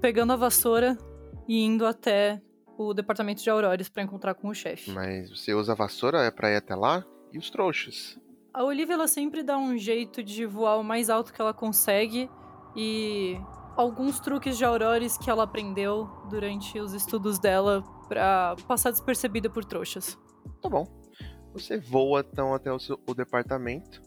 pegando 0.00 0.32
a 0.32 0.36
vassoura 0.36 0.98
e 1.46 1.64
indo 1.64 1.86
até 1.86 2.40
o 2.76 2.92
departamento 2.92 3.42
de 3.42 3.50
Aurores 3.50 3.88
para 3.88 4.02
encontrar 4.02 4.34
com 4.34 4.48
o 4.48 4.54
chefe. 4.54 4.90
Mas 4.90 5.30
você 5.30 5.54
usa 5.54 5.72
a 5.72 5.74
vassoura 5.76 6.22
é 6.24 6.30
pra 6.30 6.50
ir 6.50 6.56
até 6.56 6.74
lá? 6.74 7.04
E 7.32 7.38
os 7.38 7.50
trouxas? 7.50 8.18
A 8.52 8.64
Olivia 8.64 8.94
ela 8.94 9.06
sempre 9.06 9.42
dá 9.42 9.56
um 9.56 9.78
jeito 9.78 10.22
de 10.22 10.44
voar 10.44 10.78
o 10.78 10.84
mais 10.84 11.08
alto 11.08 11.32
que 11.32 11.40
ela 11.40 11.54
consegue 11.54 12.28
e 12.74 13.36
alguns 13.76 14.18
truques 14.20 14.58
de 14.58 14.64
Aurores 14.64 15.16
que 15.16 15.30
ela 15.30 15.44
aprendeu 15.44 16.08
durante 16.28 16.78
os 16.78 16.92
estudos 16.92 17.38
dela 17.38 17.82
para 18.08 18.56
passar 18.66 18.90
despercebida 18.90 19.48
por 19.48 19.64
trouxas. 19.64 20.18
Tá 20.60 20.68
bom. 20.68 20.84
Você 21.52 21.78
voa 21.78 22.24
então 22.28 22.54
até 22.54 22.72
o, 22.72 22.78
seu, 22.78 22.98
o 23.06 23.14
departamento 23.14 24.02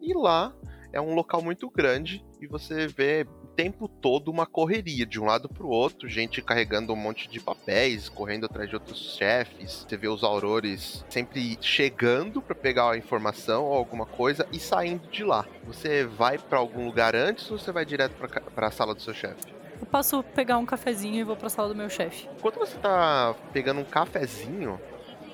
e 0.00 0.14
lá 0.14 0.54
é 0.92 1.00
um 1.00 1.14
local 1.14 1.42
muito 1.42 1.70
grande 1.70 2.24
e 2.40 2.46
você 2.46 2.86
vê 2.86 3.26
o 3.44 3.46
tempo 3.48 3.86
todo 3.88 4.30
uma 4.30 4.46
correria 4.46 5.04
de 5.04 5.20
um 5.20 5.24
lado 5.24 5.48
para 5.48 5.64
o 5.64 5.68
outro, 5.68 6.08
gente 6.08 6.42
carregando 6.42 6.92
um 6.92 6.96
monte 6.96 7.28
de 7.28 7.38
papéis, 7.38 8.08
correndo 8.08 8.46
atrás 8.46 8.68
de 8.68 8.74
outros 8.74 9.16
chefes. 9.16 9.86
Você 9.88 9.96
vê 9.96 10.08
os 10.08 10.24
aurores 10.24 11.04
sempre 11.08 11.58
chegando 11.60 12.40
para 12.40 12.54
pegar 12.54 12.90
a 12.90 12.96
informação 12.96 13.64
ou 13.64 13.74
alguma 13.74 14.06
coisa 14.06 14.46
e 14.52 14.58
saindo 14.58 15.06
de 15.08 15.24
lá. 15.24 15.46
Você 15.64 16.04
vai 16.04 16.38
para 16.38 16.58
algum 16.58 16.86
lugar 16.86 17.14
antes 17.14 17.50
ou 17.50 17.58
você 17.58 17.70
vai 17.70 17.84
direto 17.84 18.14
para 18.54 18.66
a 18.66 18.70
sala 18.70 18.94
do 18.94 19.02
seu 19.02 19.14
chefe? 19.14 19.60
Eu 19.80 19.86
posso 19.86 20.22
pegar 20.22 20.58
um 20.58 20.66
cafezinho 20.66 21.16
e 21.16 21.24
vou 21.24 21.36
para 21.36 21.46
a 21.46 21.50
sala 21.50 21.68
do 21.68 21.74
meu 21.74 21.88
chefe. 21.88 22.28
Enquanto 22.36 22.58
você 22.58 22.76
tá 22.78 23.34
pegando 23.52 23.80
um 23.80 23.84
cafezinho, 23.84 24.78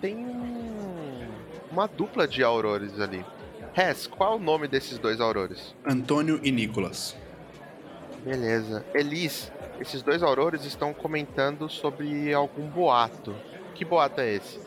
tem 0.00 0.16
uma 1.70 1.86
dupla 1.86 2.28
de 2.28 2.42
aurores 2.42 3.00
ali. 3.00 3.24
Hess, 3.78 4.06
qual 4.06 4.36
o 4.36 4.38
nome 4.38 4.66
desses 4.66 4.98
dois 4.98 5.20
aurores? 5.20 5.74
Antônio 5.84 6.40
e 6.42 6.50
Nicolas. 6.50 7.14
Beleza. 8.24 8.82
Elis, 8.94 9.52
esses 9.78 10.00
dois 10.00 10.22
aurores 10.22 10.64
estão 10.64 10.94
comentando 10.94 11.68
sobre 11.68 12.32
algum 12.32 12.66
boato. 12.68 13.36
Que 13.74 13.84
boato 13.84 14.22
é 14.22 14.32
esse? 14.32 14.58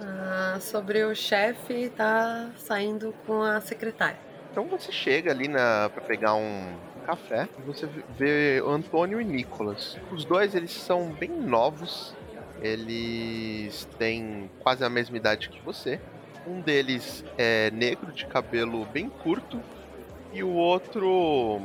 Ah, 0.00 0.56
sobre 0.58 1.04
o 1.04 1.14
chefe 1.14 1.90
tá 1.90 2.50
saindo 2.56 3.14
com 3.26 3.42
a 3.42 3.60
secretária. 3.60 4.18
Então 4.50 4.66
você 4.66 4.90
chega 4.90 5.32
ali 5.32 5.48
na 5.48 5.90
para 5.92 6.02
pegar 6.02 6.34
um 6.34 6.78
café 7.04 7.46
e 7.58 7.62
você 7.62 7.86
vê 8.16 8.62
Antônio 8.66 9.20
e 9.20 9.24
Nicolas. 9.24 9.98
Os 10.10 10.24
dois 10.24 10.54
eles 10.54 10.72
são 10.72 11.10
bem 11.10 11.28
novos. 11.28 12.16
Eles 12.62 13.86
têm 13.98 14.50
quase 14.60 14.82
a 14.82 14.88
mesma 14.88 15.18
idade 15.18 15.50
que 15.50 15.60
você. 15.60 16.00
Um 16.46 16.60
deles 16.60 17.24
é 17.36 17.70
negro, 17.72 18.12
de 18.12 18.24
cabelo 18.26 18.84
bem 18.86 19.08
curto, 19.08 19.60
e 20.32 20.42
o 20.44 20.52
outro 20.52 21.60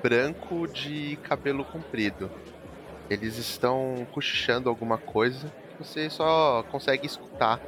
branco 0.00 0.68
de 0.68 1.16
cabelo 1.24 1.64
comprido. 1.64 2.30
Eles 3.10 3.36
estão 3.36 4.06
cochichando 4.12 4.68
alguma 4.68 4.96
coisa 4.96 5.52
que 5.70 5.84
você 5.84 6.08
só 6.08 6.62
consegue 6.70 7.06
escutar 7.06 7.60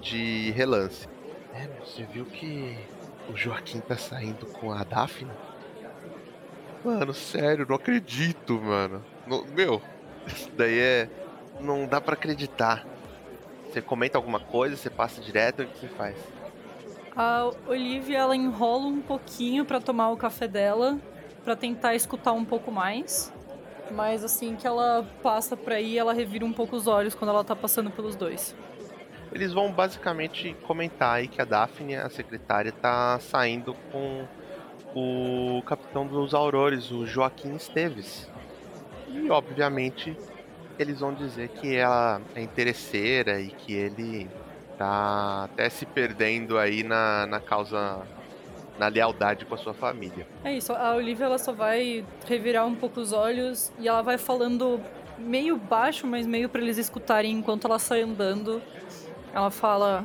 de 0.00 0.50
relance. 0.52 1.06
É, 1.54 1.68
você 1.84 2.04
viu 2.04 2.24
que 2.24 2.76
o 3.28 3.36
Joaquim 3.36 3.80
tá 3.80 3.96
saindo 3.96 4.46
com 4.46 4.72
a 4.72 4.82
Daphne? 4.82 5.30
Mano, 6.84 7.12
sério, 7.12 7.66
não 7.68 7.76
acredito, 7.76 8.60
mano. 8.60 9.04
No, 9.26 9.44
meu, 9.46 9.82
isso 10.26 10.50
daí 10.56 10.78
é. 10.78 11.08
Não 11.60 11.86
dá 11.86 12.00
para 12.00 12.14
acreditar. 12.14 12.86
Você 13.70 13.82
comenta 13.82 14.16
alguma 14.16 14.40
coisa, 14.40 14.76
você 14.76 14.88
passa 14.88 15.20
direto, 15.20 15.62
o 15.62 15.66
que 15.66 15.80
você 15.80 15.88
faz? 15.88 16.16
A 17.14 17.50
Olivia 17.66 18.18
ela 18.18 18.36
enrola 18.36 18.86
um 18.86 19.00
pouquinho 19.00 19.64
para 19.64 19.80
tomar 19.80 20.10
o 20.10 20.16
café 20.16 20.48
dela, 20.48 20.98
para 21.44 21.56
tentar 21.56 21.94
escutar 21.94 22.32
um 22.32 22.44
pouco 22.44 22.70
mais. 22.70 23.32
Mas 23.90 24.22
assim 24.24 24.54
que 24.54 24.66
ela 24.66 25.06
passa 25.22 25.56
pra 25.56 25.80
ir, 25.80 25.98
ela 25.98 26.12
revira 26.12 26.44
um 26.44 26.52
pouco 26.52 26.76
os 26.76 26.86
olhos 26.86 27.14
quando 27.14 27.30
ela 27.30 27.42
tá 27.42 27.56
passando 27.56 27.90
pelos 27.90 28.14
dois. 28.14 28.54
Eles 29.32 29.52
vão 29.52 29.72
basicamente 29.72 30.56
comentar 30.66 31.16
aí 31.16 31.28
que 31.28 31.40
a 31.40 31.44
Daphne, 31.44 31.96
a 31.96 32.08
secretária, 32.08 32.72
tá 32.72 33.18
saindo 33.18 33.74
com 33.92 34.26
o 34.94 35.62
capitão 35.62 36.06
dos 36.06 36.34
Aurores, 36.34 36.90
o 36.90 37.04
Joaquim 37.04 37.54
Esteves. 37.56 38.30
E 39.08 39.30
obviamente 39.30 40.16
eles 40.82 41.00
vão 41.00 41.12
dizer 41.12 41.48
que 41.48 41.76
ela 41.76 42.20
é 42.34 42.40
interesseira 42.40 43.40
e 43.40 43.48
que 43.48 43.72
ele 43.72 44.28
tá 44.76 45.44
até 45.44 45.68
se 45.68 45.84
perdendo 45.84 46.58
aí 46.58 46.82
na, 46.82 47.26
na 47.26 47.40
causa, 47.40 48.06
na 48.78 48.88
lealdade 48.88 49.44
com 49.44 49.54
a 49.54 49.58
sua 49.58 49.74
família. 49.74 50.26
É 50.44 50.54
isso, 50.54 50.72
a 50.72 50.94
Olivia 50.94 51.26
ela 51.26 51.38
só 51.38 51.52
vai 51.52 52.04
revirar 52.26 52.66
um 52.66 52.74
pouco 52.74 53.00
os 53.00 53.12
olhos 53.12 53.72
e 53.78 53.88
ela 53.88 54.02
vai 54.02 54.16
falando 54.16 54.80
meio 55.18 55.56
baixo, 55.56 56.06
mas 56.06 56.26
meio 56.26 56.48
para 56.48 56.60
eles 56.60 56.78
escutarem 56.78 57.32
enquanto 57.32 57.66
ela 57.66 57.78
sai 57.78 58.02
andando. 58.02 58.62
Ela 59.34 59.50
fala: 59.50 60.04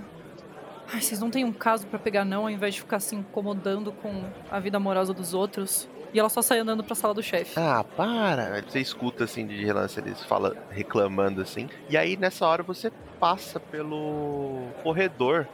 Ai, 0.91 1.01
vocês 1.01 1.19
não 1.19 1.29
têm 1.29 1.45
um 1.45 1.53
caso 1.53 1.87
para 1.87 1.99
pegar 1.99 2.25
não, 2.25 2.43
ao 2.43 2.49
invés 2.49 2.73
de 2.73 2.81
ficar 2.81 2.99
se 2.99 3.15
incomodando 3.15 3.91
com 3.91 4.23
a 4.49 4.59
vida 4.59 4.77
amorosa 4.77 5.13
dos 5.13 5.33
outros. 5.33 5.87
E 6.13 6.19
ela 6.19 6.29
só 6.29 6.41
sai 6.41 6.59
andando 6.59 6.83
pra 6.83 6.93
sala 6.93 7.13
do 7.13 7.23
chefe. 7.23 7.59
Ah, 7.59 7.83
para! 7.83 8.61
Você 8.61 8.79
escuta 8.79 9.23
assim 9.23 9.47
de 9.47 9.65
relance 9.65 9.99
eles 9.99 10.23
fala, 10.23 10.55
reclamando 10.69 11.41
assim. 11.41 11.67
E 11.89 11.97
aí 11.97 12.15
nessa 12.15 12.45
hora 12.45 12.61
você 12.61 12.91
passa 13.19 13.59
pelo 13.59 14.67
corredor 14.83 15.47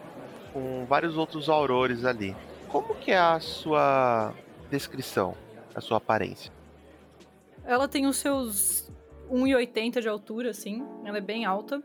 com 0.51 0.85
vários 0.85 1.15
outros 1.17 1.47
aurores 1.47 2.03
ali. 2.03 2.35
Como 2.67 2.93
que 2.95 3.11
é 3.11 3.17
a 3.17 3.39
sua 3.39 4.33
descrição, 4.69 5.35
a 5.73 5.79
sua 5.79 5.97
aparência? 5.97 6.51
Ela 7.63 7.87
tem 7.87 8.05
os 8.05 8.17
seus 8.17 8.91
1,80 9.31 10.01
de 10.01 10.09
altura, 10.09 10.49
assim. 10.49 10.83
Ela 11.05 11.19
é 11.19 11.21
bem 11.21 11.45
alta. 11.45 11.81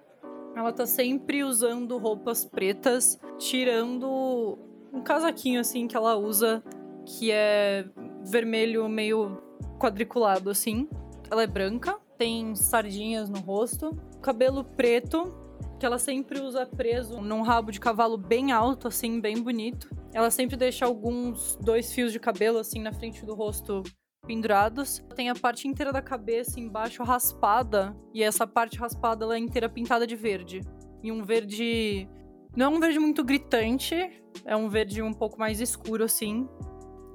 Ela 0.57 0.73
tá 0.73 0.87
sempre 0.87 1.45
usando 1.45 1.97
roupas 1.99 2.45
pretas, 2.45 3.19
tirando 3.39 4.59
um 4.93 5.03
casaquinho, 5.03 5.61
assim, 5.61 5.87
que 5.87 5.97
ela 5.97 6.17
usa, 6.17 6.63
que 7.05 7.31
é 7.31 7.85
vermelho 8.25 8.89
meio 8.89 9.43
quadriculado, 9.79 10.51
assim. 10.51 10.89
Ela 11.31 11.43
é 11.43 11.47
branca, 11.47 11.99
tem 12.19 12.55
sardinhas 12.55 13.29
no 13.29 13.41
rosto, 13.41 13.97
cabelo 14.23 14.65
preto, 14.65 15.35
que 15.79 15.87
ela 15.87 15.99
sempre 15.99 16.41
usa 16.41 16.65
preso 16.65 17.21
num 17.21 17.43
rabo 17.43 17.71
de 17.71 17.81
cavalo 17.81 18.17
bem 18.17 18.53
alto, 18.53 18.89
assim, 18.89 19.21
bem 19.21 19.43
bonito. 19.43 19.89
Ela 20.13 20.31
sempre 20.31 20.57
deixa 20.57 20.87
alguns 20.87 21.57
dois 21.57 21.93
fios 21.93 22.13
de 22.13 22.21
cabelo, 22.21 22.59
assim, 22.59 22.81
na 22.81 22.93
frente 22.93 23.25
do 23.27 23.35
rosto 23.35 23.83
pendurados. 24.27 25.05
Tem 25.15 25.29
a 25.29 25.35
parte 25.35 25.69
inteira 25.69 25.93
da 25.93 26.01
cabeça 26.01 26.61
embaixo 26.61 27.03
raspada, 27.03 27.95
e 28.15 28.23
essa 28.23 28.47
parte 28.47 28.79
raspada 28.79 29.25
ela 29.25 29.35
é 29.35 29.39
inteira 29.39 29.69
pintada 29.69 30.07
de 30.07 30.17
verde. 30.17 30.61
E 31.03 31.13
um 31.13 31.23
verde 31.23 32.09
Não 32.57 32.67
é 32.67 32.69
um 32.77 32.81
verde 32.81 32.99
muito 32.99 33.25
gritante, 33.25 34.23
é 34.45 34.57
um 34.57 34.69
verde 34.69 35.03
um 35.03 35.13
pouco 35.13 35.39
mais 35.39 35.61
escuro, 35.61 36.05
assim. 36.05 36.49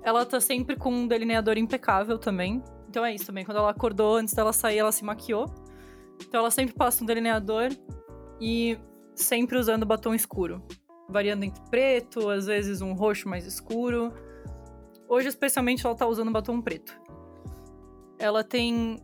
Ela 0.02 0.26
tá 0.26 0.40
sempre 0.40 0.76
com 0.76 0.92
um 0.92 1.08
delineador 1.08 1.58
impecável 1.58 2.18
também. 2.18 2.64
Então 2.88 3.06
é 3.06 3.14
isso 3.14 3.26
também. 3.26 3.46
Quando 3.46 3.58
ela 3.58 3.70
acordou, 3.70 4.16
antes 4.16 4.34
dela 4.34 4.54
sair, 4.54 4.80
ela 4.80 4.92
se 4.92 5.04
maquiou. 5.04 5.46
Então 6.22 6.40
ela 6.40 6.52
sempre 6.52 6.74
passa 6.74 7.04
um 7.04 7.08
delineador 7.08 7.70
e 8.42 8.78
sempre 9.16 9.58
usando 9.58 9.86
batom 9.86 10.14
escuro. 10.14 10.64
Variando 11.08 11.44
entre 11.44 11.62
preto, 11.70 12.30
às 12.30 12.46
vezes 12.46 12.82
um 12.82 12.94
roxo 12.94 13.28
mais 13.28 13.46
escuro. 13.46 14.14
Hoje, 15.08 15.28
especialmente, 15.28 15.86
ela 15.86 15.96
tá 15.96 16.06
usando 16.06 16.32
batom 16.32 16.62
preto. 16.62 17.00
Ela 18.18 18.44
tem 18.44 18.98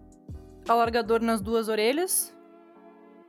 alargador 0.68 1.22
nas 1.22 1.42
duas 1.42 1.68
orelhas 1.68 2.36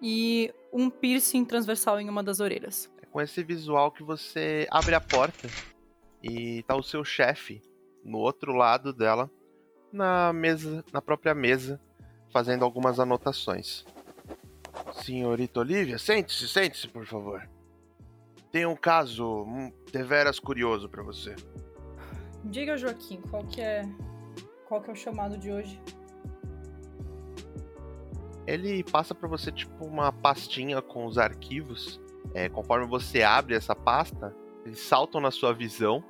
e 0.01 0.53
um 0.73 0.91
piercing 0.91 1.45
transversal 1.45 2.01
em 2.01 2.09
uma 2.09 2.23
das 2.23 2.41
orelhas. 2.41 2.91
É 3.03 3.07
com 3.07 3.21
esse 3.21 3.43
visual 3.43 3.91
que 3.91 4.03
você 4.03 4.67
abre 4.71 4.95
a 4.95 5.01
porta 5.01 5.49
e 6.29 6.63
tá 6.65 6.75
o 6.75 6.83
seu 6.83 7.05
chefe 7.05 7.63
no 8.05 8.19
outro 8.19 8.53
lado 8.53 8.93
dela, 8.93 9.31
na 9.93 10.33
mesa, 10.33 10.85
na 10.93 11.01
própria 11.01 11.35
mesa, 11.35 11.81
fazendo 12.33 12.65
algumas 12.65 12.99
anotações. 12.99 13.85
Senhorita 14.93 15.61
Olivia, 15.61 15.99
sente-se, 15.99 16.49
sente-se, 16.49 16.89
por 16.89 17.07
favor. 17.07 17.49
Tem 18.51 18.67
um 18.67 18.77
caso 18.77 19.47
deveras 19.93 20.39
curioso 20.39 20.89
para 20.89 21.03
você. 21.03 21.35
Diga, 22.45 22.77
Joaquim, 22.77 23.21
qual 23.23 23.45
que 23.45 23.61
é 23.61 23.83
qual 24.67 24.81
que 24.81 24.91
é 24.91 24.93
o 24.93 24.97
chamado 24.97 25.39
de 25.39 25.51
hoje? 25.51 25.81
Ele 28.47 28.83
passa 28.85 29.15
para 29.15 29.29
você 29.29 29.51
tipo 29.51 29.85
uma 29.85 30.13
pastinha 30.13 30.81
com 30.83 31.07
os 31.07 31.19
arquivos. 31.19 32.01
É, 32.35 32.49
conforme 32.49 32.87
você 32.87 33.23
abre 33.23 33.55
essa 33.55 33.75
pasta, 33.75 34.35
eles 34.65 34.81
saltam 34.81 35.21
na 35.21 35.31
sua 35.31 35.53
visão 35.53 36.03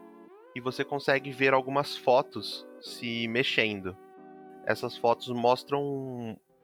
e 0.57 0.61
você 0.61 0.83
consegue 0.83 1.31
ver 1.31 1.53
algumas 1.53 1.99
fotos 1.99 2.67
se 2.81 3.29
mexendo. 3.29 3.95
Essas 4.65 4.97
fotos 4.97 5.29
mostram 5.29 5.83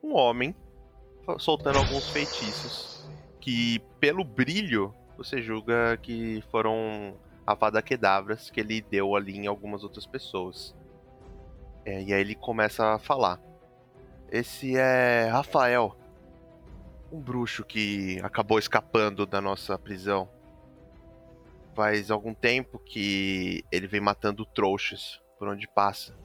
um, 0.01 0.15
homem 0.15 0.55
soltando 1.37 1.77
alguns 1.77 2.09
feitiços 2.09 3.07
que, 3.39 3.77
pelo 3.99 4.23
brilho, 4.23 4.95
você 5.15 5.43
julga 5.43 5.95
que 5.97 6.43
foram 6.49 7.15
Avada 7.45 7.83
Kedavras 7.83 8.49
que 8.49 8.61
ele 8.61 8.81
deu 8.81 9.15
ali 9.15 9.37
em 9.37 9.45
algumas 9.45 9.83
outras 9.83 10.07
pessoas. 10.07 10.75
É, 11.85 12.01
e 12.01 12.11
aí 12.11 12.21
ele 12.21 12.33
começa 12.33 12.95
a 12.95 12.97
falar. 12.97 13.39
Esse 14.31 14.75
é 14.75 15.27
Rafael, 15.31 15.95
um 17.11 17.19
bruxo 17.19 17.63
que 17.63 18.19
acabou 18.23 18.57
escapando 18.57 19.27
da 19.27 19.39
nossa 19.39 19.77
prisão. 19.77 20.27
Faz 21.75 22.11
algum 22.11 22.33
tempo 22.33 22.77
que 22.79 23.63
ele 23.71 23.87
vem 23.87 23.99
matando 23.99 24.45
trouxas 24.45 25.21
por 25.39 25.47
onde 25.47 25.67
passa. 25.67 26.15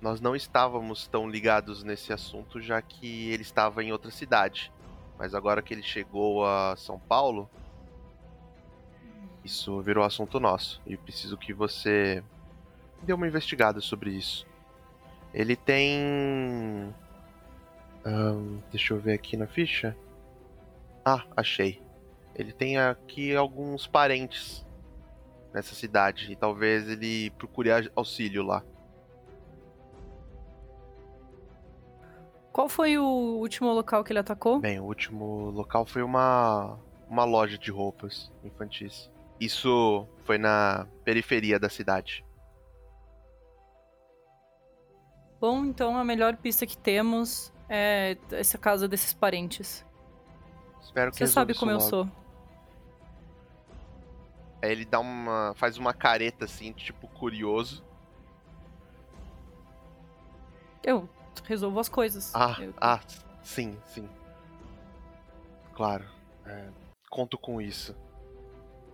Nós 0.00 0.20
não 0.20 0.34
estávamos 0.34 1.06
tão 1.06 1.28
ligados 1.28 1.82
nesse 1.82 2.12
assunto, 2.12 2.60
já 2.60 2.80
que 2.80 3.30
ele 3.30 3.42
estava 3.42 3.82
em 3.82 3.92
outra 3.92 4.10
cidade. 4.10 4.72
Mas 5.18 5.34
agora 5.34 5.62
que 5.62 5.74
ele 5.74 5.82
chegou 5.82 6.46
a 6.46 6.74
São 6.76 6.98
Paulo, 6.98 7.50
isso 9.44 9.80
virou 9.80 10.04
assunto 10.04 10.40
nosso. 10.40 10.80
E 10.86 10.96
preciso 10.96 11.36
que 11.36 11.52
você 11.52 12.22
dê 13.02 13.12
uma 13.12 13.26
investigada 13.26 13.80
sobre 13.80 14.10
isso. 14.10 14.46
Ele 15.34 15.56
tem 15.56 16.92
um, 18.04 18.58
deixa 18.70 18.94
eu 18.94 19.00
ver 19.00 19.14
aqui 19.14 19.36
na 19.36 19.46
ficha. 19.46 19.96
Ah, 21.04 21.24
achei. 21.36 21.80
Ele 22.34 22.52
tem 22.52 22.78
aqui 22.78 23.34
alguns 23.34 23.86
parentes 23.86 24.64
nessa 25.52 25.74
cidade 25.74 26.32
e 26.32 26.36
talvez 26.36 26.88
ele 26.88 27.30
procure 27.30 27.70
auxílio 27.94 28.42
lá. 28.42 28.62
Qual 32.52 32.68
foi 32.68 32.98
o 32.98 33.04
último 33.04 33.72
local 33.72 34.04
que 34.04 34.12
ele 34.12 34.18
atacou? 34.18 34.60
Bem, 34.60 34.78
o 34.78 34.84
último 34.84 35.50
local 35.50 35.86
foi 35.86 36.02
uma 36.02 36.78
uma 37.08 37.24
loja 37.24 37.58
de 37.58 37.70
roupas 37.70 38.32
infantis. 38.42 39.10
Isso 39.38 40.06
foi 40.24 40.38
na 40.38 40.86
periferia 41.04 41.58
da 41.58 41.68
cidade. 41.68 42.24
Bom, 45.38 45.64
então 45.64 45.96
a 45.96 46.04
melhor 46.04 46.36
pista 46.36 46.64
que 46.64 46.76
temos 46.76 47.52
é 47.68 48.16
essa 48.30 48.56
casa 48.56 48.86
desses 48.88 49.12
parentes. 49.12 49.84
Espero 50.80 51.10
que 51.10 51.18
Você 51.18 51.26
sabe 51.26 51.54
como 51.54 51.70
eu 51.70 51.78
logo. 51.78 51.88
sou. 51.90 52.08
Aí 54.62 54.70
ele 54.70 54.84
dá 54.84 55.00
uma. 55.00 55.52
faz 55.56 55.76
uma 55.76 55.92
careta 55.92 56.44
assim, 56.44 56.72
tipo, 56.72 57.08
curioso. 57.08 57.84
Eu 60.84 61.08
resolvo 61.44 61.78
as 61.80 61.88
coisas. 61.88 62.32
Ah, 62.34 62.56
Eu- 62.60 62.74
ah, 62.80 63.00
sim, 63.42 63.76
sim. 63.86 64.08
Claro. 65.74 66.04
é, 66.46 66.68
conto 67.10 67.36
com 67.38 67.60
isso. 67.60 67.96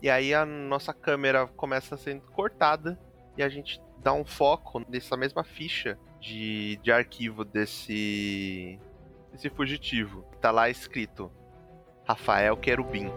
E 0.01 0.09
aí 0.09 0.33
a 0.33 0.47
nossa 0.47 0.93
câmera 0.95 1.47
começa 1.49 1.97
sendo 1.97 2.23
cortada 2.31 2.99
e 3.37 3.43
a 3.43 3.49
gente 3.49 3.81
dá 3.99 4.13
um 4.13 4.25
foco 4.25 4.81
nessa 4.89 5.17
mesma 5.17 5.43
ficha 5.43 5.99
de, 6.21 6.77
de 6.83 6.93
arquivo 6.93 7.45
desse, 7.45 8.79
desse 9.33 9.51
fugitivo. 9.51 10.25
Tá 10.41 10.51
lá 10.53 10.71
escrito 10.71 11.33
Rafael 12.07 12.57
Querubim. 12.57 13.11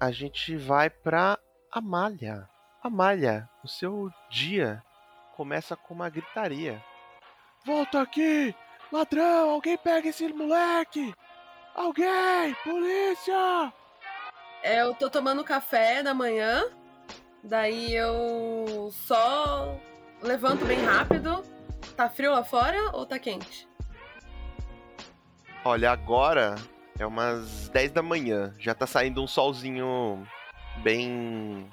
A 0.00 0.10
gente 0.10 0.56
vai 0.56 0.90
pra 0.90 1.38
Amália. 1.70 2.48
Amália, 2.82 3.48
o 3.62 3.68
seu 3.68 4.10
dia 4.28 4.82
começa 5.36 5.76
com 5.76 5.94
uma 5.94 6.10
gritaria. 6.10 6.82
Volta 7.64 8.02
aqui! 8.02 8.54
Ladrão, 8.92 9.50
alguém 9.50 9.78
pega 9.78 10.08
esse 10.08 10.28
moleque! 10.32 11.14
Alguém! 11.74 12.54
Polícia! 12.62 13.72
Eu 14.62 14.94
tô 14.94 15.08
tomando 15.08 15.44
café 15.44 16.02
da 16.02 16.12
manhã, 16.12 16.64
daí 17.42 17.94
eu 17.94 18.90
só 18.92 19.78
levanto 20.22 20.64
bem 20.64 20.82
rápido. 20.84 21.42
Tá 21.96 22.08
frio 22.08 22.32
lá 22.32 22.44
fora 22.44 22.90
ou 22.92 23.06
tá 23.06 23.18
quente? 23.18 23.68
Olha, 25.64 25.92
agora 25.92 26.56
é 26.98 27.06
umas 27.06 27.68
10 27.68 27.92
da 27.92 28.02
manhã. 28.02 28.52
Já 28.58 28.74
tá 28.74 28.86
saindo 28.86 29.22
um 29.22 29.26
solzinho 29.26 30.26
bem 30.82 31.70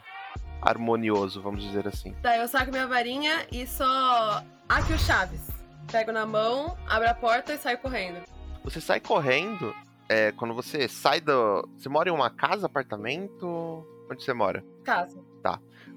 harmonioso, 0.62 1.42
vamos 1.42 1.64
dizer 1.64 1.88
assim. 1.88 2.16
Daí 2.22 2.40
eu 2.40 2.48
saco 2.48 2.72
minha 2.72 2.88
varinha 2.88 3.46
e 3.52 3.66
só. 3.66 4.44
Aqui 4.68 4.94
o 4.94 5.00
Chaves. 5.00 5.50
Pego 5.92 6.12
na 6.12 6.26
mão, 6.26 6.78
abro 6.88 7.10
a 7.10 7.14
porta 7.14 7.54
e 7.54 7.58
saio 7.58 7.78
correndo. 7.80 8.22
Você 8.64 8.80
sai 8.80 9.00
correndo, 9.00 9.76
é, 10.08 10.32
quando 10.32 10.54
você 10.54 10.88
sai 10.88 11.20
do. 11.20 11.68
Você 11.76 11.90
mora 11.90 12.10
em 12.10 12.12
uma 12.12 12.30
casa, 12.30 12.68
apartamento? 12.68 13.86
Onde 14.10 14.24
você 14.24 14.34
mora? 14.34 14.64
Casa. 14.84 15.20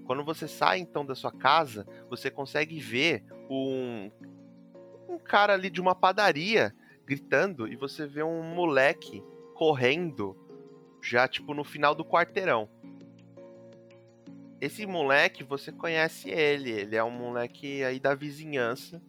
Quando 0.06 0.22
você 0.22 0.46
sai 0.46 0.80
então 0.80 1.04
da 1.04 1.14
sua 1.14 1.32
casa, 1.32 1.87
você 2.10 2.30
consegue 2.30 2.78
ver 2.78 3.24
um, 3.48 4.10
um 5.08 5.18
cara 5.18 5.54
ali 5.54 5.70
de 5.70 5.80
uma 5.80 5.94
padaria 5.94 6.74
gritando 7.06 7.66
e 7.68 7.76
você 7.76 8.06
vê 8.06 8.22
um 8.22 8.42
moleque 8.42 9.22
correndo 9.54 10.36
já 11.02 11.28
tipo 11.28 11.54
no 11.54 11.64
final 11.64 11.94
do 11.94 12.04
quarteirão. 12.04 12.68
Esse 14.60 14.86
moleque, 14.86 15.44
você 15.44 15.70
conhece 15.70 16.30
ele, 16.30 16.70
ele 16.70 16.96
é 16.96 17.04
um 17.04 17.10
moleque 17.10 17.84
aí 17.84 18.00
da 18.00 18.14
vizinhança. 18.14 19.02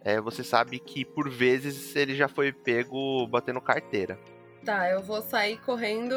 É, 0.00 0.20
você 0.20 0.44
sabe 0.44 0.78
que 0.78 1.04
por 1.04 1.28
vezes 1.28 1.96
ele 1.96 2.14
já 2.14 2.28
foi 2.28 2.52
pego 2.52 3.26
batendo 3.26 3.60
carteira. 3.60 4.18
Tá, 4.64 4.88
eu 4.88 5.02
vou 5.02 5.20
sair 5.20 5.58
correndo, 5.58 6.16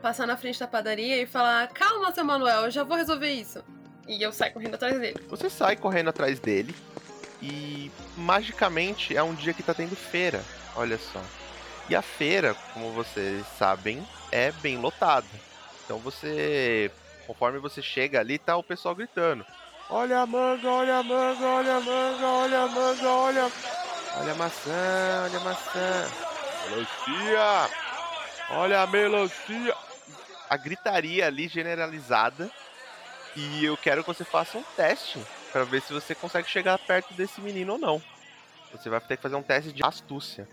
passar 0.00 0.26
na 0.26 0.36
frente 0.36 0.58
da 0.58 0.66
padaria 0.66 1.20
e 1.20 1.26
falar: 1.26 1.68
Calma, 1.68 2.12
seu 2.12 2.24
Manuel, 2.24 2.64
eu 2.64 2.70
já 2.70 2.82
vou 2.82 2.96
resolver 2.96 3.30
isso. 3.30 3.62
E 4.08 4.22
eu 4.22 4.32
saio 4.32 4.52
correndo 4.52 4.74
atrás 4.74 4.98
dele. 4.98 5.20
Você 5.28 5.50
sai 5.50 5.76
correndo 5.76 6.08
atrás 6.08 6.38
dele 6.38 6.74
e 7.42 7.90
magicamente 8.16 9.16
é 9.16 9.22
um 9.22 9.34
dia 9.34 9.52
que 9.52 9.62
tá 9.62 9.74
tendo 9.74 9.96
feira. 9.96 10.42
Olha 10.76 10.98
só. 10.98 11.20
E 11.88 11.94
a 11.94 12.02
feira, 12.02 12.54
como 12.72 12.92
vocês 12.92 13.44
sabem, 13.58 14.06
é 14.32 14.50
bem 14.52 14.78
lotada. 14.78 15.26
Então 15.84 15.98
você, 15.98 16.90
conforme 17.26 17.58
você 17.58 17.82
chega 17.82 18.20
ali, 18.20 18.38
tá 18.38 18.56
o 18.56 18.62
pessoal 18.62 18.94
gritando: 18.94 19.44
Olha 19.90 20.20
a 20.20 20.26
manga, 20.26 20.68
olha 20.68 20.98
a 20.98 21.02
manga, 21.02 21.46
olha 21.46 21.76
a 21.76 21.80
manga, 21.80 22.26
olha 22.26 22.62
a 22.62 22.68
manga, 22.68 23.08
olha. 23.08 23.52
Olha 24.16 24.32
a 24.32 24.34
maçã, 24.36 25.24
olha 25.24 25.38
a 25.38 25.40
maçã. 25.40 26.10
Melancia! 26.70 27.70
Olha 28.50 28.80
a 28.80 28.86
melancia! 28.86 29.74
A 30.48 30.56
gritaria 30.56 31.26
ali 31.26 31.48
generalizada. 31.48 32.50
E 33.36 33.64
eu 33.64 33.76
quero 33.76 34.02
que 34.02 34.06
você 34.06 34.24
faça 34.24 34.56
um 34.56 34.62
teste 34.76 35.20
Pra 35.54 35.62
ver 35.62 35.80
se 35.82 35.92
você 35.92 36.16
consegue 36.16 36.48
chegar 36.50 36.76
perto 36.80 37.14
desse 37.14 37.40
menino 37.40 37.74
ou 37.74 37.78
não. 37.78 38.02
Você 38.72 38.90
vai 38.90 39.00
ter 39.00 39.16
que 39.16 39.22
fazer 39.22 39.36
um 39.36 39.42
teste 39.42 39.70
de 39.70 39.84
astúcia. 39.84 40.48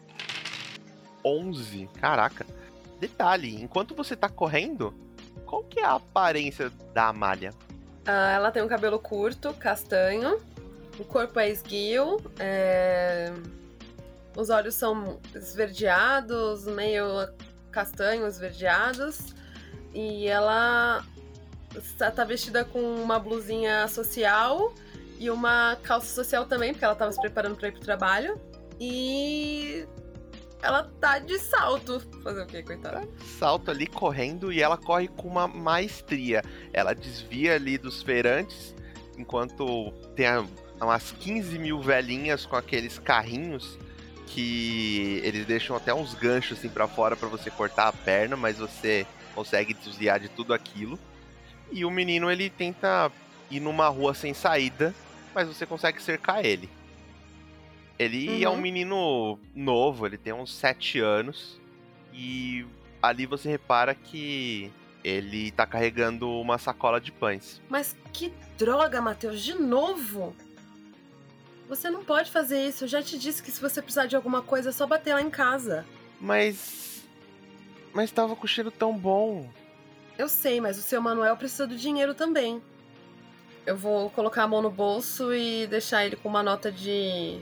11. 1.26 1.90
Caraca. 2.00 2.46
detalhe, 3.00 3.60
enquanto 3.64 3.96
você 3.96 4.16
tá 4.16 4.30
correndo, 4.30 4.94
qual 5.44 5.64
que 5.64 5.80
é 5.80 5.84
a 5.84 5.96
aparência 5.96 6.70
da 6.94 7.08
Amália? 7.08 7.52
Ah, 8.06 8.30
ela 8.34 8.52
tem 8.52 8.62
um 8.62 8.68
cabelo 8.68 9.00
curto, 9.00 9.52
castanho. 9.56 10.40
O 11.00 11.04
corpo 11.04 11.40
é 11.40 11.50
esguio. 11.50 12.22
é, 12.38 13.34
Os 14.38 14.52
olhos 14.52 14.76
são 14.76 15.20
esverdeados, 15.34 16.66
meio 16.66 17.28
castanhos, 17.72 18.36
esverdeados. 18.36 19.34
E 19.96 20.28
ela 20.28 21.04
tá 22.16 22.24
vestida 22.24 22.64
com 22.64 22.80
uma 23.02 23.18
blusinha 23.18 23.88
social 23.88 24.72
e 25.22 25.30
uma 25.30 25.78
calça 25.84 26.08
social 26.08 26.48
também, 26.48 26.72
porque 26.72 26.84
ela 26.84 26.94
estava 26.94 27.12
se 27.12 27.22
preparando 27.22 27.56
para 27.56 27.68
ir 27.68 27.74
pro 27.74 27.82
trabalho. 27.82 28.42
E 28.80 29.86
ela 30.64 30.92
tá 31.00 31.20
de 31.20 31.38
salto. 31.38 32.02
Fazer 32.24 32.42
o 32.42 32.48
quê, 32.48 32.64
coitada? 32.64 33.08
Salto 33.38 33.70
ali 33.70 33.86
correndo 33.86 34.52
e 34.52 34.64
ela 34.64 34.78
corre 34.78 35.08
com 35.08 35.28
uma 35.28 35.48
maestria. 35.48 36.42
Ela 36.74 36.96
desvia 36.96 37.54
ali 37.54 37.78
dos 37.78 38.02
feirantes, 38.02 38.74
enquanto 39.16 39.92
tem 40.16 40.26
umas 40.82 41.12
15 41.12 41.60
mil 41.60 41.80
velhinhas 41.80 42.44
com 42.44 42.56
aqueles 42.56 42.98
carrinhos 42.98 43.78
que 44.26 45.22
eles 45.24 45.46
deixam 45.46 45.76
até 45.76 45.94
uns 45.94 46.16
ganchos 46.16 46.58
assim 46.58 46.70
para 46.70 46.88
fora 46.88 47.16
para 47.16 47.28
você 47.28 47.52
cortar 47.52 47.90
a 47.90 47.94
perna, 47.94 48.36
mas 48.36 48.58
você 48.58 49.06
consegue 49.36 49.76
desviar 49.76 50.20
de 50.20 50.30
tudo 50.30 50.52
aquilo. 50.52 50.98
E 51.72 51.86
o 51.86 51.92
menino 51.92 52.32
ele 52.32 52.50
tenta 52.50 53.12
ir 53.52 53.60
numa 53.60 53.88
rua 53.88 54.16
sem 54.16 54.34
saída, 54.34 54.96
mas 55.34 55.48
você 55.48 55.65
consegue 55.65 56.02
cercar 56.02 56.44
ele. 56.46 56.70
Ele 58.00 58.44
é 58.44 58.50
um 58.50 58.54
Uhum. 58.54 58.62
menino 58.62 59.39
novo, 59.56 60.06
ele 60.06 60.17
tem 60.17 60.34
uns 60.34 60.54
7 60.56 61.00
anos. 61.00 61.60
E 62.13 62.65
ali 63.02 63.26
você 63.26 63.50
repara 63.50 63.94
que 63.94 64.72
ele 65.04 65.52
tá 65.52 65.65
carregando 65.65 66.30
uma 66.30 66.58
sacola 66.58 67.00
de 67.00 67.12
pães. 67.12 67.62
Mas 67.70 67.96
que 68.12 68.34
droga, 68.58 69.02
Matheus, 69.02 69.41
de 69.41 69.54
novo? 69.54 70.36
Você 71.70 71.89
não 71.89 72.04
pode 72.04 72.30
fazer 72.32 72.67
isso. 72.67 72.84
Eu 72.84 72.88
já 72.88 73.02
te 73.02 73.17
disse 73.17 73.41
que 73.41 73.52
se 73.52 73.62
você 73.62 73.82
precisar 73.82 74.06
de 74.06 74.15
alguma 74.15 74.41
coisa, 74.41 74.70
é 74.70 74.72
só 74.72 74.86
bater 74.86 75.13
lá 75.13 75.22
em 75.22 75.30
casa. 75.30 75.86
Mas. 76.20 77.04
Mas 77.94 78.12
tava 78.12 78.36
com 78.36 78.46
cheiro 78.48 78.70
tão 78.72 78.98
bom. 78.98 79.50
Eu 80.17 80.28
sei, 80.28 80.60
mas 80.60 80.78
o 80.78 80.82
seu 80.82 81.02
Manuel 81.02 81.38
precisa 81.38 81.65
do 81.65 81.76
dinheiro 81.76 82.13
também. 82.13 82.62
Eu 83.65 83.78
vou 83.78 84.10
colocar 84.10 84.43
a 84.43 84.47
mão 84.47 84.62
no 84.62 84.71
bolso 84.71 85.34
e 85.34 85.67
deixar 85.67 86.06
ele 86.06 86.15
com 86.15 86.28
uma 86.30 86.41
nota 86.41 86.71
de 86.71 87.39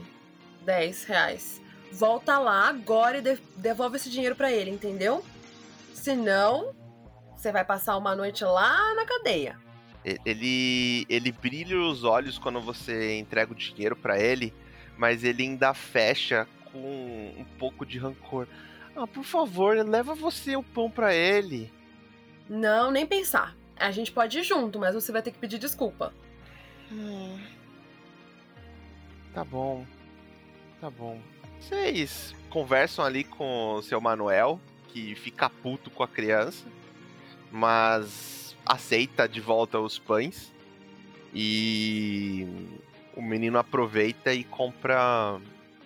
10 0.64 1.04
reais. 1.04 1.60
Volta 1.92 2.38
lá 2.38 2.68
agora 2.68 3.18
e 3.18 3.22
de- 3.22 3.40
devolve 3.56 3.96
esse 3.96 4.10
dinheiro 4.10 4.36
pra 4.36 4.52
ele, 4.52 4.70
entendeu? 4.70 5.24
Senão, 5.94 6.74
você 7.36 7.50
vai 7.50 7.64
passar 7.64 7.96
uma 7.96 8.14
noite 8.14 8.44
lá 8.44 8.94
na 8.94 9.04
cadeia. 9.04 9.58
Ele, 10.24 11.04
ele 11.08 11.32
brilha 11.32 11.78
os 11.78 12.04
olhos 12.04 12.38
quando 12.38 12.60
você 12.60 13.18
entrega 13.18 13.52
o 13.52 13.54
dinheiro 13.54 13.94
pra 13.96 14.18
ele, 14.18 14.54
mas 14.96 15.24
ele 15.24 15.42
ainda 15.42 15.74
fecha 15.74 16.46
com 16.72 17.34
um 17.38 17.44
pouco 17.58 17.84
de 17.84 17.98
rancor. 17.98 18.46
Ah, 18.96 19.06
por 19.06 19.24
favor, 19.24 19.76
leva 19.76 20.14
você 20.14 20.56
o 20.56 20.62
pão 20.62 20.90
pra 20.90 21.14
ele. 21.14 21.72
Não, 22.48 22.90
nem 22.90 23.06
pensar. 23.06 23.54
A 23.80 23.90
gente 23.90 24.12
pode 24.12 24.38
ir 24.38 24.44
junto, 24.44 24.78
mas 24.78 24.94
você 24.94 25.10
vai 25.10 25.22
ter 25.22 25.30
que 25.30 25.38
pedir 25.38 25.58
desculpa. 25.58 26.12
Hum. 26.92 27.40
Tá 29.32 29.42
bom. 29.42 29.86
Tá 30.80 30.90
bom. 30.90 31.18
Vocês 31.58 32.34
conversam 32.50 33.04
ali 33.04 33.24
com 33.24 33.74
o 33.74 33.82
seu 33.82 33.98
Manuel, 33.98 34.60
que 34.88 35.14
fica 35.14 35.48
puto 35.48 35.90
com 35.90 36.02
a 36.02 36.08
criança, 36.08 36.66
mas 37.50 38.54
aceita 38.66 39.26
de 39.26 39.40
volta 39.40 39.80
os 39.80 39.98
pães. 39.98 40.52
E 41.32 42.46
o 43.16 43.22
menino 43.22 43.58
aproveita 43.58 44.32
e 44.34 44.44
compra. 44.44 45.40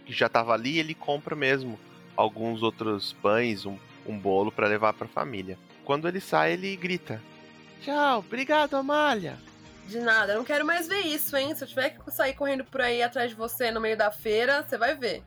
Que 0.04 0.12
já 0.12 0.28
tava 0.28 0.52
ali, 0.52 0.78
ele 0.78 0.94
compra 0.94 1.36
mesmo 1.36 1.78
alguns 2.16 2.62
outros 2.62 3.12
pães, 3.14 3.64
um, 3.64 3.78
um 4.06 4.18
bolo 4.18 4.50
pra 4.50 4.66
levar 4.66 4.94
pra 4.94 5.06
família. 5.06 5.56
Quando 5.84 6.08
ele 6.08 6.20
sai, 6.20 6.54
ele 6.54 6.74
grita: 6.76 7.22
Tchau, 7.84 8.20
obrigado, 8.20 8.76
Amália. 8.76 9.36
De 9.86 10.00
nada, 10.00 10.32
eu 10.32 10.38
não 10.38 10.44
quero 10.44 10.64
mais 10.64 10.88
ver 10.88 11.00
isso, 11.00 11.36
hein? 11.36 11.54
Se 11.54 11.64
eu 11.64 11.68
tiver 11.68 11.90
que 11.90 12.10
sair 12.10 12.32
correndo 12.32 12.64
por 12.64 12.80
aí 12.80 13.02
atrás 13.02 13.28
de 13.30 13.36
você 13.36 13.70
no 13.70 13.80
meio 13.80 13.96
da 13.96 14.10
feira, 14.10 14.62
você 14.62 14.78
vai 14.78 14.94
ver. 14.94 15.22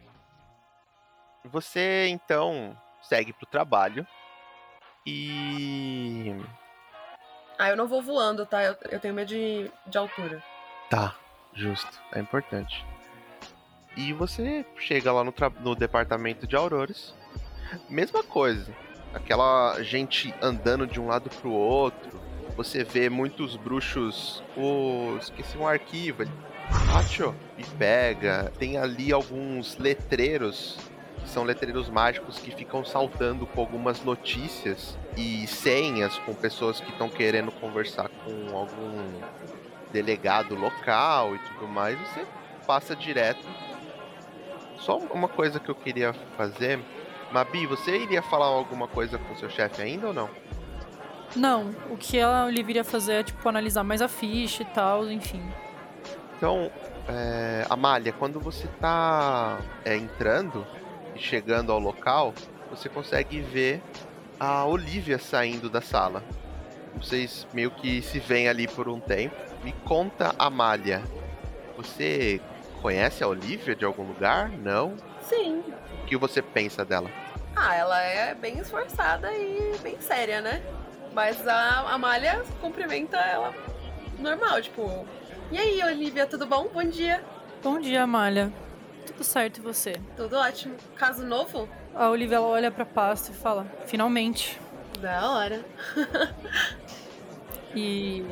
Você 1.45 2.07
então 2.07 2.75
segue 3.03 3.31
pro 3.31 3.45
trabalho 3.45 4.05
e. 5.05 6.35
Ah, 7.59 7.69
eu 7.69 7.77
não 7.77 7.87
vou 7.87 8.01
voando, 8.01 8.43
tá? 8.43 8.63
Eu, 8.63 8.75
eu 8.89 8.99
tenho 8.99 9.13
medo 9.13 9.27
de, 9.27 9.71
de 9.85 9.97
altura. 9.97 10.43
Tá, 10.89 11.15
justo, 11.53 12.01
é 12.11 12.19
importante. 12.19 12.83
E 13.95 14.13
você 14.13 14.65
chega 14.79 15.11
lá 15.11 15.23
no, 15.23 15.33
no 15.59 15.75
departamento 15.75 16.47
de 16.47 16.55
Aurores, 16.55 17.13
mesma 17.87 18.23
coisa, 18.23 18.71
aquela 19.13 19.79
gente 19.83 20.33
andando 20.41 20.87
de 20.87 20.99
um 20.99 21.07
lado 21.07 21.29
pro 21.29 21.51
outro. 21.51 22.26
Você 22.57 22.83
vê 22.83 23.07
muitos 23.07 23.55
bruxos. 23.55 24.43
Oh, 24.57 25.15
esqueci 25.19 25.55
um 25.55 25.67
arquivo. 25.67 26.23
Acho, 26.97 27.35
e 27.55 27.63
pega. 27.63 28.51
Tem 28.57 28.77
ali 28.77 29.13
alguns 29.13 29.77
letreiros 29.77 30.75
que 31.21 31.29
são 31.29 31.43
letreiros 31.43 31.87
mágicos 31.87 32.39
que 32.39 32.49
ficam 32.49 32.83
saltando 32.83 33.45
com 33.45 33.61
algumas 33.61 34.03
notícias 34.03 34.97
e 35.15 35.45
senhas 35.45 36.17
com 36.19 36.33
pessoas 36.33 36.81
que 36.81 36.89
estão 36.89 37.09
querendo 37.09 37.51
conversar 37.51 38.09
com 38.09 38.57
algum 38.57 39.21
delegado 39.91 40.55
local 40.55 41.35
e 41.35 41.39
tudo 41.39 41.67
mais. 41.67 41.99
Você 41.99 42.25
passa 42.65 42.95
direto. 42.95 43.47
Só 44.79 44.97
uma 44.97 45.27
coisa 45.27 45.59
que 45.59 45.69
eu 45.69 45.75
queria 45.75 46.11
fazer. 46.35 46.79
Mabi, 47.31 47.67
você 47.67 47.99
iria 47.99 48.23
falar 48.23 48.47
alguma 48.47 48.87
coisa 48.87 49.19
com 49.19 49.35
seu 49.35 49.49
chefe 49.49 49.79
ainda 49.79 50.07
ou 50.07 50.13
não? 50.13 50.27
Não, 51.35 51.75
o 51.89 51.97
que 51.97 52.19
a 52.19 52.45
Olivia 52.45 52.71
iria 52.71 52.83
fazer 52.83 53.13
é, 53.13 53.23
tipo, 53.23 53.47
analisar 53.47 53.83
mais 53.83 54.01
a 54.01 54.07
ficha 54.07 54.63
e 54.63 54.65
tal, 54.67 55.09
enfim. 55.11 55.41
Então, 56.37 56.71
é, 57.07 57.65
Amália, 57.69 58.13
quando 58.13 58.39
você 58.39 58.67
tá 58.79 59.59
é, 59.83 59.95
entrando 59.95 60.65
e 61.15 61.19
chegando 61.19 61.71
ao 61.71 61.79
local, 61.79 62.33
você 62.69 62.89
consegue 62.89 63.41
ver 63.41 63.81
a 64.39 64.65
Olivia 64.65 65.17
saindo 65.17 65.69
da 65.69 65.81
sala. 65.81 66.23
Vocês 66.95 67.47
meio 67.53 67.71
que 67.71 68.01
se 68.01 68.19
veem 68.19 68.47
ali 68.47 68.67
por 68.67 68.87
um 68.89 68.99
tempo. 68.99 69.35
Me 69.63 69.71
conta, 69.85 70.33
Amália, 70.37 71.03
você 71.75 72.41
conhece 72.81 73.23
a 73.23 73.27
Olivia 73.27 73.75
de 73.75 73.85
algum 73.85 74.03
lugar? 74.03 74.49
Não? 74.49 74.95
Sim. 75.21 75.63
O 76.03 76.05
que 76.05 76.17
você 76.17 76.41
pensa 76.41 76.83
dela? 76.83 77.09
Ah, 77.55 77.75
ela 77.75 78.01
é 78.01 78.35
bem 78.35 78.59
esforçada 78.59 79.31
e 79.33 79.75
bem 79.81 79.99
séria, 79.99 80.41
né? 80.41 80.61
Mas 81.13 81.47
a 81.47 81.91
Amália 81.93 82.43
cumprimenta 82.61 83.17
ela 83.17 83.53
normal, 84.19 84.61
tipo. 84.61 85.05
E 85.51 85.57
aí, 85.57 85.81
Olivia, 85.83 86.25
tudo 86.25 86.45
bom? 86.45 86.67
Bom 86.73 86.83
dia. 86.83 87.23
Bom 87.63 87.79
dia, 87.79 88.03
Amália. 88.03 88.51
Tudo 89.05 89.23
certo 89.23 89.57
e 89.57 89.61
você? 89.61 89.95
Tudo 90.15 90.35
ótimo. 90.37 90.75
Caso 90.95 91.25
novo? 91.25 91.67
A 91.95 92.09
Olivia 92.09 92.41
olha 92.41 92.69
pra 92.69 92.85
pasta 92.85 93.31
e 93.31 93.35
fala: 93.35 93.65
Finalmente. 93.85 94.59
Da 94.99 95.31
hora. 95.31 95.65
E 97.75 98.25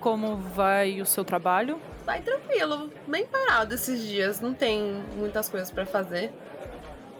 como 0.00 0.36
vai 0.36 1.02
o 1.02 1.04
seu 1.04 1.22
trabalho? 1.22 1.78
Vai 2.06 2.22
tranquilo, 2.22 2.90
bem 3.06 3.26
parado 3.26 3.74
esses 3.74 4.00
dias, 4.00 4.40
não 4.40 4.54
tem 4.54 5.02
muitas 5.16 5.50
coisas 5.50 5.70
pra 5.70 5.84
fazer. 5.84 6.32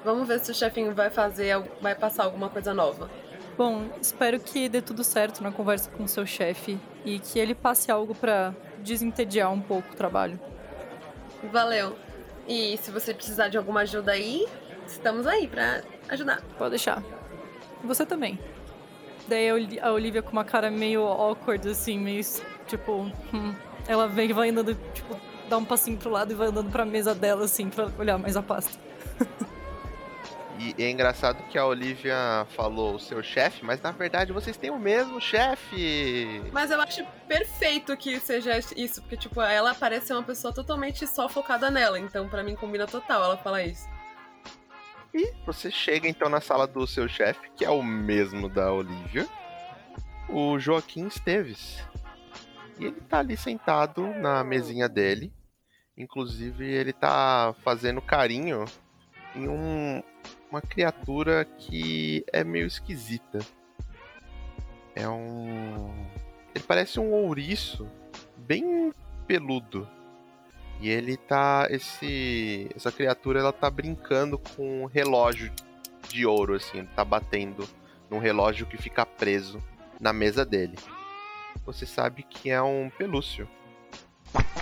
Vamos 0.04 0.26
ver 0.26 0.40
se 0.40 0.50
o 0.50 0.54
chefinho 0.54 0.94
vai 0.94 1.10
fazer, 1.10 1.58
vai 1.82 1.94
passar 1.94 2.24
alguma 2.24 2.48
coisa 2.48 2.72
nova. 2.72 3.10
Bom, 3.56 3.88
espero 4.00 4.40
que 4.40 4.68
dê 4.68 4.82
tudo 4.82 5.04
certo 5.04 5.42
na 5.42 5.52
conversa 5.52 5.88
com 5.90 6.04
o 6.04 6.08
seu 6.08 6.26
chefe 6.26 6.78
e 7.04 7.20
que 7.20 7.38
ele 7.38 7.54
passe 7.54 7.90
algo 7.90 8.14
pra 8.14 8.52
desentediar 8.78 9.52
um 9.52 9.60
pouco 9.60 9.92
o 9.92 9.96
trabalho. 9.96 10.38
Valeu. 11.52 11.96
E 12.48 12.76
se 12.78 12.90
você 12.90 13.14
precisar 13.14 13.48
de 13.48 13.56
alguma 13.56 13.80
ajuda 13.80 14.12
aí, 14.12 14.46
estamos 14.86 15.26
aí 15.26 15.46
pra 15.46 15.82
ajudar. 16.08 16.42
Pode 16.58 16.70
deixar. 16.70 17.02
Você 17.84 18.04
também. 18.04 18.38
Daí 19.28 19.48
a 19.80 19.92
Olivia 19.92 20.22
com 20.22 20.32
uma 20.32 20.44
cara 20.44 20.70
meio 20.70 21.02
awkward, 21.02 21.68
assim, 21.68 21.98
meio 21.98 22.22
tipo. 22.66 23.10
hum. 23.32 23.54
Ela 23.86 24.08
vem 24.08 24.30
e 24.30 24.32
vai 24.32 24.48
andando, 24.48 24.74
tipo, 24.92 25.18
dá 25.48 25.58
um 25.58 25.64
passinho 25.64 25.96
pro 25.96 26.10
lado 26.10 26.32
e 26.32 26.34
vai 26.34 26.48
andando 26.48 26.70
pra 26.70 26.84
mesa 26.84 27.14
dela, 27.14 27.44
assim, 27.44 27.68
pra 27.68 27.88
olhar 27.98 28.18
mais 28.18 28.36
a 28.36 28.42
pasta. 28.42 28.78
E 30.58 30.74
é 30.82 30.90
engraçado 30.90 31.42
que 31.48 31.58
a 31.58 31.66
Olivia 31.66 32.46
falou 32.50 32.94
o 32.94 33.00
seu 33.00 33.22
chefe, 33.22 33.64
mas 33.64 33.80
na 33.82 33.90
verdade 33.90 34.32
vocês 34.32 34.56
têm 34.56 34.70
o 34.70 34.78
mesmo 34.78 35.20
chefe. 35.20 36.40
Mas 36.52 36.70
eu 36.70 36.80
acho 36.80 37.04
perfeito 37.26 37.96
que 37.96 38.20
seja 38.20 38.56
isso, 38.76 39.02
porque, 39.02 39.16
tipo, 39.16 39.40
ela 39.40 39.74
parece 39.74 40.06
ser 40.06 40.12
uma 40.12 40.22
pessoa 40.22 40.54
totalmente 40.54 41.06
só 41.06 41.28
focada 41.28 41.70
nela. 41.70 41.98
Então, 41.98 42.28
pra 42.28 42.44
mim, 42.44 42.54
combina 42.54 42.86
total 42.86 43.24
ela 43.24 43.36
falar 43.36 43.64
isso. 43.64 43.88
E 45.12 45.32
você 45.44 45.70
chega 45.70 46.08
então 46.08 46.28
na 46.28 46.40
sala 46.40 46.66
do 46.66 46.86
seu 46.86 47.08
chefe, 47.08 47.50
que 47.56 47.64
é 47.64 47.70
o 47.70 47.82
mesmo 47.82 48.48
da 48.48 48.72
Olivia, 48.72 49.28
o 50.28 50.58
Joaquim 50.58 51.06
Esteves. 51.06 51.82
E 52.78 52.86
ele 52.86 53.00
tá 53.00 53.18
ali 53.18 53.36
sentado 53.36 54.06
na 54.14 54.42
mesinha 54.44 54.88
dele. 54.88 55.32
Inclusive, 55.96 56.68
ele 56.68 56.92
tá 56.92 57.54
fazendo 57.62 58.02
carinho 58.02 58.64
em 59.36 59.48
um, 59.48 60.02
uma 60.54 60.62
criatura 60.62 61.44
que 61.44 62.24
é 62.32 62.44
meio 62.44 62.66
esquisita. 62.66 63.40
É 64.94 65.08
um. 65.08 65.92
Ele 66.54 66.64
parece 66.64 67.00
um 67.00 67.12
ouriço 67.12 67.88
bem 68.36 68.92
peludo. 69.26 69.88
E 70.80 70.88
ele 70.88 71.16
tá. 71.16 71.66
Esse. 71.70 72.70
Essa 72.74 72.92
criatura 72.92 73.40
ela 73.40 73.52
tá 73.52 73.68
brincando 73.68 74.38
com 74.38 74.84
um 74.84 74.86
relógio 74.86 75.52
de 76.08 76.24
ouro, 76.24 76.54
assim. 76.54 76.78
Ele 76.78 76.88
tá 76.94 77.04
batendo 77.04 77.68
num 78.08 78.20
relógio 78.20 78.66
que 78.66 78.76
fica 78.76 79.04
preso 79.04 79.60
na 79.98 80.12
mesa 80.12 80.44
dele. 80.44 80.78
Você 81.66 81.84
sabe 81.84 82.22
que 82.22 82.48
é 82.48 82.62
um 82.62 82.90
pelúcio. 82.90 83.48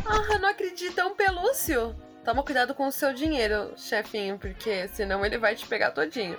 Ah, 0.07 0.39
não 0.39 0.49
acredito, 0.49 0.99
é 0.99 1.05
um 1.05 1.15
pelúcio. 1.15 1.95
Toma 2.25 2.45
cuidado 2.45 2.75
com 2.75 2.87
o 2.87 2.93
seu 2.93 3.13
dinheiro, 3.13 3.73
chefinho, 3.77 4.39
porque 4.39 4.87
senão 4.89 5.27
ele 5.27 5.39
vai 5.39 5.57
te 5.57 5.67
pegar 5.67 5.91
todinho. 5.91 6.39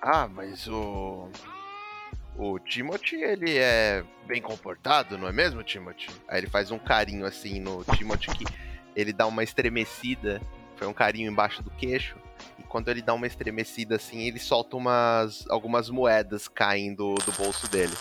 Ah, 0.00 0.28
mas 0.28 0.68
o. 0.68 1.28
O 2.36 2.56
Timothy, 2.60 3.16
ele 3.20 3.58
é 3.58 4.04
bem 4.24 4.40
comportado, 4.40 5.18
não 5.18 5.26
é 5.26 5.32
mesmo, 5.32 5.64
Timothy? 5.64 6.08
Aí 6.28 6.38
ele 6.38 6.46
faz 6.46 6.70
um 6.70 6.78
carinho 6.78 7.26
assim 7.26 7.58
no 7.58 7.82
Timothy 7.96 8.28
que 8.28 8.44
ele 8.94 9.12
dá 9.12 9.26
uma 9.26 9.42
estremecida. 9.42 10.40
Foi 10.76 10.86
um 10.86 10.92
carinho 10.92 11.28
embaixo 11.28 11.60
do 11.64 11.70
queixo. 11.70 12.16
E 12.56 12.62
quando 12.62 12.88
ele 12.90 13.02
dá 13.02 13.12
uma 13.12 13.26
estremecida 13.26 13.96
assim, 13.96 14.20
ele 14.20 14.38
solta 14.38 14.76
umas 14.76 15.44
algumas 15.50 15.90
moedas 15.90 16.46
caindo 16.46 17.14
do 17.14 17.32
bolso 17.32 17.68
dele. 17.68 17.96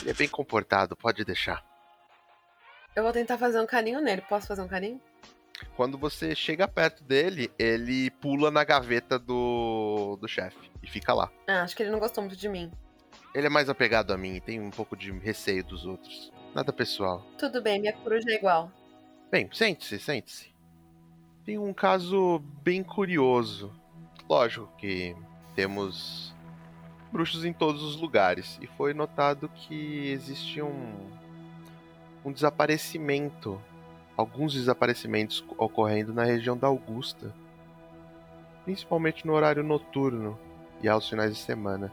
Ele 0.00 0.10
é 0.10 0.14
bem 0.14 0.28
comportado, 0.28 0.96
pode 0.96 1.22
deixar. 1.22 1.62
Eu 2.96 3.02
vou 3.02 3.12
tentar 3.12 3.36
fazer 3.36 3.60
um 3.60 3.66
carinho 3.66 4.00
nele. 4.00 4.22
Posso 4.22 4.46
fazer 4.46 4.62
um 4.62 4.68
carinho? 4.68 4.98
Quando 5.76 5.98
você 5.98 6.34
chega 6.34 6.66
perto 6.68 7.02
dele, 7.04 7.50
ele 7.58 8.10
pula 8.10 8.50
na 8.50 8.64
gaveta 8.64 9.18
do, 9.18 10.16
do 10.20 10.28
chefe 10.28 10.70
e 10.82 10.86
fica 10.86 11.12
lá. 11.14 11.30
Ah, 11.46 11.62
acho 11.62 11.76
que 11.76 11.82
ele 11.82 11.90
não 11.90 11.98
gostou 11.98 12.22
muito 12.22 12.36
de 12.36 12.48
mim. 12.48 12.70
Ele 13.34 13.46
é 13.46 13.50
mais 13.50 13.68
apegado 13.68 14.12
a 14.12 14.16
mim 14.16 14.36
e 14.36 14.40
tem 14.40 14.60
um 14.60 14.70
pouco 14.70 14.96
de 14.96 15.10
receio 15.12 15.64
dos 15.64 15.86
outros. 15.86 16.32
Nada 16.54 16.72
pessoal. 16.72 17.24
Tudo 17.38 17.62
bem, 17.62 17.80
minha 17.80 17.92
coruja 17.92 18.30
é 18.30 18.34
igual. 18.34 18.70
Bem, 19.30 19.48
sente-se, 19.52 19.98
sente-se. 19.98 20.52
Tem 21.44 21.58
um 21.58 21.72
caso 21.72 22.40
bem 22.62 22.82
curioso. 22.82 23.72
Lógico 24.28 24.70
que 24.76 25.16
temos 25.54 26.34
bruxos 27.10 27.44
em 27.44 27.52
todos 27.52 27.82
os 27.82 27.96
lugares 27.96 28.58
e 28.60 28.66
foi 28.66 28.94
notado 28.94 29.48
que 29.48 30.10
existe 30.10 30.62
um, 30.62 31.10
um 32.24 32.32
desaparecimento, 32.32 33.60
alguns 34.22 34.54
desaparecimentos 34.54 35.44
ocorrendo 35.58 36.14
na 36.14 36.24
região 36.24 36.56
da 36.56 36.68
Augusta, 36.68 37.34
principalmente 38.64 39.26
no 39.26 39.32
horário 39.32 39.62
noturno 39.62 40.38
e 40.80 40.88
aos 40.88 41.08
finais 41.08 41.34
de 41.34 41.42
semana. 41.42 41.92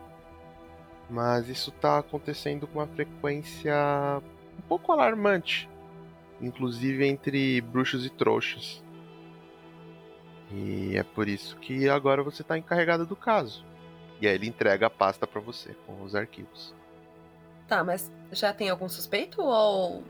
Mas 1.10 1.50
isso 1.50 1.72
está 1.72 1.98
acontecendo 1.98 2.68
com 2.68 2.80
uma 2.80 2.88
frequência 2.88 3.76
um 4.58 4.62
pouco 4.68 4.92
alarmante, 4.92 5.68
inclusive 6.40 7.06
entre 7.08 7.60
bruxos 7.62 8.06
e 8.06 8.10
trouxas. 8.10 8.84
E 10.52 10.96
é 10.96 11.04
por 11.04 11.28
isso 11.28 11.58
que 11.58 11.90
agora 11.90 12.24
você 12.24 12.44
está 12.44 12.58
encarregado 12.58 13.06
do 13.06 13.16
caso. 13.16 13.66
E 14.22 14.28
aí 14.28 14.36
ele 14.36 14.48
entrega 14.48 14.88
a 14.88 14.90
pasta 14.90 15.26
para 15.26 15.42
você 15.42 15.76
com 15.86 16.04
os 16.04 16.16
arquivos. 16.16 16.74
Tá, 17.68 17.84
mas 17.84 18.12
já 18.32 18.54
tem 18.54 18.70
algum 18.70 18.90
suspeito 18.90 19.42
ou. 19.42 20.04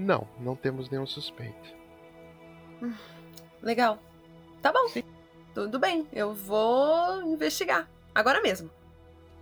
Não, 0.00 0.26
não 0.40 0.56
temos 0.56 0.88
nenhum 0.88 1.06
suspeito. 1.06 1.74
Legal. 3.62 3.98
Tá 4.62 4.72
bom. 4.72 4.88
Sim. 4.88 5.04
Tudo 5.54 5.78
bem, 5.78 6.06
eu 6.10 6.32
vou 6.32 7.20
investigar. 7.22 7.86
Agora 8.14 8.40
mesmo. 8.40 8.70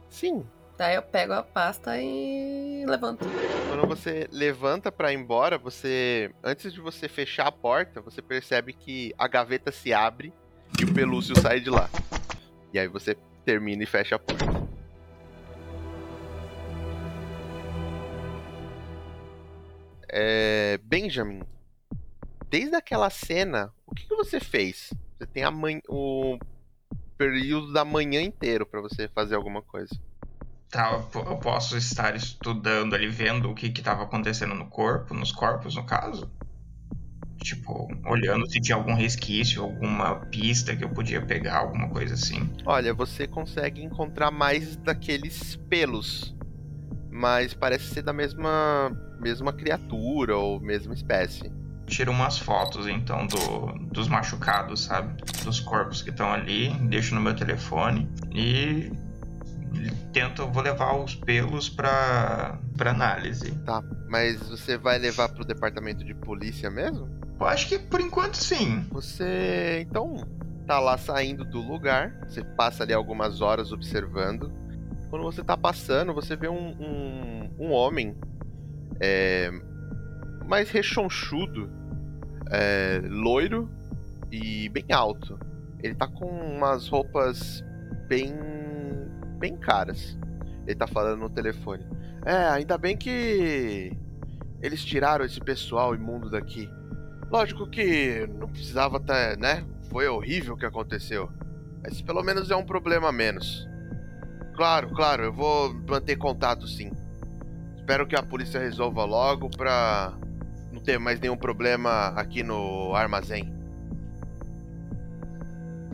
Sim. 0.09 0.45
Daí 0.77 0.97
eu 0.97 1.03
pego 1.03 1.33
a 1.33 1.45
pasta 1.45 1.97
e 2.01 2.85
levanto. 2.87 3.25
Quando 3.69 3.87
você 3.87 4.29
levanta 4.33 4.91
para 4.91 5.13
ir 5.13 5.17
embora, 5.17 5.59
você 5.59 6.33
antes 6.43 6.73
de 6.73 6.81
você 6.81 7.09
fechar 7.09 7.47
a 7.47 7.53
porta, 7.53 8.01
você 8.01 8.21
percebe 8.21 8.73
que 8.73 9.15
a 9.17 9.29
gaveta 9.29 9.71
se 9.71 9.93
abre 9.93 10.33
e 10.81 10.85
o 10.85 10.93
pelúcio 10.93 11.39
sai 11.41 11.61
de 11.61 11.71
lá. 11.71 11.89
E 12.73 12.81
aí 12.81 12.89
você 12.89 13.17
termina 13.45 13.85
e 13.85 13.87
fecha 13.87 14.17
a 14.17 14.19
porta. 14.19 14.58
É, 20.11 20.79
Benjamin, 20.85 21.43
desde 22.51 22.75
aquela 22.75 23.11
cena, 23.11 23.73
o 23.87 23.95
que, 23.95 24.07
que 24.07 24.17
você 24.17 24.41
fez? 24.41 24.93
Você 25.19 25.27
tem 25.27 25.45
a 25.45 25.51
man... 25.51 25.81
o 25.89 26.39
período 27.17 27.73
da 27.73 27.85
manhã 27.85 28.23
inteiro 28.23 28.65
para 28.67 28.81
você 28.81 29.09
fazer 29.09 29.35
alguma 29.35 29.63
coisa. 29.63 29.95
Tá, 30.71 30.93
eu 30.93 31.03
po- 31.05 31.31
eu 31.31 31.37
posso 31.39 31.77
estar 31.77 32.15
estudando 32.15 32.95
ali, 32.95 33.09
vendo 33.09 33.51
o 33.51 33.55
que 33.55 33.71
que 33.71 33.83
tava 33.83 34.05
acontecendo 34.05 34.55
no 34.55 34.69
corpo, 34.69 35.15
nos 35.15 35.33
corpos, 35.33 35.75
no 35.75 35.85
caso? 35.85 36.31
Tipo, 37.39 37.89
olhando 38.05 38.51
se 38.51 38.61
tinha 38.61 38.77
algum 38.77 38.95
resquício, 38.95 39.63
alguma 39.63 40.17
pista 40.27 40.77
que 40.77 40.85
eu 40.85 40.91
podia 40.91 41.25
pegar, 41.25 41.59
alguma 41.59 41.89
coisa 41.89 42.15
assim. 42.15 42.49
Olha, 42.67 42.93
você 42.93 43.27
consegue 43.27 43.83
encontrar 43.83 44.31
mais 44.31 44.77
daqueles 44.77 45.57
pelos, 45.69 46.35
mas 47.11 47.55
parece 47.55 47.95
ser 47.95 48.03
da 48.03 48.13
mesma 48.13 48.91
mesma 49.19 49.53
criatura 49.53 50.37
ou 50.37 50.61
mesma 50.61 50.95
espécie. 50.95 51.53
Tiro 51.87 52.13
umas 52.13 52.39
fotos, 52.39 52.87
então, 52.87 53.27
do, 53.27 53.73
dos 53.91 54.09
machucados, 54.09 54.85
sabe? 54.85 55.23
Dos 55.45 55.59
corpos 55.59 56.03
que 56.03 56.11
estão 56.11 56.31
ali, 56.31 56.71
deixo 56.89 57.15
no 57.15 57.21
meu 57.21 57.35
telefone 57.35 58.07
e 58.31 58.93
tento, 60.13 60.47
vou 60.49 60.63
levar 60.63 60.97
os 60.97 61.15
pelos 61.15 61.69
pra, 61.69 62.59
pra 62.77 62.91
análise. 62.91 63.53
Tá, 63.65 63.83
mas 64.09 64.39
você 64.49 64.77
vai 64.77 64.99
levar 64.99 65.29
pro 65.29 65.45
departamento 65.45 66.05
de 66.05 66.15
polícia 66.15 66.71
mesmo? 66.71 67.09
Eu 67.41 67.47
acho 67.47 67.69
que 67.69 67.79
por 67.79 68.01
enquanto 68.01 68.37
sim. 68.37 68.85
Você 68.91 69.87
então 69.89 70.27
tá 70.67 70.79
lá 70.79 70.99
saindo 70.99 71.45
do 71.45 71.61
lugar, 71.61 72.13
você 72.27 72.45
passa 72.45 72.83
ali 72.83 72.93
algumas 72.93 73.41
horas 73.41 73.73
observando. 73.73 74.53
Quando 75.09 75.23
você 75.23 75.43
tá 75.43 75.57
passando, 75.57 76.13
você 76.13 76.37
vê 76.37 76.49
um, 76.49 76.69
um, 76.79 77.51
um 77.59 77.73
homem 77.73 78.15
é, 79.01 79.51
mais 80.47 80.71
rechonchudo, 80.71 81.71
é, 82.51 83.01
loiro 83.05 83.71
e 84.31 84.69
bem 84.69 84.87
alto. 84.93 85.39
Ele 85.83 85.95
tá 85.95 86.07
com 86.09 86.27
umas 86.27 86.89
roupas 86.89 87.65
bem 88.09 88.35
bem 89.39 89.57
caras. 89.57 90.19
Ele 90.67 90.75
tá 90.75 90.87
falando 90.87 91.21
no 91.21 91.31
telefone. 91.31 91.87
É, 92.25 92.49
ainda 92.49 92.77
bem 92.77 92.97
que 92.97 93.93
eles 94.61 94.85
tiraram 94.85 95.25
esse 95.25 95.41
pessoal 95.41 95.95
imundo 95.95 96.29
daqui. 96.31 96.69
Lógico 97.31 97.69
que 97.69 98.27
não 98.39 98.49
precisava 98.49 98.99
tá, 98.99 99.37
né? 99.37 99.65
Foi 99.91 100.09
horrível 100.09 100.55
o 100.55 100.57
que 100.57 100.67
aconteceu. 100.67 101.31
Mas 101.83 102.03
pelo 102.03 102.23
menos 102.23 102.51
é 102.51 102.57
um 102.57 102.65
problema 102.65 103.13
menos. 103.13 103.67
Claro, 104.57 104.91
claro, 104.91 105.25
eu 105.25 105.33
vou 105.33 105.73
manter 105.89 106.17
contato 106.17 106.67
sim. 106.67 106.91
Espero 107.89 108.07
que 108.07 108.17
a 108.17 108.23
polícia 108.23 108.61
resolva 108.61 109.03
logo 109.07 109.49
pra 109.49 110.13
não 110.71 110.79
ter 110.79 110.99
mais 110.99 111.19
nenhum 111.19 111.39
problema 111.39 112.09
aqui 112.09 112.43
no 112.43 112.95
armazém. 112.95 113.51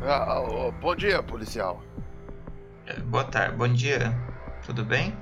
Ah, 0.03 0.41
oh, 0.41 0.73
bom 0.73 0.97
dia, 0.97 1.23
policial. 1.23 1.81
É, 2.85 2.99
Boa 2.99 3.23
tarde, 3.23 3.57
bom 3.57 3.69
dia. 3.69 4.13
Tudo 4.67 4.85
bem? 4.85 5.17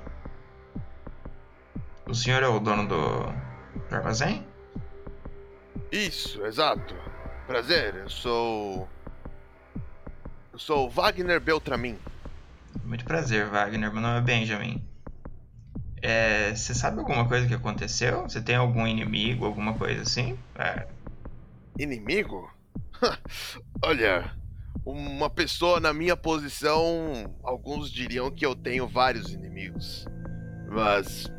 O 2.06 2.14
senhor 2.14 2.42
é 2.42 2.48
o 2.48 2.58
dono 2.58 2.88
do, 2.88 3.20
do 3.90 3.94
armazém? 3.94 4.42
Isso, 5.92 6.42
exato. 6.46 6.96
Prazer, 7.46 7.96
eu 7.96 8.08
sou. 8.08 8.88
Eu 10.50 10.58
sou 10.58 10.88
Wagner 10.88 11.38
Beltramin. 11.38 11.98
Muito 12.82 13.04
prazer, 13.04 13.46
Wagner. 13.50 13.92
Meu 13.92 14.00
nome 14.00 14.20
é 14.20 14.22
Benjamin. 14.22 14.91
É, 16.02 16.54
você 16.54 16.74
sabe 16.74 16.98
alguma 16.98 17.26
coisa 17.26 17.46
que 17.46 17.54
aconteceu? 17.54 18.22
Você 18.22 18.42
tem 18.42 18.56
algum 18.56 18.86
inimigo, 18.86 19.44
alguma 19.46 19.74
coisa 19.74 20.02
assim? 20.02 20.36
É, 20.56 20.86
Inimigo? 21.78 22.50
Olha, 23.82 24.30
uma 24.84 25.30
pessoa 25.30 25.80
na 25.80 25.92
minha 25.92 26.16
posição, 26.16 27.34
alguns 27.42 27.90
diriam 27.90 28.30
que 28.30 28.44
eu 28.44 28.54
tenho 28.54 28.86
vários 28.86 29.32
inimigos. 29.32 30.04
Mas 30.68 31.30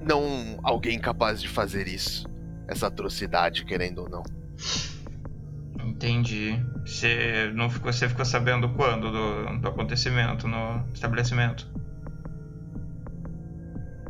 não 0.00 0.58
alguém 0.62 0.98
capaz 0.98 1.40
de 1.40 1.48
fazer 1.48 1.88
isso. 1.88 2.26
Essa 2.68 2.86
atrocidade, 2.86 3.64
querendo 3.64 4.02
ou 4.02 4.08
não. 4.08 4.22
Entendi. 5.84 6.58
Você 6.84 7.50
não 7.54 7.70
ficou, 7.70 7.92
você 7.92 8.08
ficou 8.08 8.24
sabendo 8.24 8.68
quando 8.74 9.10
do, 9.10 9.58
do 9.58 9.68
acontecimento 9.68 10.46
no 10.46 10.84
estabelecimento? 10.92 11.70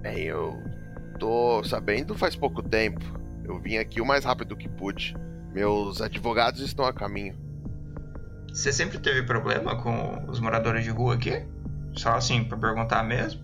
Bem, 0.02 0.24
eu 0.24 0.60
tô 1.18 1.62
sabendo 1.64 2.14
faz 2.16 2.34
pouco 2.36 2.62
tempo. 2.62 3.00
Eu 3.44 3.58
vim 3.60 3.76
aqui 3.76 4.00
o 4.00 4.06
mais 4.06 4.24
rápido 4.24 4.56
que 4.56 4.68
pude. 4.68 5.14
Meus 5.52 6.00
advogados 6.00 6.60
estão 6.60 6.84
a 6.84 6.92
caminho. 6.92 7.34
Você 8.48 8.72
sempre 8.72 8.98
teve 8.98 9.22
problema 9.22 9.80
com 9.82 10.26
os 10.28 10.38
moradores 10.40 10.84
de 10.84 10.90
rua 10.90 11.14
aqui? 11.14 11.44
Só 11.94 12.10
assim, 12.14 12.44
pra 12.44 12.56
perguntar 12.58 13.02
mesmo? 13.02 13.42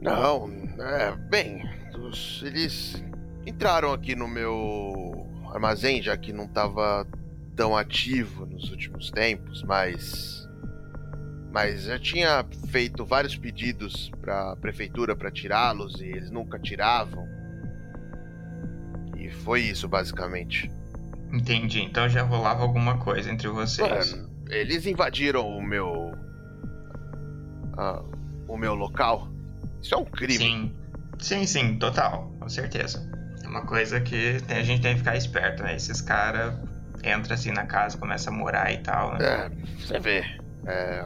Não, 0.00 0.48
é, 0.78 1.14
bem, 1.28 1.62
os- 1.98 2.42
eles 2.44 3.02
entraram 3.46 3.92
aqui 3.92 4.14
no 4.14 4.26
meu 4.28 5.26
armazém, 5.52 6.00
já 6.02 6.16
que 6.16 6.32
não 6.32 6.46
tava 6.48 7.06
tão 7.56 7.76
ativo 7.76 8.46
nos 8.46 8.70
últimos 8.70 9.10
tempos, 9.10 9.62
mas 9.62 10.39
mas 11.52 11.86
eu 11.88 11.98
tinha 11.98 12.44
feito 12.68 13.04
vários 13.04 13.36
pedidos 13.36 14.10
pra 14.20 14.54
prefeitura 14.56 15.16
pra 15.16 15.30
tirá-los 15.30 16.00
e 16.00 16.06
eles 16.06 16.30
nunca 16.30 16.58
tiravam. 16.58 17.26
E 19.16 19.30
foi 19.30 19.62
isso 19.62 19.88
basicamente. 19.88 20.70
Entendi. 21.32 21.80
Então 21.82 22.08
já 22.08 22.22
rolava 22.22 22.62
alguma 22.62 22.98
coisa 22.98 23.30
entre 23.30 23.48
vocês. 23.48 24.12
Mano, 24.12 24.30
eles 24.48 24.86
invadiram 24.86 25.46
o 25.48 25.62
meu 25.62 26.12
ah, 27.76 28.02
o 28.48 28.56
meu 28.56 28.74
local. 28.74 29.28
Isso 29.82 29.94
é 29.94 29.98
um 29.98 30.04
crime. 30.04 30.38
Sim. 30.38 30.76
Sim, 31.18 31.46
sim, 31.46 31.78
total. 31.78 32.32
Com 32.40 32.48
certeza. 32.48 33.08
É 33.42 33.46
uma 33.48 33.64
coisa 33.66 34.00
que 34.00 34.40
tem- 34.46 34.56
a 34.58 34.62
gente 34.62 34.82
tem 34.82 34.92
que 34.94 34.98
ficar 35.00 35.16
esperto, 35.16 35.62
né? 35.62 35.74
Esses 35.76 36.00
caras 36.00 36.54
entram 37.04 37.34
assim 37.34 37.50
na 37.52 37.64
casa, 37.66 37.96
começam 37.98 38.32
a 38.32 38.36
morar 38.36 38.72
e 38.72 38.78
tal, 38.78 39.12
né? 39.18 39.24
É, 39.24 39.50
você 39.78 39.98
vê. 39.98 40.24
É. 40.66 41.04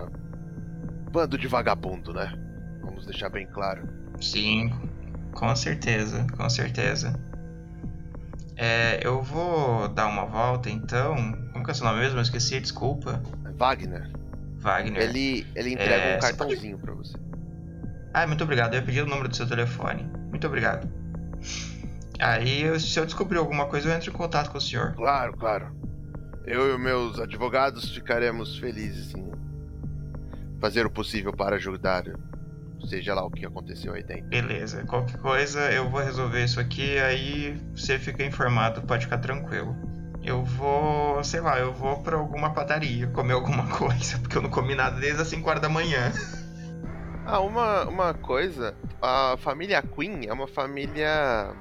Bando 1.15 1.39
de 1.39 1.47
vagabundo, 1.47 2.13
né? 2.13 2.37
Vamos 2.83 3.07
deixar 3.07 3.29
bem 3.29 3.47
claro. 3.47 3.89
Sim, 4.21 4.69
com 5.33 5.55
certeza, 5.55 6.27
com 6.37 6.51
certeza. 6.51 7.15
É, 8.57 8.99
eu 9.07 9.23
vou 9.23 9.87
dar 9.89 10.09
uma 10.09 10.25
volta 10.27 10.69
então. 10.69 11.15
Como 11.53 11.65
que 11.65 11.71
é 11.71 11.73
o 11.73 11.75
seu 11.77 11.87
nome 11.87 12.01
mesmo? 12.01 12.19
Eu 12.19 12.23
esqueci, 12.23 12.59
desculpa. 12.61 13.23
Wagner, 13.57 14.11
Wagner. 14.57 15.01
ele, 15.03 15.47
ele 15.55 15.75
entrega 15.75 15.95
É, 15.95 16.17
um 16.17 16.21
você 16.21 16.27
pode- 16.33 16.39
cartãozinho 16.39 16.79
pra 16.79 16.93
você. 16.95 17.17
Ah, 18.13 18.27
muito 18.27 18.43
obrigado. 18.43 18.75
Eu 18.75 18.81
ia 18.81 18.85
pedir 18.87 19.03
o 19.03 19.07
número 19.07 19.29
do 19.29 19.37
seu 19.37 19.47
telefone. 19.49 20.11
Muito 20.31 20.47
obrigado. 20.49 20.89
Aí, 22.19 22.79
se 22.81 22.99
eu 22.99 23.05
descobrir 23.05 23.39
alguma 23.39 23.67
coisa, 23.67 23.89
eu 23.89 23.95
entro 23.95 24.11
em 24.11 24.15
contato 24.15 24.51
com 24.51 24.59
o 24.59 24.61
senhor. 24.61 24.95
Claro, 24.95 25.37
claro. 25.37 25.73
Eu 26.45 26.75
e 26.75 26.79
meus 26.79 27.21
advogados 27.21 27.93
ficaremos 27.95 28.59
felizes 28.59 29.15
em 29.15 29.25
fazer 30.65 30.87
o 30.87 30.91
possível 30.91 31.31
para 31.31 31.57
ajudar, 31.57 32.05
seja 32.89 33.15
lá 33.15 33.23
o 33.23 33.31
que 33.31 33.45
aconteceu 33.45 33.93
aí 33.93 34.03
dentro. 34.03 34.25
Beleza. 34.29 34.83
Qualquer 34.87 35.19
coisa, 35.19 35.71
eu 35.71 35.91
vou 35.91 36.01
resolver 36.01 36.43
isso 36.43 36.59
aqui. 36.59 36.97
Aí 37.01 37.55
você 37.77 37.99
fica 37.99 38.25
informado, 38.25 38.81
pode 38.81 39.05
ficar 39.05 39.19
tranquilo. 39.19 39.77
Eu 40.23 40.43
vou, 40.43 41.23
sei 41.23 41.43
lá, 41.43 41.59
eu 41.59 41.71
vou 41.71 42.03
pra 42.03 42.17
alguma 42.17 42.55
padaria 42.55 43.07
comer 43.09 43.35
alguma 43.35 43.69
coisa, 43.77 44.19
porque 44.21 44.39
eu 44.39 44.41
não 44.41 44.49
comi 44.49 44.75
nada 44.75 44.99
desde 44.99 45.21
as 45.21 45.29
5 45.29 45.47
horas 45.47 45.61
da 45.61 45.69
manhã. 45.69 46.11
Ah, 47.27 47.41
uma, 47.41 47.85
uma 47.85 48.15
coisa, 48.15 48.75
a 49.03 49.37
família 49.37 49.83
Queen 49.83 50.27
é 50.27 50.33
uma 50.33 50.49
família 50.49 51.55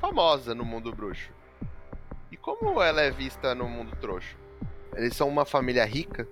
famosa 0.00 0.52
no 0.52 0.64
mundo 0.64 0.92
bruxo. 0.92 1.30
E 2.28 2.36
como 2.36 2.82
ela 2.82 3.02
é 3.02 3.10
vista 3.12 3.54
no 3.54 3.68
mundo 3.68 3.96
trouxa? 4.00 4.34
Eles 4.96 5.14
são 5.14 5.28
uma 5.28 5.44
família 5.44 5.84
rica? 5.84 6.26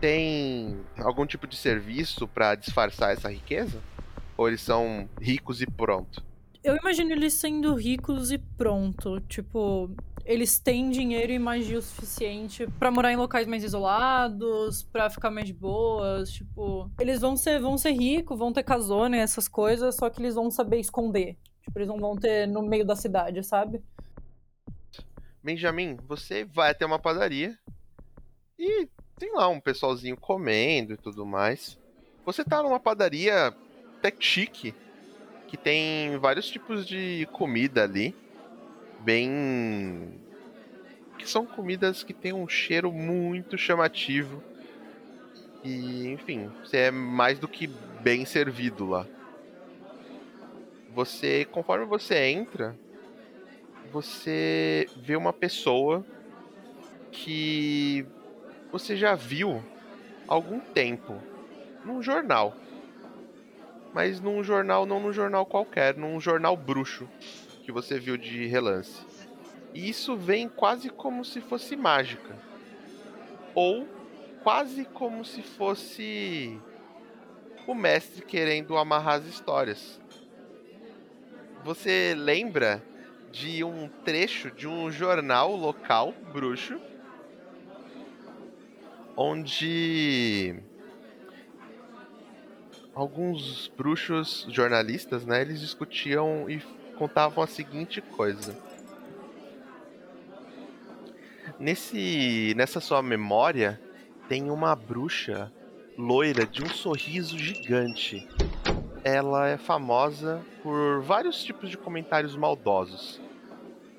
Tem 0.00 0.80
algum 0.96 1.26
tipo 1.26 1.46
de 1.46 1.56
serviço 1.56 2.28
pra 2.28 2.54
disfarçar 2.54 3.12
essa 3.12 3.28
riqueza? 3.28 3.80
Ou 4.36 4.46
eles 4.46 4.60
são 4.60 5.08
ricos 5.20 5.60
e 5.60 5.66
pronto? 5.66 6.22
Eu 6.62 6.76
imagino 6.76 7.12
eles 7.12 7.34
sendo 7.34 7.74
ricos 7.74 8.30
e 8.30 8.38
pronto. 8.38 9.20
Tipo, 9.22 9.90
eles 10.24 10.58
têm 10.60 10.90
dinheiro 10.90 11.32
e 11.32 11.38
magia 11.38 11.78
o 11.78 11.82
suficiente 11.82 12.66
pra 12.78 12.90
morar 12.90 13.12
em 13.12 13.16
locais 13.16 13.46
mais 13.46 13.64
isolados, 13.64 14.84
pra 14.84 15.10
ficar 15.10 15.30
mais 15.30 15.50
boas. 15.50 16.30
Tipo, 16.30 16.90
eles 17.00 17.20
vão 17.20 17.36
ser, 17.36 17.60
vão 17.60 17.76
ser 17.76 17.92
ricos, 17.92 18.38
vão 18.38 18.52
ter 18.52 18.62
casona 18.62 19.16
e 19.16 19.20
essas 19.20 19.48
coisas, 19.48 19.96
só 19.96 20.08
que 20.08 20.20
eles 20.20 20.36
vão 20.36 20.50
saber 20.50 20.78
esconder. 20.78 21.36
Tipo, 21.62 21.78
eles 21.78 21.88
não 21.88 21.98
vão 21.98 22.14
ter 22.14 22.46
no 22.46 22.62
meio 22.62 22.84
da 22.84 22.94
cidade, 22.94 23.42
sabe? 23.42 23.82
Benjamin, 25.42 25.96
você 26.06 26.44
vai 26.44 26.70
até 26.70 26.86
uma 26.86 26.98
padaria 26.98 27.58
e 28.58 28.88
tem 29.18 29.32
lá 29.32 29.48
um 29.48 29.60
pessoalzinho 29.60 30.16
comendo 30.16 30.94
e 30.94 30.96
tudo 30.96 31.26
mais. 31.26 31.78
Você 32.24 32.44
tá 32.44 32.62
numa 32.62 32.78
padaria 32.78 33.54
até 33.98 34.12
chique, 34.18 34.74
que 35.48 35.56
tem 35.56 36.16
vários 36.18 36.48
tipos 36.48 36.86
de 36.86 37.26
comida 37.32 37.82
ali, 37.82 38.14
bem. 39.00 40.20
que 41.18 41.28
são 41.28 41.44
comidas 41.44 42.04
que 42.04 42.12
tem 42.12 42.32
um 42.32 42.46
cheiro 42.46 42.92
muito 42.92 43.58
chamativo. 43.58 44.42
E, 45.64 46.08
enfim, 46.08 46.50
você 46.62 46.76
é 46.76 46.90
mais 46.90 47.38
do 47.38 47.48
que 47.48 47.66
bem 47.66 48.24
servido 48.24 48.86
lá. 48.88 49.06
Você, 50.94 51.44
conforme 51.46 51.84
você 51.84 52.26
entra, 52.28 52.78
você 53.90 54.86
vê 54.96 55.16
uma 55.16 55.32
pessoa 55.32 56.04
que 57.10 58.06
você 58.70 58.96
já 58.96 59.14
viu 59.14 59.62
algum 60.26 60.60
tempo 60.60 61.20
num 61.84 62.02
jornal. 62.02 62.54
Mas 63.94 64.20
num 64.20 64.44
jornal, 64.44 64.84
não 64.84 65.00
num 65.00 65.12
jornal 65.12 65.46
qualquer, 65.46 65.96
num 65.96 66.20
jornal 66.20 66.56
bruxo 66.56 67.08
que 67.64 67.72
você 67.72 67.98
viu 67.98 68.16
de 68.16 68.46
relance. 68.46 69.02
E 69.74 69.88
isso 69.88 70.16
vem 70.16 70.48
quase 70.48 70.90
como 70.90 71.24
se 71.24 71.40
fosse 71.40 71.76
mágica. 71.76 72.36
Ou 73.54 73.88
quase 74.42 74.84
como 74.84 75.24
se 75.24 75.42
fosse 75.42 76.58
o 77.66 77.74
mestre 77.74 78.22
querendo 78.22 78.76
amarrar 78.76 79.16
as 79.16 79.26
histórias. 79.26 80.00
Você 81.64 82.14
lembra 82.16 82.82
de 83.30 83.62
um 83.62 83.88
trecho 84.04 84.50
de 84.50 84.66
um 84.66 84.90
jornal 84.90 85.54
local 85.54 86.14
bruxo 86.32 86.80
onde 89.20 90.54
alguns 92.94 93.66
bruxos 93.76 94.46
jornalistas, 94.48 95.26
né, 95.26 95.40
eles 95.40 95.60
discutiam 95.60 96.48
e 96.48 96.60
contavam 96.96 97.42
a 97.42 97.46
seguinte 97.48 98.00
coisa. 98.00 98.56
Nesse 101.58 102.54
nessa 102.56 102.78
sua 102.78 103.02
memória 103.02 103.80
tem 104.28 104.52
uma 104.52 104.76
bruxa 104.76 105.52
loira 105.96 106.46
de 106.46 106.62
um 106.62 106.68
sorriso 106.68 107.36
gigante. 107.36 108.28
Ela 109.02 109.48
é 109.48 109.56
famosa 109.56 110.40
por 110.62 111.02
vários 111.02 111.42
tipos 111.42 111.70
de 111.70 111.76
comentários 111.76 112.36
maldosos. 112.36 113.20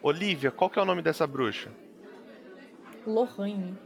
Olivia, 0.01 0.49
qual 0.49 0.69
que 0.69 0.79
é 0.79 0.81
o 0.81 0.85
nome 0.85 1.01
dessa 1.01 1.27
bruxa? 1.27 1.69
Lorraine. 3.05 3.77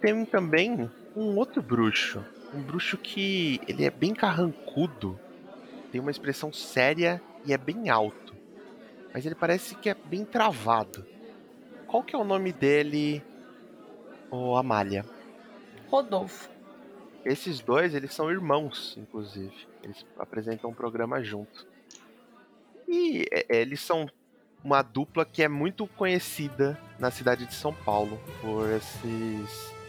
Tem 0.00 0.24
também 0.24 0.90
um 1.14 1.36
outro 1.36 1.60
bruxo. 1.60 2.24
Um 2.54 2.62
bruxo 2.62 2.96
que 2.96 3.60
ele 3.68 3.84
é 3.84 3.90
bem 3.90 4.14
carrancudo. 4.14 5.18
Tem 5.92 6.00
uma 6.00 6.10
expressão 6.10 6.52
séria 6.52 7.20
e 7.44 7.52
é 7.52 7.58
bem 7.58 7.90
alto. 7.90 8.34
Mas 9.12 9.26
ele 9.26 9.34
parece 9.34 9.74
que 9.74 9.90
é 9.90 9.94
bem 9.94 10.24
travado. 10.24 11.04
Qual 11.86 12.02
que 12.02 12.14
é 12.14 12.18
o 12.18 12.24
nome 12.24 12.52
dele? 12.52 13.22
Ô, 14.30 14.56
Amália. 14.56 15.04
Rodolfo. 15.88 16.48
Esses 17.24 17.60
dois, 17.60 17.94
eles 17.94 18.14
são 18.14 18.30
irmãos, 18.30 18.96
inclusive. 18.96 19.68
Eles 19.82 20.06
apresentam 20.18 20.70
um 20.70 20.74
programa 20.74 21.22
junto. 21.22 21.66
E 22.88 23.26
é, 23.30 23.44
eles 23.60 23.80
são 23.80 24.08
uma 24.64 24.82
dupla 24.82 25.24
que 25.26 25.42
é 25.42 25.48
muito 25.48 25.86
conhecida 25.86 26.80
na 26.98 27.10
cidade 27.10 27.44
de 27.44 27.54
São 27.54 27.74
Paulo 27.74 28.20
por 28.40 28.68
esses 28.70 29.79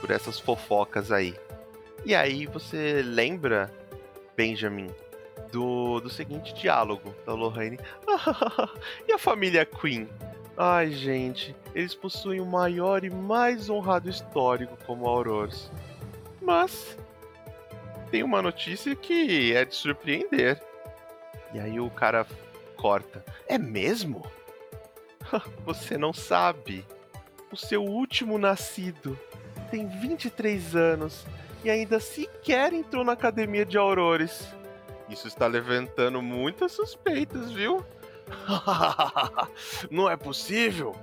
por 0.00 0.10
essas 0.10 0.38
fofocas 0.38 1.10
aí. 1.10 1.34
E 2.04 2.14
aí 2.14 2.46
você 2.46 3.02
lembra, 3.02 3.72
Benjamin, 4.36 4.90
do, 5.50 6.00
do 6.00 6.08
seguinte 6.08 6.54
diálogo 6.54 7.14
da 7.24 7.34
Lorraine. 7.34 7.78
e 9.08 9.12
a 9.12 9.18
família 9.18 9.64
Queen? 9.64 10.08
Ai, 10.56 10.90
gente, 10.90 11.54
eles 11.74 11.94
possuem 11.94 12.40
o 12.40 12.46
maior 12.46 13.04
e 13.04 13.10
mais 13.10 13.68
honrado 13.68 14.08
histórico 14.08 14.76
como 14.86 15.06
Aurores. 15.06 15.70
Mas 16.40 16.96
tem 18.10 18.22
uma 18.22 18.40
notícia 18.40 18.94
que 18.94 19.52
é 19.54 19.64
de 19.64 19.74
surpreender. 19.74 20.62
E 21.52 21.58
aí 21.58 21.78
o 21.78 21.90
cara 21.90 22.26
corta. 22.76 23.24
É 23.46 23.58
mesmo? 23.58 24.24
Você 25.64 25.98
não 25.98 26.12
sabe. 26.12 26.84
O 27.50 27.56
seu 27.56 27.82
último 27.82 28.38
nascido 28.38 29.18
tem 29.70 29.86
23 29.86 30.74
anos 30.74 31.26
e 31.64 31.70
ainda 31.70 31.98
sequer 31.98 32.72
entrou 32.72 33.04
na 33.04 33.12
academia 33.12 33.64
de 33.64 33.76
Aurores. 33.76 34.46
Isso 35.08 35.28
está 35.28 35.46
levantando 35.46 36.20
muitas 36.20 36.72
suspeitas, 36.72 37.50
viu? 37.50 37.84
não 39.90 40.10
é 40.10 40.16
possível! 40.16 40.94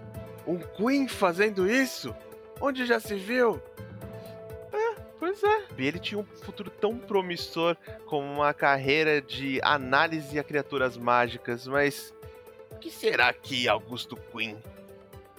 Um 0.45 0.59
Queen 0.59 1.07
fazendo 1.07 1.69
isso? 1.69 2.13
Onde 2.59 2.85
já 2.85 2.99
se 2.99 3.15
viu? 3.15 3.61
É, 4.73 4.95
pois 5.19 5.41
é. 5.43 5.65
E 5.77 5.85
ele 5.85 5.99
tinha 5.99 6.19
um 6.19 6.25
futuro 6.25 6.69
tão 6.69 6.97
promissor 6.97 7.77
como 8.05 8.25
uma 8.25 8.53
carreira 8.53 9.21
de 9.21 9.59
análise 9.63 10.37
a 10.37 10.43
criaturas 10.43 10.97
mágicas, 10.97 11.65
mas 11.65 12.13
o 12.71 12.75
que 12.75 12.91
será 12.91 13.31
que 13.31 13.67
Augusto 13.67 14.17
Queen 14.17 14.57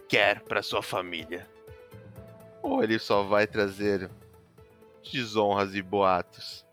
quer 0.09 0.41
para 0.41 0.62
sua 0.62 0.83
família? 0.83 1.53
Ou 2.64 2.82
ele 2.82 2.98
só 2.98 3.22
vai 3.22 3.46
trazer 3.46 4.10
desonras 5.12 5.74
e 5.74 5.82
boatos? 5.82 6.64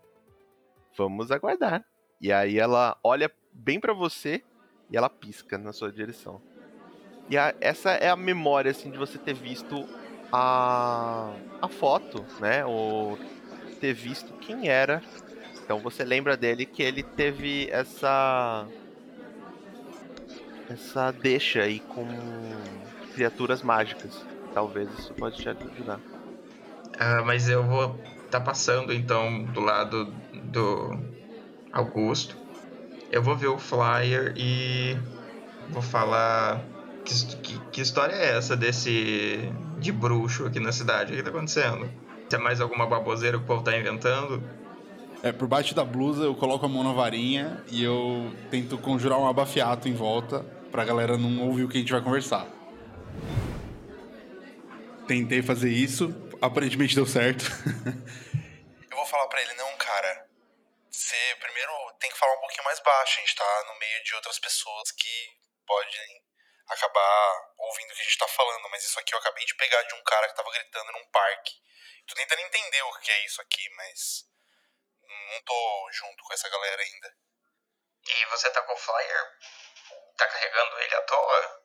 Vamos 0.96 1.30
aguardar. 1.30 1.84
E 2.18 2.32
aí 2.32 2.58
ela 2.58 2.96
olha 3.04 3.30
bem 3.52 3.78
para 3.78 3.92
você 3.92 4.42
e 4.90 4.96
ela 4.96 5.10
pisca 5.10 5.58
na 5.58 5.70
sua 5.70 5.92
direção. 5.92 6.40
E 7.28 7.36
a, 7.36 7.54
essa 7.60 7.90
é 7.90 8.08
a 8.08 8.16
memória 8.16 8.70
assim 8.70 8.90
de 8.90 8.96
você 8.96 9.18
ter 9.18 9.34
visto 9.34 9.86
a, 10.32 11.30
a 11.60 11.68
foto, 11.68 12.24
né? 12.40 12.64
Ou 12.64 13.18
ter 13.78 13.92
visto 13.92 14.32
quem 14.38 14.68
era. 14.68 15.02
Então 15.62 15.78
você 15.78 16.04
lembra 16.04 16.38
dele 16.38 16.64
que 16.64 16.82
ele 16.82 17.02
teve 17.02 17.68
essa 17.70 18.66
essa 20.70 21.10
deixa 21.10 21.60
aí 21.64 21.80
com 21.80 22.06
criaturas 23.12 23.62
mágicas. 23.62 24.31
Talvez 24.54 24.88
isso 24.98 25.14
pode 25.14 25.36
te 25.36 25.48
ajudar. 25.48 26.00
Ah, 26.98 27.22
mas 27.24 27.48
eu 27.48 27.62
vou 27.64 27.96
estar 28.24 28.38
tá 28.38 28.40
passando 28.40 28.92
então 28.92 29.44
do 29.44 29.60
lado 29.60 30.06
do 30.44 30.98
Augusto. 31.72 32.36
Eu 33.10 33.22
vou 33.22 33.36
ver 33.36 33.48
o 33.48 33.58
flyer 33.58 34.34
e 34.36 34.96
vou 35.70 35.82
falar 35.82 36.64
que, 37.04 37.36
que, 37.36 37.58
que, 37.70 37.80
história 37.80 38.14
é 38.14 38.36
essa 38.36 38.56
desse 38.56 39.52
de 39.78 39.92
bruxo 39.92 40.46
aqui 40.46 40.60
na 40.60 40.72
cidade? 40.72 41.12
O 41.12 41.16
que 41.16 41.22
tá 41.22 41.30
acontecendo? 41.30 41.90
Se 42.28 42.36
é 42.36 42.38
mais 42.38 42.60
alguma 42.60 42.86
baboseira 42.86 43.36
que 43.36 43.44
o 43.44 43.46
povo 43.46 43.62
tá 43.62 43.76
inventando? 43.76 44.42
É, 45.22 45.30
por 45.30 45.46
baixo 45.46 45.74
da 45.74 45.84
blusa 45.84 46.24
eu 46.24 46.34
coloco 46.34 46.64
a 46.64 46.68
mão 46.68 46.82
na 46.82 46.92
varinha 46.92 47.62
e 47.70 47.82
eu 47.82 48.32
tento 48.50 48.76
conjurar 48.78 49.18
um 49.18 49.28
abafiato 49.28 49.88
em 49.88 49.94
volta 49.94 50.44
pra 50.70 50.84
galera 50.84 51.16
não 51.16 51.46
ouvir 51.46 51.64
o 51.64 51.68
que 51.68 51.76
a 51.76 51.80
gente 51.80 51.92
vai 51.92 52.00
conversar. 52.00 52.46
Tentei 55.06 55.42
fazer 55.42 55.70
isso, 55.70 56.08
aparentemente 56.40 56.94
deu 56.94 57.06
certo. 57.06 57.44
eu 58.90 58.96
vou 58.96 59.06
falar 59.06 59.26
para 59.28 59.42
ele, 59.42 59.54
não, 59.54 59.76
cara. 59.76 60.30
Você 60.90 61.16
primeiro 61.40 61.72
tem 61.98 62.10
que 62.10 62.18
falar 62.18 62.34
um 62.34 62.40
pouquinho 62.40 62.64
mais 62.64 62.80
baixo, 62.80 63.18
a 63.18 63.20
gente 63.20 63.34
tá 63.34 63.64
no 63.66 63.78
meio 63.78 64.04
de 64.04 64.14
outras 64.14 64.38
pessoas 64.38 64.92
que 64.92 65.36
podem 65.66 66.22
acabar 66.68 67.52
ouvindo 67.58 67.90
o 67.90 67.94
que 67.94 68.00
a 68.00 68.04
gente 68.04 68.18
tá 68.18 68.28
falando, 68.28 68.68
mas 68.70 68.84
isso 68.84 68.98
aqui 68.98 69.14
eu 69.14 69.18
acabei 69.18 69.44
de 69.44 69.54
pegar 69.56 69.82
de 69.82 69.94
um 69.94 70.02
cara 70.04 70.28
que 70.28 70.36
tava 70.36 70.50
gritando 70.50 70.92
num 70.92 71.06
parque. 71.06 71.54
Tô 72.06 72.14
tentando 72.14 72.40
entender 72.40 72.82
o 72.82 72.98
que 73.00 73.10
é 73.10 73.24
isso 73.24 73.40
aqui, 73.42 73.68
mas 73.70 74.24
não 75.30 75.42
tô 75.42 75.88
junto 75.92 76.24
com 76.24 76.32
essa 76.34 76.48
galera 76.48 76.82
ainda. 76.82 77.16
E 78.08 78.26
você 78.26 78.50
tá 78.50 78.62
com 78.62 78.72
o 78.72 78.76
flyer? 78.76 79.38
Tá 80.16 80.26
carregando 80.26 80.80
ele 80.80 80.94
à 80.94 81.02
toa? 81.02 81.61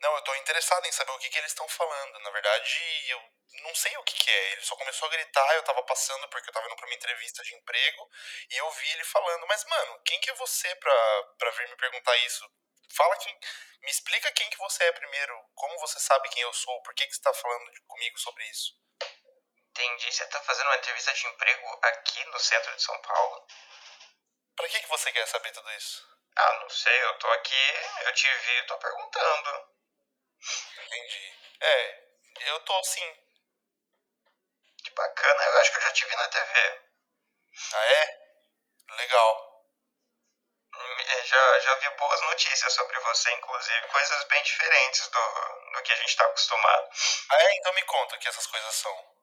Não, 0.00 0.14
eu 0.14 0.22
tô 0.22 0.34
interessado 0.36 0.86
em 0.86 0.92
saber 0.92 1.12
o 1.12 1.18
que, 1.18 1.28
que 1.28 1.38
eles 1.38 1.50
estão 1.50 1.68
falando. 1.68 2.18
Na 2.20 2.30
verdade, 2.30 3.08
eu 3.08 3.22
não 3.62 3.74
sei 3.74 3.96
o 3.96 4.02
que, 4.04 4.14
que 4.14 4.30
é. 4.30 4.52
Ele 4.52 4.62
só 4.62 4.76
começou 4.76 5.08
a 5.08 5.10
gritar, 5.10 5.54
eu 5.54 5.62
tava 5.62 5.82
passando 5.84 6.28
porque 6.28 6.48
eu 6.48 6.54
tava 6.54 6.66
indo 6.66 6.76
pra 6.76 6.86
uma 6.86 6.94
entrevista 6.94 7.42
de 7.42 7.54
emprego 7.54 8.10
e 8.50 8.56
eu 8.56 8.70
vi 8.70 8.90
ele 8.92 9.04
falando, 9.04 9.46
mas 9.46 9.64
mano, 9.64 10.00
quem 10.04 10.20
que 10.20 10.30
é 10.30 10.34
você 10.34 10.74
pra, 10.76 11.22
pra 11.38 11.50
vir 11.50 11.68
me 11.68 11.76
perguntar 11.76 12.16
isso? 12.18 12.48
Fala 12.90 13.16
quem. 13.18 13.38
Me 13.82 13.90
explica 13.90 14.32
quem 14.32 14.50
que 14.50 14.58
você 14.58 14.84
é 14.84 14.92
primeiro. 14.92 15.50
Como 15.54 15.78
você 15.78 15.98
sabe 16.00 16.28
quem 16.28 16.42
eu 16.42 16.52
sou? 16.52 16.82
Por 16.82 16.94
que, 16.94 17.06
que 17.06 17.14
você 17.14 17.22
tá 17.22 17.32
falando 17.32 17.70
comigo 17.86 18.18
sobre 18.18 18.44
isso? 18.44 18.74
Entendi. 19.70 20.12
Você 20.12 20.26
tá 20.26 20.40
fazendo 20.42 20.66
uma 20.66 20.76
entrevista 20.76 21.12
de 21.12 21.26
emprego 21.26 21.78
aqui 21.82 22.24
no 22.26 22.38
centro 22.38 22.74
de 22.74 22.82
São 22.82 23.00
Paulo? 23.00 23.46
Pra 24.56 24.68
que, 24.68 24.80
que 24.80 24.88
você 24.88 25.12
quer 25.12 25.26
saber 25.26 25.52
tudo 25.52 25.70
isso? 25.72 26.09
Ah, 26.36 26.52
não 26.60 26.68
sei. 26.70 27.02
Eu 27.04 27.18
tô 27.18 27.28
aqui, 27.32 27.74
eu 28.02 28.14
te 28.14 28.28
vi 28.28 28.58
e 28.58 28.66
tô 28.66 28.78
perguntando. 28.78 29.68
Entendi. 30.78 31.34
É, 31.60 32.04
eu 32.48 32.60
tô 32.60 32.82
sim. 32.84 33.14
Que 34.82 34.90
bacana. 34.92 35.42
Eu 35.44 35.58
acho 35.60 35.70
que 35.72 35.76
eu 35.78 35.82
já 35.82 35.92
te 35.92 36.04
vi 36.06 36.16
na 36.16 36.28
TV. 36.28 36.80
Ah, 37.74 37.84
é? 37.86 38.20
Legal. 38.96 39.50
É, 41.08 41.22
já, 41.24 41.58
já 41.60 41.74
vi 41.76 41.90
boas 41.90 42.20
notícias 42.22 42.72
sobre 42.72 42.98
você, 43.00 43.30
inclusive, 43.32 43.88
coisas 43.88 44.24
bem 44.24 44.42
diferentes 44.42 45.08
do, 45.08 45.72
do 45.72 45.82
que 45.82 45.92
a 45.92 45.96
gente 45.96 46.08
está 46.08 46.24
acostumado. 46.24 46.88
Ah, 47.30 47.42
é? 47.42 47.56
Então 47.56 47.72
me 47.74 47.82
conta 47.84 48.16
o 48.16 48.18
que 48.18 48.28
essas 48.28 48.46
coisas 48.46 48.74
são. 48.74 49.14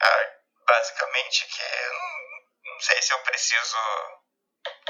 Ah, 0.00 0.32
basicamente 0.66 1.46
que 1.46 1.62
não, 1.62 2.72
não 2.74 2.80
sei 2.80 3.00
se 3.02 3.12
eu 3.12 3.22
preciso 3.22 3.76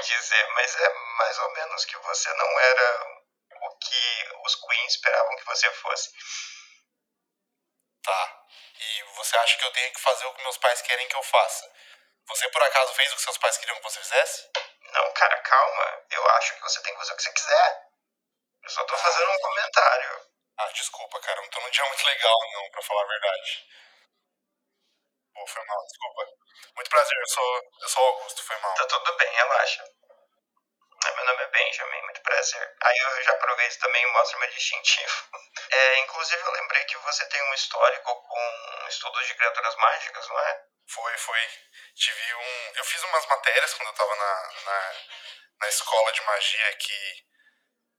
dizer, 0.03 0.47
mas 0.53 0.75
é 0.75 0.93
mais 1.17 1.37
ou 1.39 1.53
menos 1.53 1.85
que 1.85 1.97
você 1.97 2.33
não 2.33 2.59
era 2.59 3.17
o 3.61 3.77
que 3.77 4.29
os 4.45 4.55
Queens 4.55 4.93
esperavam 4.93 5.35
que 5.37 5.45
você 5.45 5.71
fosse. 5.71 6.11
Tá. 8.03 8.45
E 8.79 9.03
você 9.15 9.37
acha 9.37 9.57
que 9.57 9.65
eu 9.65 9.71
tenho 9.71 9.93
que 9.93 9.99
fazer 9.99 10.25
o 10.25 10.33
que 10.33 10.43
meus 10.43 10.57
pais 10.57 10.81
querem 10.81 11.07
que 11.07 11.15
eu 11.15 11.23
faça? 11.23 11.71
Você 12.27 12.49
por 12.49 12.61
acaso 12.63 12.93
fez 12.93 13.11
o 13.11 13.15
que 13.15 13.21
seus 13.21 13.37
pais 13.37 13.57
queriam 13.57 13.77
que 13.77 13.83
você 13.83 13.99
fizesse? 13.99 14.49
Não, 14.81 15.13
cara, 15.13 15.37
calma. 15.41 16.05
Eu 16.11 16.29
acho 16.31 16.55
que 16.55 16.61
você 16.61 16.81
tem 16.83 16.93
que 16.93 16.99
fazer 16.99 17.13
o 17.13 17.15
que 17.15 17.23
você 17.23 17.33
quiser. 17.33 17.87
Eu 18.63 18.69
só 18.69 18.83
tô 18.83 18.97
fazendo 18.97 19.31
um 19.31 19.39
comentário. 19.39 20.27
Ah, 20.57 20.69
desculpa, 20.69 21.19
cara. 21.21 21.41
Não 21.41 21.49
tô 21.49 21.59
num 21.61 21.69
dia 21.69 21.85
muito 21.85 22.05
legal, 22.05 22.35
não, 22.53 22.69
pra 22.71 22.81
falar 22.81 23.03
a 23.03 23.07
verdade. 23.07 23.67
Pô, 25.37 25.45
foi 25.45 25.63
mal, 25.65 25.85
desculpa. 25.85 26.25
Muito 26.73 26.89
prazer, 26.89 27.15
eu 27.15 27.27
sou, 27.27 27.71
eu 27.79 27.89
sou 27.89 28.05
Augusto, 28.07 28.43
foi 28.43 28.57
mal. 28.57 28.73
Tá 28.73 28.87
tudo 28.87 29.15
bem, 29.17 29.31
relaxa. 29.35 29.83
Meu 31.15 31.25
nome 31.25 31.43
é 31.43 31.47
Benjamin, 31.47 32.01
muito 32.01 32.21
prazer. 32.23 32.75
Aí 32.81 32.97
eu 32.97 33.23
já 33.23 33.33
aproveito 33.33 33.77
também 33.77 34.01
e 34.01 34.11
mostro 34.13 34.39
meu 34.39 34.49
distintivo. 34.49 35.27
É, 35.69 35.99
inclusive 35.99 36.41
eu 36.41 36.51
lembrei 36.51 36.83
que 36.85 36.97
você 36.97 37.25
tem 37.27 37.41
um 37.41 37.53
histórico 37.53 38.15
com 38.23 38.87
estudos 38.87 39.27
de 39.27 39.35
criaturas 39.35 39.75
mágicas, 39.75 40.27
não 40.27 40.39
é? 40.39 40.63
Foi, 40.87 41.17
foi. 41.17 41.49
Tive 41.93 42.33
um. 42.35 42.71
Eu 42.75 42.85
fiz 42.85 43.03
umas 43.03 43.25
matérias 43.27 43.73
quando 43.73 43.89
eu 43.89 43.93
tava 43.93 44.15
na, 44.15 44.53
na, 44.63 44.93
na 45.59 45.67
escola 45.67 46.11
de 46.13 46.21
magia 46.21 46.73
que. 46.77 47.25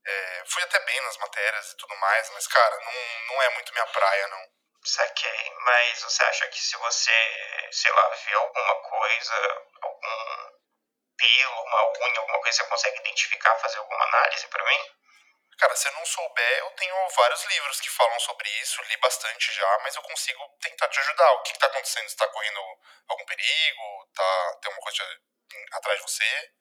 É, 0.05 0.43
fui 0.47 0.63
até 0.63 0.79
bem 0.79 0.99
nas 1.01 1.17
matérias 1.17 1.71
e 1.71 1.77
tudo 1.77 1.95
mais, 1.97 2.29
mas, 2.31 2.47
cara, 2.47 2.75
não, 2.79 3.27
não 3.27 3.41
é 3.43 3.49
muito 3.51 3.71
minha 3.71 3.87
praia, 3.87 4.27
não. 4.27 4.49
Saquei. 4.83 5.51
Mas 5.59 6.01
você 6.01 6.23
acha 6.23 6.47
que 6.47 6.59
se 6.61 6.77
você, 6.77 7.69
sei 7.71 7.91
lá, 7.91 8.09
vê 8.09 8.33
alguma 8.33 8.75
coisa, 8.81 9.65
algum 9.81 10.59
pelo, 11.17 11.63
uma 11.63 11.91
unha, 11.91 12.19
alguma 12.19 12.39
coisa, 12.39 12.57
você 12.57 12.69
consegue 12.69 12.99
identificar, 12.99 13.55
fazer 13.59 13.77
alguma 13.77 14.03
análise 14.05 14.47
para 14.47 14.65
mim? 14.65 14.99
Cara, 15.57 15.75
se 15.75 15.89
eu 15.89 15.91
não 15.91 16.05
souber, 16.05 16.57
eu 16.59 16.71
tenho 16.71 17.09
vários 17.09 17.43
livros 17.43 17.81
que 17.81 17.89
falam 17.89 18.17
sobre 18.21 18.49
isso, 18.61 18.81
li 18.83 18.95
bastante 18.97 19.51
já, 19.51 19.79
mas 19.83 19.93
eu 19.93 20.01
consigo 20.03 20.41
tentar 20.61 20.87
te 20.87 20.99
ajudar. 21.01 21.31
O 21.33 21.41
que, 21.43 21.51
que 21.51 21.59
tá 21.59 21.67
acontecendo? 21.67 22.09
Você 22.09 22.15
tá 22.15 22.27
correndo 22.29 22.61
algum 23.09 23.25
perigo? 23.25 24.09
Tá, 24.15 24.57
tem 24.61 24.71
alguma 24.71 24.85
coisa 24.85 25.19
atrás 25.73 25.99
de 25.99 26.03
você? 26.03 26.51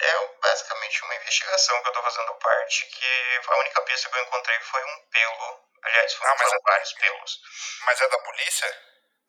É 0.00 0.26
basicamente 0.40 1.02
uma 1.04 1.14
investigação 1.16 1.82
que 1.82 1.88
eu 1.88 1.92
tô 1.92 2.02
fazendo 2.02 2.34
parte, 2.34 2.86
que 2.86 3.40
a 3.48 3.56
única 3.58 3.82
pista 3.82 4.08
que 4.08 4.16
eu 4.16 4.22
encontrei 4.22 4.60
foi 4.60 4.84
um 4.84 5.08
pelo. 5.08 5.68
Aliás, 5.82 6.14
foram, 6.14 6.32
ah, 6.32 6.36
mas 6.38 6.52
é... 6.52 6.58
vários 6.64 6.92
pelos. 6.94 7.40
Mas 7.84 8.00
é 8.00 8.08
da 8.08 8.18
polícia? 8.18 8.82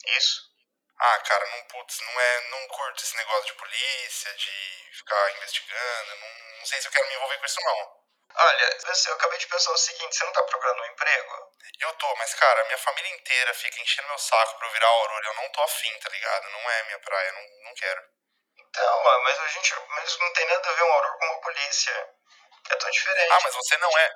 Isso. 0.05 0.49
Ah, 0.99 1.19
cara, 1.21 1.45
não, 1.47 1.63
putz, 1.65 1.99
não 2.01 2.19
é. 2.19 2.41
Não 2.49 2.67
curto 2.67 3.03
esse 3.03 3.15
negócio 3.15 3.45
de 3.45 3.53
polícia, 3.53 4.33
de 4.35 4.89
ficar 4.93 5.31
investigando. 5.37 6.15
Não, 6.17 6.57
não 6.59 6.65
sei 6.65 6.81
se 6.81 6.87
eu 6.87 6.91
quero 6.91 7.07
me 7.07 7.15
envolver 7.15 7.37
com 7.37 7.45
isso 7.45 7.61
não. 7.61 7.99
Olha, 8.35 8.77
eu 9.07 9.13
acabei 9.15 9.39
de 9.39 9.47
pensar 9.47 9.71
o 9.71 9.77
seguinte, 9.77 10.15
você 10.15 10.23
não 10.23 10.33
tá 10.33 10.43
procurando 10.43 10.81
um 10.81 10.85
emprego? 10.85 11.51
Eu 11.79 11.93
tô, 11.93 12.15
mas 12.15 12.33
cara, 12.35 12.63
minha 12.65 12.77
família 12.77 13.09
inteira 13.15 13.53
fica 13.53 13.81
enchendo 13.81 14.07
meu 14.07 14.17
saco 14.17 14.57
pra 14.57 14.67
eu 14.67 14.71
virar 14.71 14.87
Aurora. 14.87 15.25
Eu 15.27 15.33
não 15.35 15.49
tô 15.49 15.61
afim, 15.63 15.99
tá 15.99 16.09
ligado? 16.09 16.49
Não 16.49 16.69
é 16.69 16.83
minha 16.83 16.99
praia, 16.99 17.31
não, 17.31 17.63
não 17.63 17.73
quero. 17.73 18.03
Então, 18.69 19.03
mas 19.23 19.39
a 19.39 19.47
gente. 19.47 19.75
Mas 19.89 20.17
não 20.19 20.33
tem 20.33 20.47
nada 20.47 20.69
a 20.69 20.73
ver 20.73 20.83
um 20.83 20.93
Aurora 20.93 21.17
com 21.17 21.25
uma 21.25 21.41
polícia. 21.41 22.09
É 22.71 22.75
tão 22.75 22.89
diferente. 22.91 23.31
Ah, 23.31 23.39
mas 23.43 23.55
você 23.55 23.77
não 23.77 23.97
é. 23.97 24.11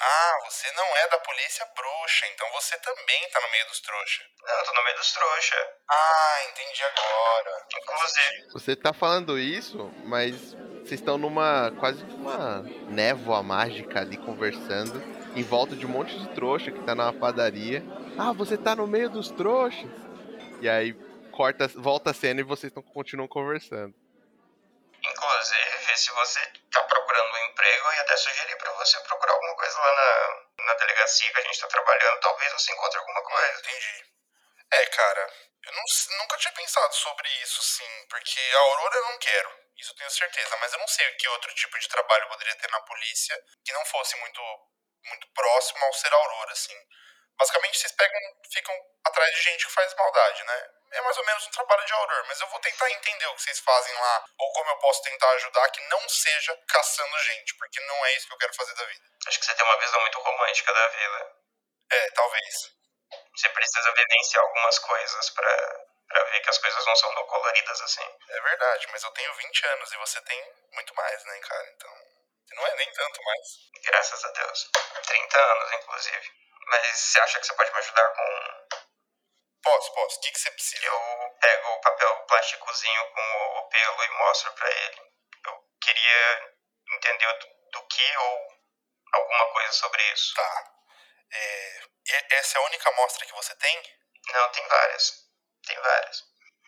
Ah, 0.00 0.38
você 0.46 0.72
não 0.72 0.96
é 0.96 1.08
da 1.08 1.18
polícia 1.18 1.66
bruxa, 1.76 2.26
então 2.34 2.50
você 2.52 2.76
também 2.78 3.28
tá 3.28 3.40
no 3.40 3.50
meio 3.50 3.66
dos 3.66 3.80
trouxa. 3.80 4.22
Não, 4.42 4.58
eu 4.58 4.64
tô 4.64 4.72
no 4.72 4.84
meio 4.84 4.96
dos 4.96 5.12
trouxa. 5.12 5.68
Ah, 5.90 6.38
entendi 6.48 6.82
agora. 6.82 7.66
Inclusive. 7.76 8.52
Você 8.52 8.74
tá 8.74 8.92
falando 8.92 9.38
isso, 9.38 9.92
mas 10.04 10.54
Vocês 10.82 10.98
estão 10.98 11.16
numa 11.16 11.70
quase 11.78 12.04
que 12.04 12.12
uma 12.14 12.62
névoa 12.88 13.40
mágica 13.42 14.00
ali 14.00 14.16
conversando, 14.16 15.00
em 15.36 15.42
volta 15.42 15.76
de 15.76 15.86
um 15.86 15.88
monte 15.88 16.18
de 16.18 16.28
trouxa 16.34 16.72
que 16.72 16.82
tá 16.82 16.94
numa 16.94 17.12
padaria. 17.12 17.84
Ah, 18.18 18.32
você 18.32 18.58
tá 18.58 18.74
no 18.74 18.86
meio 18.86 19.08
dos 19.08 19.30
trouxas. 19.30 19.88
E 20.60 20.68
aí 20.68 20.92
corta, 21.32 21.66
volta 21.74 22.10
a 22.10 22.14
cena 22.14 22.40
e 22.40 22.44
vocês 22.44 22.72
tão, 22.72 22.82
continuam 22.82 23.26
conversando. 23.26 23.94
Inclusive, 25.02 25.96
se 25.96 26.10
você 26.12 26.40
tá 26.70 26.82
procurando 26.84 27.34
um 27.34 27.46
emprego, 27.50 27.86
eu 27.88 27.92
ia 27.94 28.02
até 28.02 28.16
sugerir 28.16 28.56
pra 28.56 28.72
você 28.72 29.00
procurar 29.00 29.32
alguma 29.32 29.56
coisa 29.56 29.78
lá 29.78 29.94
na, 29.94 30.64
na 30.66 30.74
delegacia 30.74 31.32
que 31.32 31.40
a 31.40 31.42
gente 31.42 31.60
tá 31.60 31.66
trabalhando. 31.66 32.20
Talvez 32.20 32.52
você 32.52 32.72
encontre 32.72 32.98
alguma 32.98 33.22
coisa. 33.22 33.58
Entendi. 33.58 34.04
É, 34.72 34.86
cara, 34.86 35.32
eu 35.64 35.72
não 35.72 35.82
nunca 36.18 36.36
tinha 36.36 36.52
pensado 36.52 36.94
sobre 36.94 37.28
isso, 37.42 37.62
sim, 37.62 38.06
porque 38.08 38.40
a 38.54 38.58
Aurora 38.58 38.96
eu 38.96 39.04
não 39.04 39.18
quero, 39.18 39.50
isso 39.78 39.92
eu 39.92 39.96
tenho 39.96 40.10
certeza, 40.10 40.56
mas 40.56 40.72
eu 40.72 40.78
não 40.78 40.88
sei 40.88 41.10
que 41.14 41.28
outro 41.28 41.52
tipo 41.54 41.78
de 41.78 41.88
trabalho 41.88 42.24
eu 42.24 42.28
poderia 42.28 42.56
ter 42.56 42.70
na 42.70 42.80
polícia 42.80 43.36
que 43.64 43.72
não 43.72 43.84
fosse 43.86 44.16
muito, 44.18 44.40
muito 45.04 45.26
próximo 45.34 45.84
ao 45.84 45.92
ser 45.94 46.12
Aurora, 46.12 46.52
assim. 46.52 46.76
Basicamente, 47.42 47.76
vocês 47.76 47.92
pegam, 47.92 48.20
ficam 48.52 48.74
atrás 49.04 49.34
de 49.34 49.42
gente 49.42 49.66
que 49.66 49.72
faz 49.72 49.92
maldade, 49.96 50.44
né? 50.44 50.70
É 50.92 51.00
mais 51.00 51.18
ou 51.18 51.24
menos 51.24 51.44
um 51.44 51.50
trabalho 51.50 51.84
de 51.84 51.92
Aurora, 51.92 52.24
mas 52.28 52.40
eu 52.40 52.46
vou 52.46 52.60
tentar 52.60 52.88
entender 52.88 53.26
o 53.26 53.34
que 53.34 53.42
vocês 53.42 53.58
fazem 53.58 53.92
lá, 53.94 54.24
ou 54.38 54.52
como 54.52 54.70
eu 54.70 54.76
posso 54.76 55.02
tentar 55.02 55.28
ajudar 55.32 55.68
que 55.70 55.80
não 55.88 56.08
seja 56.08 56.56
caçando 56.68 57.18
gente, 57.18 57.56
porque 57.56 57.80
não 57.80 58.06
é 58.06 58.12
isso 58.14 58.28
que 58.28 58.34
eu 58.34 58.38
quero 58.38 58.54
fazer 58.54 58.74
da 58.76 58.84
vida. 58.84 59.04
Acho 59.26 59.40
que 59.40 59.44
você 59.44 59.54
tem 59.56 59.66
uma 59.66 59.76
visão 59.76 60.00
muito 60.02 60.20
romântica 60.20 60.72
da 60.72 60.88
vida. 60.88 61.36
É, 61.90 62.10
talvez. 62.12 62.54
Você 63.34 63.48
precisa 63.48 63.92
vivenciar 63.92 64.44
algumas 64.44 64.78
coisas 64.78 65.30
pra, 65.30 65.84
pra 66.06 66.24
ver 66.24 66.40
que 66.42 66.50
as 66.50 66.58
coisas 66.58 66.86
não 66.86 66.94
são 66.94 67.12
tão 67.12 67.26
coloridas 67.26 67.80
assim. 67.80 68.18
É 68.28 68.40
verdade, 68.40 68.86
mas 68.92 69.02
eu 69.02 69.10
tenho 69.10 69.34
20 69.34 69.66
anos 69.66 69.92
e 69.92 69.96
você 69.96 70.20
tem 70.20 70.54
muito 70.74 70.94
mais, 70.94 71.24
né, 71.24 71.40
cara? 71.40 71.68
Então. 71.70 72.12
Não 72.54 72.66
é 72.66 72.76
nem 72.76 72.92
tanto 72.92 73.22
mais. 73.24 73.48
Graças 73.82 74.24
a 74.24 74.30
Deus. 74.30 74.70
30 75.06 75.38
anos, 75.38 75.72
inclusive. 75.72 76.41
Mas 76.66 76.98
você 76.98 77.20
acha 77.20 77.40
que 77.40 77.46
você 77.46 77.54
pode 77.54 77.72
me 77.72 77.78
ajudar 77.78 78.08
com. 78.14 78.78
Posso, 79.62 79.94
posso. 79.94 80.18
O 80.18 80.20
que, 80.20 80.32
que 80.32 80.38
você 80.40 80.50
precisa? 80.50 80.86
Eu 80.86 81.30
pego 81.40 81.68
o 81.70 81.80
papel 81.80 82.16
plásticozinho 82.26 83.10
com 83.12 83.22
o- 83.58 83.68
pelo 83.68 84.04
e 84.04 84.08
mostro 84.10 84.52
pra 84.54 84.70
ele. 84.70 85.02
Eu 85.46 85.64
queria 85.80 86.52
entender 86.94 87.32
do, 87.38 87.46
do 87.72 87.86
que 87.88 88.16
ou 88.18 88.48
alguma 89.14 89.52
coisa 89.52 89.72
sobre 89.72 90.02
isso. 90.12 90.34
Tá. 90.34 90.72
É, 91.32 91.82
essa 92.36 92.58
é 92.58 92.60
a 92.62 92.64
única 92.66 92.88
amostra 92.90 93.26
que 93.26 93.32
você 93.34 93.54
tem? 93.56 93.82
Não, 94.32 94.48
tem 94.52 94.66
várias. 94.68 95.12
Tem 95.66 95.78
várias. 95.80 96.24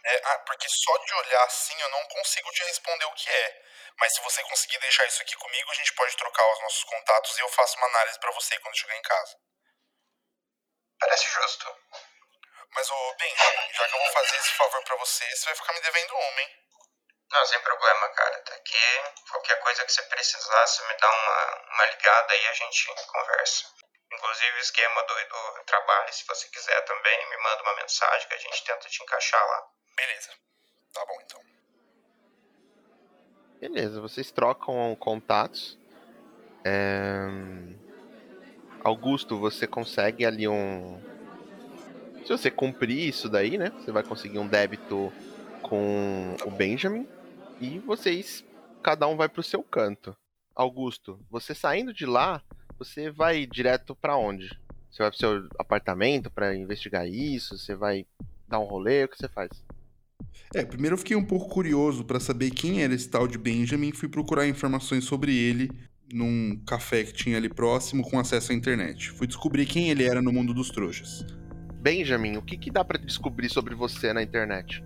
É, 0.07 0.23
ah, 0.27 0.39
porque 0.41 0.69
só 0.69 0.97
de 0.99 1.15
olhar 1.15 1.45
assim 1.45 1.81
eu 1.81 1.89
não 1.91 2.05
consigo 2.07 2.51
te 2.53 2.65
responder 2.65 3.05
o 3.07 3.15
que 3.15 3.31
é. 3.31 3.63
Mas 3.99 4.15
se 4.15 4.21
você 4.23 4.43
conseguir 4.45 4.79
deixar 4.79 5.07
isso 5.07 5.23
aqui 5.23 5.37
comigo, 5.37 5.71
a 5.71 5.75
gente 5.75 5.93
pode 5.95 6.17
trocar 6.17 6.47
os 6.53 6.61
nossos 6.61 6.85
contatos 6.85 7.39
e 7.39 7.41
eu 7.41 7.49
faço 7.49 7.77
uma 7.79 7.87
análise 7.87 8.19
pra 8.21 8.33
você 8.33 8.59
quando 8.61 8.77
chegar 8.79 8.97
em 8.97 9.03
casa. 9.03 9.37
Parece 11.05 11.29
justo. 11.29 11.67
Mas, 12.75 12.91
ô, 12.91 13.15
Benjamin, 13.19 13.73
já 13.75 13.89
que 13.89 13.95
eu 13.95 13.99
vou 13.99 14.13
fazer 14.13 14.37
esse 14.37 14.53
favor 14.53 14.83
pra 14.85 14.97
você, 14.97 15.37
você 15.37 15.45
vai 15.45 15.55
ficar 15.55 15.73
me 15.75 15.81
devendo 15.83 16.15
uma, 16.15 16.41
hein? 16.41 16.51
Não, 17.31 17.45
sem 17.45 17.61
problema, 17.61 18.09
cara. 18.09 18.39
Tá 18.41 18.55
aqui. 18.55 19.03
Qualquer 19.31 19.61
coisa 19.61 19.85
que 19.85 19.93
você 19.93 20.03
precisar, 20.05 20.67
você 20.67 20.83
me 20.87 20.95
dá 20.97 21.11
uma, 21.11 21.75
uma 21.75 21.87
ligada 21.87 22.35
e 22.35 22.47
a 22.47 22.53
gente 22.55 22.87
conversa. 23.07 23.67
Inclusive 24.13 24.57
o 24.57 24.61
esquema 24.61 25.03
do, 25.03 25.15
do 25.29 25.65
trabalho, 25.65 26.13
se 26.15 26.25
você 26.27 26.49
quiser 26.49 26.81
também, 26.87 27.29
me 27.29 27.37
manda 27.37 27.63
uma 27.65 27.75
mensagem 27.75 28.27
que 28.27 28.35
a 28.35 28.39
gente 28.39 28.65
tenta 28.65 28.89
te 28.89 29.03
encaixar 29.03 29.47
lá. 29.47 29.69
Beleza. 29.95 30.31
Tá 30.95 31.05
bom, 31.05 31.21
então. 31.21 31.41
Beleza, 33.61 34.01
vocês 34.01 34.31
trocam 34.31 34.97
contatos. 34.97 35.79
É, 36.65 37.74
Augusto, 38.85 39.39
você 39.39 39.67
consegue 39.67 40.27
ali 40.27 40.47
um. 40.47 41.01
Se 42.23 42.29
você 42.29 42.51
cumprir 42.51 43.09
isso 43.09 43.31
daí, 43.31 43.57
né? 43.57 43.73
Você 43.81 43.91
vai 43.91 44.03
conseguir 44.03 44.39
um 44.39 44.47
débito 44.47 45.11
com 45.63 46.37
o 46.45 46.51
Benjamin. 46.51 47.09
E 47.59 47.79
vocês, 47.79 48.45
cada 48.83 49.09
um 49.09 49.17
vai 49.17 49.27
pro 49.27 49.43
seu 49.43 49.63
canto. 49.63 50.15
Augusto, 50.55 51.19
você 51.31 51.55
saindo 51.55 51.95
de 51.95 52.05
lá, 52.05 52.43
você 52.79 53.11
vai 53.11 53.47
direto 53.47 53.97
pra 53.97 54.19
onde? 54.19 54.49
Você 54.91 55.03
vai 55.03 55.11
pro 55.11 55.19
seu 55.19 55.49
apartamento 55.59 56.31
pra 56.31 56.55
investigar 56.55 57.09
isso? 57.09 57.57
Você 57.57 57.75
vai 57.75 58.07
dar 58.47 58.61
um 58.61 58.65
rolê? 58.65 59.05
O 59.05 59.09
que 59.09 59.17
você 59.17 59.29
faz? 59.29 59.51
É, 60.55 60.63
primeiro 60.65 60.95
eu 60.95 60.99
fiquei 60.99 61.17
um 61.17 61.25
pouco 61.25 61.49
curioso 61.49 62.05
pra 62.05 62.21
saber 62.21 62.51
quem 62.51 62.83
era 62.83 62.95
esse 62.95 63.09
tal 63.09 63.27
de 63.27 63.39
Benjamin 63.39 63.93
fui 63.93 64.09
procurar 64.09 64.47
informações 64.47 65.05
sobre 65.05 65.35
ele 65.35 65.71
num 66.13 66.61
café 66.67 67.03
que 67.05 67.13
tinha 67.13 67.37
ali 67.37 67.49
próximo 67.49 68.03
com 68.09 68.19
acesso 68.19 68.53
à 68.53 68.55
internet. 68.55 69.11
Fui 69.11 69.27
descobrir 69.27 69.67
quem 69.67 69.91
ele 69.91 70.05
era 70.05 70.21
no 70.23 70.33
mundo 70.33 70.53
dos 70.55 70.71
trouxas. 70.71 71.25
Benjamin, 71.81 72.37
o 72.37 72.43
que, 72.43 72.57
que 72.57 72.71
dá 72.71 72.85
pra 72.85 72.99
descobrir 72.99 73.49
sobre 73.49 73.75
você 73.75 74.13
na 74.13 74.23
internet? 74.23 74.83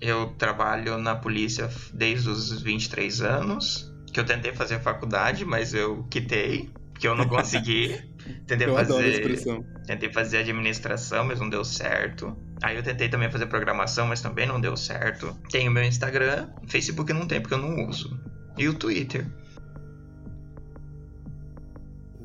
Eu 0.00 0.28
trabalho 0.38 0.96
na 0.98 1.14
polícia 1.14 1.68
desde 1.92 2.28
os 2.28 2.62
23 2.62 3.20
anos, 3.22 3.92
que 4.12 4.18
eu 4.18 4.24
tentei 4.24 4.54
fazer 4.54 4.80
faculdade, 4.80 5.44
mas 5.44 5.74
eu 5.74 6.04
quitei, 6.10 6.70
que 6.98 7.06
eu 7.06 7.14
não 7.14 7.26
consegui. 7.28 8.00
Tentei 8.46 8.66
Eu 8.68 8.76
adoro 8.76 9.00
a 9.00 9.02
fazer, 9.04 9.14
expressão. 9.14 9.64
tentei 9.86 10.12
fazer 10.12 10.38
administração, 10.38 11.24
mas 11.24 11.40
não 11.40 11.48
deu 11.48 11.64
certo. 11.64 12.36
Aí 12.62 12.76
eu 12.76 12.82
tentei 12.82 13.08
também 13.08 13.30
fazer 13.30 13.46
programação, 13.46 14.06
mas 14.06 14.20
também 14.20 14.46
não 14.46 14.60
deu 14.60 14.76
certo. 14.76 15.34
Tenho 15.50 15.70
meu 15.72 15.82
Instagram, 15.82 16.50
Facebook 16.68 17.12
não 17.14 17.26
tem 17.26 17.40
porque 17.40 17.54
eu 17.54 17.58
não 17.58 17.88
uso. 17.88 18.20
E 18.58 18.68
o 18.68 18.74
Twitter. 18.74 19.26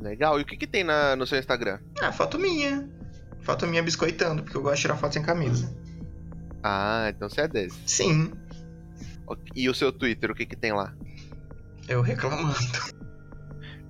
Legal. 0.06 0.40
E 0.40 0.44
o 0.44 0.46
que, 0.46 0.56
que 0.56 0.68
tem 0.68 0.84
na- 0.84 1.16
no 1.16 1.26
seu 1.26 1.40
Instagram? 1.40 1.80
Ah, 2.00 2.12
foto 2.12 2.38
minha. 2.38 2.88
Foto 3.42 3.66
minha 3.68 3.82
biscoitando, 3.82 4.44
porque 4.44 4.56
eu 4.56 4.62
gosto 4.62 4.76
de 4.76 4.82
tirar 4.84 4.98
foto 4.98 5.14
sem 5.14 5.24
camisa. 5.24 5.76
Ah, 6.64 7.08
então 7.10 7.28
você 7.28 7.42
é 7.42 7.48
desse. 7.48 7.78
Sim. 7.86 8.32
E 9.56 9.68
o 9.68 9.74
seu 9.74 9.92
Twitter, 9.92 10.30
o 10.32 10.36
que, 10.36 10.46
que 10.46 10.56
tem 10.56 10.72
lá? 10.74 10.94
eu 11.88 12.02
reclamando. 12.02 12.56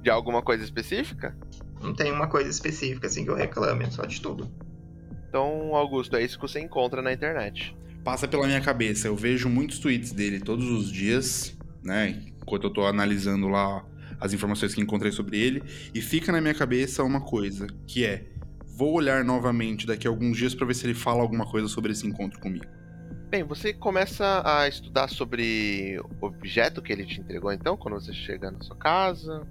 De 0.01 0.09
alguma 0.09 0.41
coisa 0.41 0.63
específica? 0.63 1.35
Não 1.81 1.93
tem 1.93 2.11
uma 2.11 2.27
coisa 2.27 2.49
específica 2.49 3.07
assim 3.07 3.23
que 3.23 3.29
eu 3.29 3.35
reclame, 3.35 3.89
só 3.91 4.05
de 4.05 4.19
tudo. 4.21 4.51
Então, 5.29 5.73
Augusto, 5.75 6.15
é 6.15 6.23
isso 6.23 6.37
que 6.37 6.41
você 6.47 6.59
encontra 6.59 7.01
na 7.01 7.11
internet. 7.13 7.75
Passa 8.03 8.27
pela 8.27 8.45
minha 8.45 8.61
cabeça, 8.61 9.07
eu 9.07 9.15
vejo 9.15 9.49
muitos 9.49 9.79
tweets 9.79 10.11
dele 10.11 10.39
todos 10.39 10.65
os 10.69 10.91
dias, 10.91 11.57
né? 11.83 12.21
Enquanto 12.41 12.65
eu 12.65 12.69
tô 12.73 12.85
analisando 12.85 13.47
lá 13.47 13.83
as 14.19 14.33
informações 14.33 14.73
que 14.73 14.81
encontrei 14.81 15.11
sobre 15.11 15.39
ele, 15.39 15.63
e 15.93 16.01
fica 16.01 16.31
na 16.31 16.41
minha 16.41 16.53
cabeça 16.53 17.03
uma 17.03 17.21
coisa, 17.21 17.67
que 17.87 18.05
é 18.05 18.25
vou 18.77 18.93
olhar 18.93 19.23
novamente 19.23 19.87
daqui 19.87 20.05
a 20.05 20.09
alguns 20.09 20.37
dias 20.37 20.53
pra 20.53 20.65
ver 20.67 20.73
se 20.73 20.85
ele 20.85 20.93
fala 20.93 21.21
alguma 21.21 21.45
coisa 21.45 21.67
sobre 21.67 21.91
esse 21.93 22.05
encontro 22.05 22.39
comigo. 22.39 22.65
Bem, 23.29 23.43
você 23.43 23.73
começa 23.73 24.43
a 24.45 24.67
estudar 24.67 25.07
sobre 25.09 25.99
o 26.21 26.25
objeto 26.25 26.81
que 26.81 26.91
ele 26.91 27.05
te 27.05 27.19
entregou, 27.19 27.51
então, 27.51 27.75
quando 27.77 27.95
você 27.95 28.13
chega 28.13 28.51
na 28.51 28.61
sua 28.61 28.75
casa. 28.75 29.47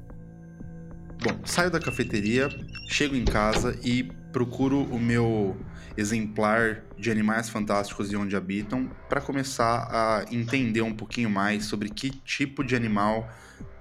Bom, 1.22 1.38
saio 1.44 1.70
da 1.70 1.80
cafeteria, 1.80 2.48
chego 2.88 3.16
em 3.16 3.24
casa 3.24 3.78
e 3.82 4.04
procuro 4.32 4.82
o 4.82 4.98
meu 4.98 5.56
exemplar 5.96 6.82
de 6.98 7.10
Animais 7.10 7.48
Fantásticos 7.48 8.12
e 8.12 8.16
Onde 8.16 8.36
Habitam 8.36 8.90
para 9.08 9.20
começar 9.20 9.88
a 9.90 10.24
entender 10.30 10.82
um 10.82 10.94
pouquinho 10.94 11.30
mais 11.30 11.64
sobre 11.66 11.88
que 11.88 12.10
tipo 12.10 12.64
de 12.64 12.74
animal 12.74 13.28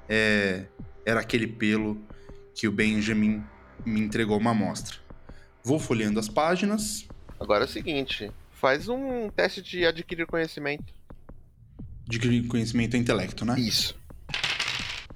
é, 0.08 0.66
era 1.06 1.20
aquele 1.20 1.48
pelo 1.48 2.02
que 2.56 2.68
o 2.68 2.72
Benjamin 2.72 3.44
me 3.86 4.00
entregou 4.00 4.38
uma 4.38 4.52
amostra. 4.52 4.98
Vou 5.64 5.80
folheando 5.80 6.20
as 6.20 6.28
páginas, 6.28 7.08
Agora 7.44 7.66
é 7.66 7.68
o 7.68 7.70
seguinte: 7.70 8.32
faz 8.54 8.88
um 8.88 9.30
teste 9.30 9.62
de 9.62 9.86
adquirir 9.86 10.26
conhecimento. 10.26 10.94
de 12.08 12.48
conhecimento 12.48 12.96
e 12.96 13.00
intelecto, 13.00 13.44
né? 13.44 13.60
Isso. 13.60 13.96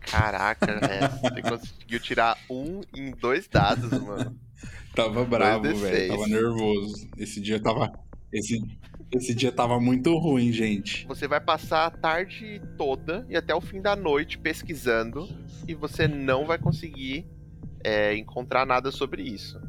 Caraca, 0.01 0.79
né? 0.79 1.07
Você 1.23 1.41
conseguiu 1.41 1.99
tirar 2.01 2.37
um 2.49 2.81
em 2.93 3.11
dois 3.11 3.47
dados, 3.47 3.89
mano. 4.01 4.37
Tava 4.93 5.23
bravo, 5.23 5.65
2d6. 5.67 5.75
velho. 5.77 6.07
Tava 6.09 6.27
nervoso. 6.27 7.09
Esse 7.17 7.39
dia 7.39 7.59
tava. 7.61 7.91
Esse, 8.33 8.59
esse 9.11 9.33
dia 9.33 9.51
tava 9.51 9.79
muito 9.79 10.15
ruim, 10.17 10.51
gente. 10.51 11.05
Você 11.07 11.27
vai 11.27 11.39
passar 11.39 11.85
a 11.85 11.91
tarde 11.91 12.61
toda 12.77 13.25
e 13.29 13.37
até 13.37 13.55
o 13.55 13.61
fim 13.61 13.81
da 13.81 13.95
noite 13.95 14.37
pesquisando 14.37 15.27
e 15.67 15.73
você 15.73 16.07
não 16.07 16.45
vai 16.45 16.57
conseguir 16.57 17.25
é, 17.83 18.15
encontrar 18.15 18.65
nada 18.65 18.91
sobre 18.91 19.23
isso. 19.23 19.59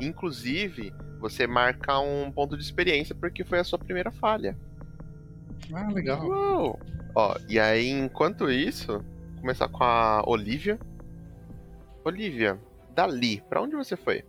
Inclusive, 0.00 0.92
você 1.18 1.46
marca 1.46 1.98
um 1.98 2.30
ponto 2.30 2.56
de 2.56 2.62
experiência 2.62 3.14
porque 3.14 3.44
foi 3.44 3.58
a 3.58 3.64
sua 3.64 3.78
primeira 3.78 4.10
falha. 4.10 4.56
Ah, 5.72 5.88
legal. 5.90 6.24
Uou! 6.24 6.78
Ó, 7.14 7.36
e 7.48 7.58
aí, 7.58 7.90
enquanto 7.90 8.50
isso, 8.50 8.92
vou 8.92 9.40
começar 9.40 9.68
com 9.68 9.82
a 9.82 10.22
Olivia. 10.26 10.78
Olivia, 12.04 12.60
dali, 12.94 13.42
pra 13.48 13.62
onde 13.62 13.74
você 13.74 13.96
foi? 13.96 14.24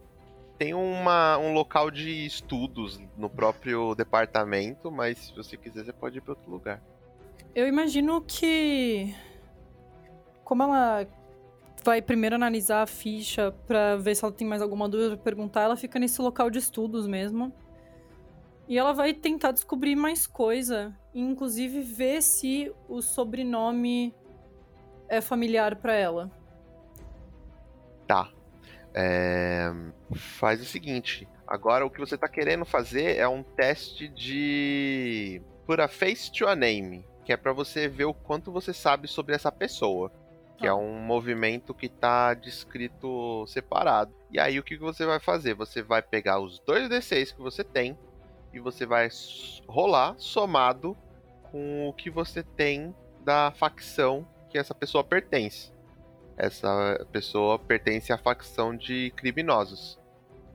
Tem 0.57 0.73
uma, 0.73 1.37
um 1.37 1.53
local 1.53 1.91
de 1.91 2.25
estudos 2.25 2.99
no 3.17 3.29
próprio 3.29 3.93
departamento, 3.93 4.89
mas 4.89 5.17
se 5.17 5.35
você 5.35 5.57
quiser, 5.57 5.83
você 5.83 5.93
pode 5.93 6.17
ir 6.17 6.21
pra 6.21 6.31
outro 6.31 6.49
lugar. 6.49 6.81
Eu 7.53 7.67
imagino 7.67 8.21
que. 8.21 9.13
Como 10.43 10.63
ela 10.63 11.07
vai 11.83 12.01
primeiro 12.01 12.35
analisar 12.35 12.81
a 12.81 12.87
ficha 12.87 13.53
pra 13.67 13.95
ver 13.95 14.15
se 14.15 14.23
ela 14.23 14.33
tem 14.33 14.47
mais 14.47 14.61
alguma 14.61 14.89
dúvida 14.89 15.15
pra 15.15 15.23
perguntar, 15.23 15.61
ela 15.61 15.75
fica 15.75 15.99
nesse 15.99 16.21
local 16.21 16.49
de 16.49 16.59
estudos 16.59 17.07
mesmo. 17.07 17.53
E 18.67 18.77
ela 18.77 18.93
vai 18.93 19.13
tentar 19.13 19.51
descobrir 19.51 19.95
mais 19.95 20.25
coisa, 20.25 20.95
inclusive 21.13 21.81
ver 21.81 22.21
se 22.21 22.73
o 22.89 23.01
sobrenome 23.01 24.13
é 25.07 25.21
familiar 25.21 25.75
pra 25.75 25.93
ela. 25.93 26.31
Tá. 28.07 28.34
É, 28.97 29.69
Faz 30.15 30.61
o 30.61 30.65
seguinte. 30.65 31.27
Agora 31.45 31.85
o 31.85 31.89
que 31.89 31.99
você 31.99 32.17
tá 32.17 32.27
querendo 32.27 32.65
fazer 32.65 33.17
é 33.17 33.27
um 33.27 33.43
teste 33.43 34.07
de. 34.07 35.41
Put 35.65 35.81
a 35.81 35.87
face 35.87 36.31
to 36.31 36.47
a 36.47 36.55
name. 36.55 37.05
Que 37.23 37.33
é 37.33 37.37
pra 37.37 37.53
você 37.53 37.87
ver 37.87 38.05
o 38.05 38.13
quanto 38.13 38.51
você 38.51 38.71
sabe 38.71 39.07
sobre 39.07 39.35
essa 39.35 39.51
pessoa. 39.51 40.11
Que 40.57 40.65
é 40.65 40.73
um 40.73 40.99
movimento 40.99 41.73
que 41.73 41.89
tá 41.89 42.33
descrito 42.33 43.45
separado. 43.47 44.13
E 44.31 44.39
aí 44.39 44.57
o 44.57 44.63
que 44.63 44.77
você 44.77 45.05
vai 45.05 45.19
fazer? 45.19 45.53
Você 45.55 45.81
vai 45.81 46.01
pegar 46.01 46.39
os 46.39 46.59
dois 46.59 46.87
D6 46.87 47.35
que 47.35 47.41
você 47.41 47.63
tem 47.63 47.97
e 48.53 48.59
você 48.59 48.85
vai 48.85 49.09
rolar 49.67 50.15
somado 50.17 50.95
com 51.51 51.89
o 51.89 51.93
que 51.93 52.09
você 52.09 52.41
tem 52.41 52.95
da 53.21 53.51
facção 53.51 54.25
que 54.49 54.57
essa 54.57 54.73
pessoa 54.73 55.03
pertence. 55.03 55.74
Essa 56.37 57.05
pessoa 57.11 57.57
pertence 57.57 58.11
à 58.11 58.17
facção 58.17 58.75
de 58.75 59.11
criminosos. 59.15 59.97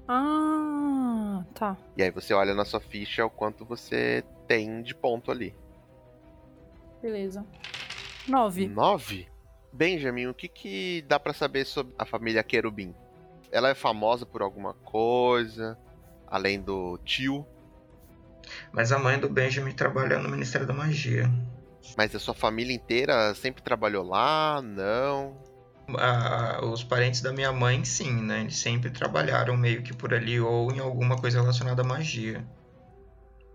Ah, 0.06 1.44
tá. 1.54 1.76
E 1.96 2.02
aí 2.02 2.10
você 2.10 2.34
olha 2.34 2.54
na 2.54 2.64
sua 2.64 2.80
ficha 2.80 3.24
o 3.24 3.30
quanto 3.30 3.64
você 3.64 4.24
tem 4.46 4.82
de 4.82 4.94
ponto 4.94 5.30
ali. 5.30 5.54
Beleza. 7.00 7.46
Nove. 8.28 8.68
9? 8.68 9.28
Benjamin, 9.72 10.26
o 10.26 10.34
que, 10.34 10.48
que 10.48 11.04
dá 11.08 11.18
pra 11.18 11.32
saber 11.32 11.64
sobre 11.64 11.94
a 11.98 12.04
família 12.04 12.42
Querubim? 12.42 12.94
Ela 13.52 13.70
é 13.70 13.74
famosa 13.74 14.26
por 14.26 14.42
alguma 14.42 14.74
coisa, 14.74 15.78
além 16.26 16.60
do 16.60 16.98
tio, 17.04 17.46
Mas 18.72 18.90
a 18.92 18.98
mãe 18.98 19.18
do 19.18 19.28
Benjamin 19.28 19.72
trabalha 19.72 20.18
no 20.18 20.28
Ministério 20.28 20.66
da 20.66 20.74
Magia. 20.74 21.30
mas 21.96 22.14
a 22.14 22.18
sua 22.18 22.34
família 22.34 22.74
inteira 22.74 23.32
sempre 23.34 23.62
trabalhou 23.62 24.04
lá? 24.04 24.60
Não. 24.62 25.36
Ah, 25.98 26.60
os 26.64 26.84
parentes 26.84 27.20
da 27.20 27.32
minha 27.32 27.52
mãe, 27.52 27.84
sim, 27.84 28.22
né? 28.22 28.40
Eles 28.40 28.56
sempre 28.56 28.90
trabalharam 28.90 29.56
meio 29.56 29.82
que 29.82 29.94
por 29.94 30.14
ali 30.14 30.40
ou 30.40 30.70
em 30.72 30.78
alguma 30.78 31.16
coisa 31.16 31.40
relacionada 31.40 31.82
à 31.82 31.84
magia. 31.84 32.44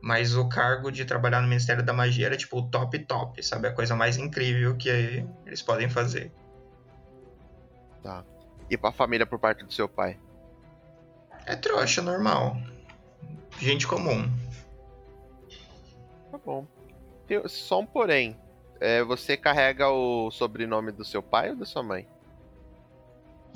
Mas 0.02 0.36
o 0.36 0.48
cargo 0.48 0.92
de 0.92 1.06
trabalhar 1.06 1.42
no 1.42 1.48
Ministério 1.48 1.84
da 1.84 1.92
Magia 1.92 2.28
era 2.28 2.38
tipo 2.38 2.60
o 2.60 2.70
top 2.70 3.00
top, 3.00 3.42
sabe? 3.42 3.68
A 3.68 3.74
coisa 3.74 3.96
mais 3.96 4.18
incrível 4.18 4.76
que 4.78 4.90
eles 5.48 5.64
podem 5.64 5.90
fazer. 5.90 6.32
E 8.70 8.78
pra 8.78 8.92
família 8.92 9.26
por 9.26 9.40
parte 9.40 9.64
do 9.64 9.72
seu 9.72 9.88
pai? 9.88 10.20
É 11.46 11.56
trouxa, 11.56 12.02
normal. 12.02 12.58
Gente 13.60 13.88
comum. 13.88 14.30
Tá 16.32 16.38
bom. 16.44 16.66
Tem 17.28 17.48
só 17.48 17.80
um 17.80 17.86
porém. 17.86 18.36
É, 18.80 19.04
você 19.04 19.38
carrega 19.38 19.90
o 19.90 20.32
sobrenome 20.32 20.92
do 20.92 21.06
seu 21.06 21.22
pai 21.22 21.52
ou 21.52 21.56
da 21.56 21.66
sua 21.66 21.84
mãe? 21.84 22.08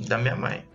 Da 0.08 0.18
minha 0.18 0.36
mãe. 0.36 0.66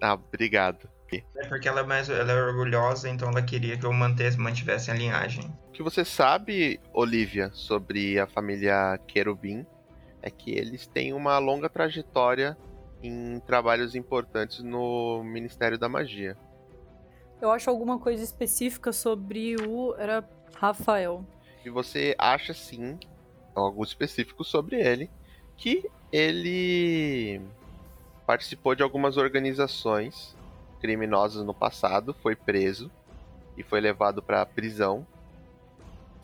Ah, 0.00 0.14
obrigado. 0.14 0.88
É 1.10 1.46
porque 1.46 1.66
ela 1.66 1.80
é 1.80 1.84
mais 1.84 2.10
ela 2.10 2.30
é 2.30 2.42
orgulhosa, 2.42 3.08
então 3.08 3.30
ela 3.30 3.40
queria 3.40 3.78
que 3.78 3.86
eu 3.86 3.92
mantesse, 3.92 4.38
mantivesse 4.38 4.90
a 4.90 4.94
linhagem. 4.94 5.44
O 5.68 5.72
que 5.72 5.82
você 5.82 6.04
sabe, 6.04 6.78
Olivia, 6.92 7.50
sobre 7.54 8.18
a 8.18 8.26
família 8.26 8.98
Querubim 9.06 9.64
é 10.20 10.30
que 10.30 10.50
eles 10.50 10.86
têm 10.86 11.14
uma 11.14 11.38
longa 11.38 11.68
trajetória 11.68 12.58
em 13.02 13.40
trabalhos 13.40 13.94
importantes 13.94 14.62
no 14.62 15.22
Ministério 15.24 15.78
da 15.78 15.88
Magia. 15.88 16.36
Eu 17.40 17.50
acho 17.50 17.70
alguma 17.70 17.98
coisa 17.98 18.22
específica 18.22 18.92
sobre 18.92 19.56
o. 19.56 19.94
Era 19.96 20.28
Rafael. 20.56 21.24
E 21.64 21.70
você 21.70 22.14
acha 22.18 22.52
sim 22.52 22.98
algo 23.54 23.82
específico 23.82 24.44
sobre 24.44 24.76
ele, 24.76 25.10
que 25.56 25.88
ele 26.12 27.40
participou 28.28 28.74
de 28.74 28.82
algumas 28.82 29.16
organizações 29.16 30.36
criminosas 30.82 31.46
no 31.46 31.54
passado, 31.54 32.12
foi 32.12 32.36
preso 32.36 32.90
e 33.56 33.62
foi 33.62 33.80
levado 33.80 34.22
para 34.22 34.44
prisão. 34.44 35.06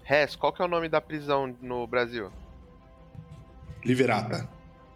Res, 0.03 0.37
qual 0.37 0.53
que 0.53 0.61
é 0.61 0.67
o 0.67 0.69
nome 0.69 0.87
da 0.87 1.01
prisão 1.01 1.57
no 1.63 1.87
Brasil? 1.87 2.31
Liberata. 3.83 4.47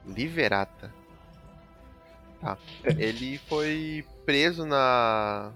Liberata. 0.04 0.92
Tá. 2.42 2.58
Ele 2.84 3.38
foi 3.38 4.04
preso 4.26 4.66
na 4.66 5.50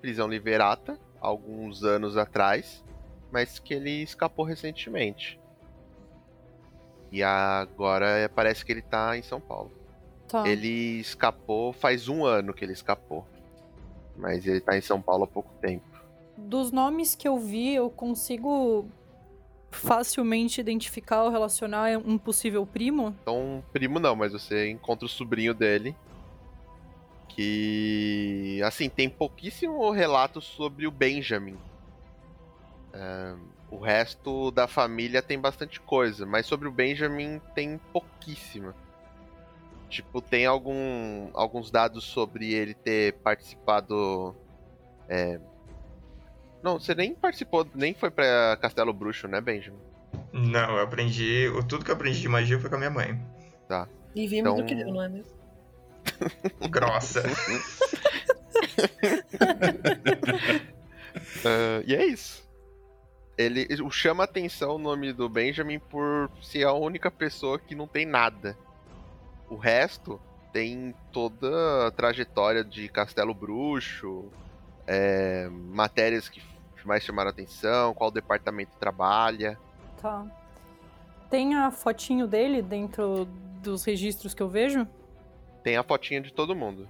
prisão 0.00 0.26
Liberata 0.26 0.98
alguns 1.20 1.84
anos 1.84 2.16
atrás, 2.16 2.84
mas 3.30 3.60
que 3.60 3.74
ele 3.74 4.02
escapou 4.02 4.44
recentemente. 4.44 5.38
E 7.12 7.22
agora 7.22 8.08
é, 8.08 8.26
parece 8.26 8.64
que 8.64 8.72
ele 8.72 8.82
tá 8.82 9.16
em 9.16 9.22
São 9.22 9.40
Paulo. 9.40 9.85
Tá. 10.28 10.46
Ele 10.48 11.00
escapou 11.00 11.72
faz 11.72 12.08
um 12.08 12.24
ano 12.24 12.52
que 12.52 12.64
ele 12.64 12.72
escapou. 12.72 13.26
Mas 14.16 14.46
ele 14.46 14.60
tá 14.60 14.76
em 14.76 14.80
São 14.80 15.00
Paulo 15.00 15.24
há 15.24 15.26
pouco 15.26 15.52
tempo. 15.60 15.84
Dos 16.36 16.70
nomes 16.70 17.14
que 17.14 17.28
eu 17.28 17.38
vi, 17.38 17.74
eu 17.74 17.90
consigo 17.90 18.88
facilmente 19.70 20.60
identificar 20.60 21.22
ou 21.22 21.30
relacionar 21.30 21.98
um 21.98 22.16
possível 22.16 22.66
primo. 22.66 23.14
Então, 23.22 23.62
primo 23.72 23.98
não, 23.98 24.16
mas 24.16 24.32
você 24.32 24.70
encontra 24.70 25.06
o 25.06 25.08
sobrinho 25.08 25.54
dele. 25.54 25.94
Que. 27.28 28.60
Assim, 28.64 28.88
tem 28.88 29.08
pouquíssimo 29.08 29.90
relato 29.90 30.40
sobre 30.40 30.86
o 30.86 30.90
Benjamin. 30.90 31.58
É, 32.92 33.34
o 33.70 33.78
resto 33.78 34.50
da 34.50 34.66
família 34.66 35.20
tem 35.20 35.38
bastante 35.38 35.78
coisa, 35.80 36.24
mas 36.24 36.46
sobre 36.46 36.66
o 36.68 36.72
Benjamin 36.72 37.40
tem 37.54 37.78
pouquíssima. 37.92 38.74
Tipo, 39.88 40.20
tem 40.20 40.46
algum, 40.46 41.30
alguns 41.34 41.70
dados 41.70 42.04
sobre 42.04 42.52
ele 42.52 42.74
ter 42.74 43.14
participado. 43.14 44.34
é, 45.08 45.38
Não, 46.62 46.80
você 46.80 46.94
nem 46.94 47.14
participou, 47.14 47.66
nem 47.74 47.94
foi 47.94 48.10
pra 48.10 48.56
Castelo 48.60 48.92
Bruxo, 48.92 49.28
né, 49.28 49.40
Benjamin? 49.40 49.78
Não, 50.32 50.76
eu 50.76 50.82
aprendi. 50.82 51.48
o- 51.48 51.62
Tudo 51.62 51.84
que 51.84 51.90
eu 51.90 51.94
aprendi 51.94 52.20
de 52.20 52.28
magia 52.28 52.58
foi 52.58 52.68
com 52.68 52.76
a 52.76 52.78
minha 52.78 52.90
mãe. 52.90 53.20
E 54.14 54.26
vimos 54.26 54.50
Então- 54.52 54.56
do 54.56 54.64
que 54.64 54.74
deu, 54.74 54.88
não 54.88 55.02
é 55.02 55.08
mesmo? 55.08 55.30
Grossa. 56.70 57.22
Ah, 61.44 61.82
e 61.86 61.94
é 61.94 62.04
isso. 62.06 62.46
Ele 63.38 63.66
o 63.82 63.90
chama 63.90 64.24
atenção 64.24 64.76
o 64.76 64.78
nome 64.78 65.12
do 65.12 65.28
Benjamin 65.28 65.78
por 65.78 66.30
ser 66.42 66.64
a 66.64 66.72
única 66.72 67.10
pessoa 67.10 67.58
que 67.58 67.74
não 67.74 67.86
tem 67.86 68.06
nada. 68.06 68.56
O 69.48 69.56
resto 69.56 70.20
tem 70.52 70.94
toda 71.12 71.86
a 71.86 71.90
trajetória 71.90 72.64
de 72.64 72.88
Castelo 72.88 73.34
Bruxo, 73.34 74.30
é, 74.86 75.48
matérias 75.50 76.28
que 76.28 76.40
mais 76.86 77.02
chamaram 77.02 77.30
atenção, 77.30 77.92
qual 77.92 78.10
departamento 78.10 78.76
trabalha. 78.78 79.58
Tá. 80.00 80.24
Tem 81.28 81.56
a 81.56 81.70
fotinho 81.70 82.26
dele 82.26 82.62
dentro 82.62 83.26
dos 83.60 83.84
registros 83.84 84.32
que 84.32 84.42
eu 84.42 84.48
vejo? 84.48 84.86
Tem 85.62 85.76
a 85.76 85.82
fotinha 85.82 86.20
de 86.20 86.32
todo 86.32 86.54
mundo. 86.54 86.88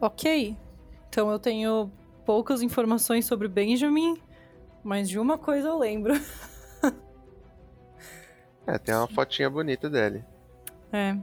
Ok. 0.00 0.56
Então 1.08 1.30
eu 1.30 1.38
tenho 1.38 1.90
poucas 2.24 2.62
informações 2.62 3.26
sobre 3.26 3.48
Benjamin, 3.48 4.16
mas 4.84 5.08
de 5.08 5.18
uma 5.18 5.36
coisa 5.36 5.68
eu 5.68 5.78
lembro. 5.78 6.14
É, 8.64 8.78
tem 8.78 8.94
uma 8.94 9.08
fotinha 9.08 9.50
bonita 9.50 9.90
dele. 9.90 10.24
É. 10.92 11.16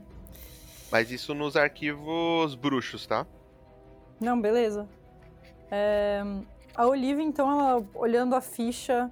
Mas 0.92 1.12
isso 1.12 1.34
nos 1.36 1.56
arquivos 1.56 2.56
bruxos, 2.56 3.06
tá? 3.06 3.26
Não, 4.20 4.40
beleza. 4.40 4.88
É, 5.72 6.22
A 6.76 6.88
Olivia, 6.88 7.24
então, 7.24 7.50
ela 7.50 7.86
olhando 7.94 8.36
a 8.36 8.42
ficha, 8.42 9.12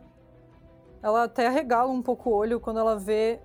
ela 1.03 1.23
até 1.25 1.47
arregala 1.47 1.91
um 1.91 2.01
pouco 2.01 2.29
o 2.29 2.33
olho 2.33 2.59
quando 2.59 2.79
ela 2.79 2.97
vê 2.97 3.39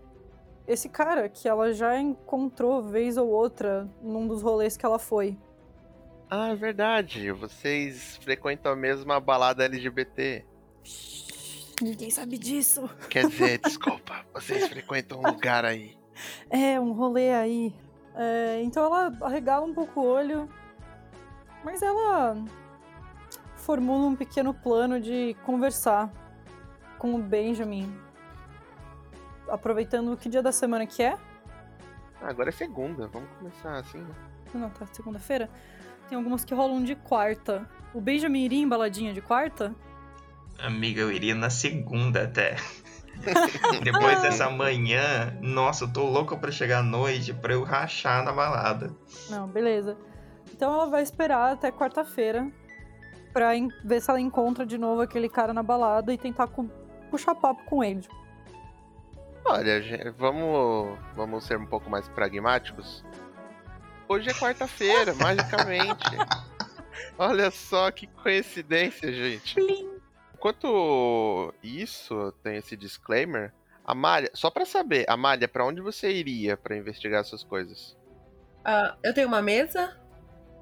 esse 0.67 0.89
cara 0.89 1.29
que 1.29 1.49
ela 1.49 1.73
já 1.73 2.01
encontrou 2.01 2.83
vez 2.83 3.17
ou 3.17 3.29
outra 3.29 3.89
num 4.01 4.27
dos 4.27 4.43
rolês 4.43 4.77
que 4.77 4.87
ela 4.87 4.99
foi. 4.99 5.37
Ah, 6.31 6.49
é 6.49 6.55
verdade. 6.55 7.31
Vocês 7.33 8.17
frequentam 8.23 8.73
a 8.73 8.77
mesma 8.77 9.21
balada 9.21 9.65
LGBT. 9.65 10.47
Shhh, 10.83 11.75
Ninguém 11.83 12.11
sabe 12.11 12.39
disso. 12.39 12.89
Quer 13.11 13.29
dizer, 13.29 13.59
desculpa, 13.65 14.25
vocês 14.33 14.67
frequentam 14.69 15.19
um 15.19 15.27
lugar 15.31 15.65
aí. 15.65 15.95
É, 16.51 16.79
um 16.81 16.93
rolê 16.93 17.33
aí. 17.33 17.75
É, 18.15 18.63
então 18.63 18.85
ela 18.85 19.13
arregala 19.23 19.65
um 19.65 19.73
pouco 19.73 20.01
o 20.01 20.05
olho, 20.05 20.49
mas 21.65 21.81
ela 21.83 22.37
formula 23.57 24.07
um 24.07 24.17
pequeno 24.17 24.53
plano 24.53 25.01
de 25.01 25.37
conversar 25.45 26.11
com 26.99 27.15
o 27.15 27.19
Benjamin. 27.19 27.93
aproveitando 29.49 30.17
que 30.17 30.29
dia 30.29 30.43
da 30.43 30.53
semana 30.53 30.87
que 30.87 31.03
é? 31.03 31.17
Ah, 32.21 32.29
agora 32.29 32.51
é 32.51 32.53
segunda, 32.53 33.09
vamos 33.09 33.29
começar 33.39 33.77
assim, 33.77 33.99
né? 33.99 34.15
Não, 34.55 34.71
tá 34.71 34.87
segunda-feira. 34.93 35.51
Tem 36.09 36.17
algumas 36.17 36.45
que 36.45 36.55
rolam 36.55 36.83
de 36.85 36.95
quarta. 36.95 37.69
O 37.95 38.01
Benjamin 38.01 38.45
iria 38.45 38.63
em 38.63 38.69
baladinha 38.69 39.13
de 39.13 39.21
quarta? 39.21 39.75
Amiga, 40.59 41.01
eu 41.01 41.11
iria 41.11 41.35
na 41.35 41.51
segunda 41.51 42.25
até. 42.25 42.57
Depois 43.85 44.21
dessa 44.23 44.51
manhã, 44.51 45.37
nossa, 45.41 45.85
eu 45.85 45.93
tô 45.93 46.05
louco 46.09 46.37
pra 46.39 46.51
chegar 46.51 46.79
à 46.81 46.83
noite 46.83 47.33
pra 47.33 47.53
eu 47.53 47.63
rachar 47.63 48.25
na 48.25 48.33
balada. 48.33 48.93
Não, 49.31 49.47
beleza. 49.47 49.97
Então 50.53 50.73
ela 50.73 50.87
vai 50.87 51.03
esperar 51.03 51.53
até 51.53 51.71
quarta-feira 51.71 52.51
pra 53.33 53.51
ver 53.85 54.01
se 54.01 54.11
ela 54.11 54.21
encontra 54.21 54.67
de 54.67 54.77
novo 54.77 55.01
aquele 55.01 55.29
cara 55.29 55.53
na 55.55 55.63
balada 55.63 56.13
e 56.13 56.19
tentar 56.19 56.49
com- 56.49 56.69
puxar 57.11 57.35
papo 57.35 57.65
com 57.65 57.83
ele. 57.83 58.07
Olha, 59.45 59.81
gente, 59.83 60.11
vamos, 60.11 60.99
vamos 61.17 61.45
ser 61.45 61.59
um 61.59 61.67
pouco 61.67 61.89
mais 61.91 62.09
pragmáticos. 62.09 63.05
Hoje 64.09 64.29
é 64.31 64.35
quarta-feira, 64.35 65.15
magicamente. 65.19 66.05
Olha 67.19 67.51
só 67.51 67.91
que 67.91 68.07
coincidência, 68.07 69.13
gente. 69.13 69.57
Enquanto 70.43 71.55
isso 71.63 72.33
tem 72.43 72.57
esse 72.57 72.77
disclaimer, 72.77 73.53
Amália, 73.87 74.29
só 74.35 74.51
pra 74.51 74.67
saber, 74.67 75.05
Amália, 75.09 75.47
pra 75.47 75.65
onde 75.65 75.81
você 75.81 76.11
iria 76.11 76.57
pra 76.57 76.77
investigar 76.77 77.21
essas 77.21 77.45
coisas? 77.45 77.97
Ah, 78.65 78.97
eu 79.05 79.15
tenho 79.15 79.29
uma 79.29 79.41
mesa? 79.41 79.97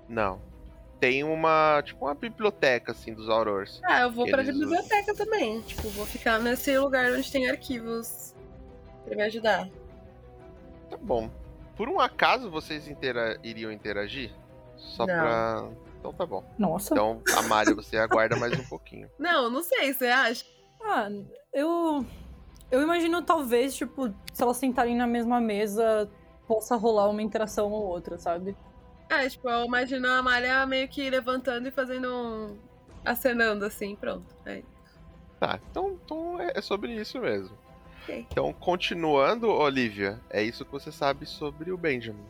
Não. 0.06 0.38
Tem 1.00 1.24
uma, 1.24 1.80
tipo, 1.82 2.04
uma 2.04 2.14
biblioteca 2.14 2.92
assim 2.92 3.14
dos 3.14 3.30
Aurors. 3.30 3.80
Ah, 3.82 4.02
eu 4.02 4.10
vou 4.10 4.28
pra 4.28 4.42
biblioteca 4.42 5.14
também. 5.14 5.62
Tipo, 5.62 5.88
vou 5.88 6.04
ficar 6.04 6.38
nesse 6.38 6.76
lugar 6.78 7.10
onde 7.12 7.32
tem 7.32 7.48
arquivos 7.48 8.34
pra 9.06 9.16
me 9.16 9.22
ajudar. 9.22 9.66
Tá 10.90 10.98
bom. 10.98 11.30
Por 11.74 11.88
um 11.88 11.98
acaso 11.98 12.50
vocês 12.50 12.86
intera- 12.86 13.38
iriam 13.42 13.72
interagir? 13.72 14.30
Só 14.76 15.06
Não. 15.06 15.14
pra. 15.14 15.68
Então 16.00 16.12
tá 16.14 16.24
bom. 16.26 16.42
Nossa. 16.58 16.94
Então, 16.94 17.22
Amália, 17.36 17.74
você 17.74 17.98
aguarda 17.98 18.34
mais 18.36 18.58
um 18.58 18.64
pouquinho. 18.64 19.08
Não, 19.20 19.50
não 19.50 19.62
sei, 19.62 19.92
você 19.92 20.06
acha? 20.06 20.44
Ah, 20.82 21.08
eu. 21.52 22.04
Eu 22.70 22.82
imagino 22.82 23.20
talvez, 23.20 23.74
tipo, 23.74 24.08
se 24.32 24.42
elas 24.42 24.56
sentarem 24.56 24.96
na 24.96 25.06
mesma 25.06 25.40
mesa, 25.40 26.08
possa 26.46 26.76
rolar 26.76 27.08
uma 27.10 27.20
interação 27.20 27.70
ou 27.72 27.82
outra, 27.84 28.16
sabe? 28.16 28.56
É, 29.08 29.28
tipo, 29.28 29.48
eu 29.50 29.64
imagino 29.64 30.06
a 30.08 30.18
Amália 30.18 30.64
meio 30.66 30.88
que 30.88 31.10
levantando 31.10 31.66
e 31.68 31.70
fazendo 31.72 32.08
um. 32.08 32.56
acenando 33.04 33.64
assim, 33.64 33.96
pronto. 33.96 34.24
É. 34.46 34.62
Tá, 35.40 35.58
então, 35.70 35.98
então 36.04 36.40
é 36.40 36.52
é 36.54 36.60
sobre 36.60 36.94
isso 36.94 37.18
mesmo. 37.18 37.58
Ok. 38.02 38.26
Então, 38.30 38.52
continuando, 38.52 39.48
Olivia, 39.50 40.20
é 40.30 40.42
isso 40.42 40.64
que 40.64 40.70
você 40.72 40.92
sabe 40.92 41.26
sobre 41.26 41.72
o 41.72 41.76
Benjamin. 41.76 42.24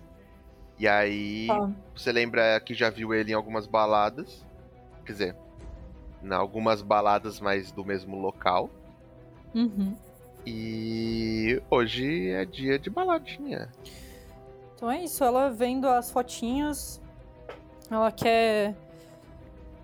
E 0.81 0.89
aí, 0.89 1.47
Tá. 1.47 1.71
você 1.95 2.11
lembra 2.11 2.59
que 2.59 2.73
já 2.73 2.89
viu 2.89 3.13
ele 3.13 3.33
em 3.33 3.35
algumas 3.35 3.67
baladas. 3.67 4.43
Quer 5.05 5.13
dizer, 5.13 5.37
em 6.25 6.33
algumas 6.33 6.81
baladas, 6.81 7.39
mas 7.39 7.71
do 7.71 7.85
mesmo 7.85 8.19
local. 8.19 8.71
Uhum. 9.55 9.95
E 10.47 11.63
hoje 11.71 12.31
é 12.31 12.47
dia 12.47 12.79
de 12.79 12.89
baladinha. 12.89 13.69
Então 14.75 14.91
é 14.91 15.05
isso, 15.05 15.23
ela 15.23 15.51
vendo 15.51 15.87
as 15.87 16.11
fotinhas, 16.11 16.99
ela 17.91 18.11
quer 18.11 18.75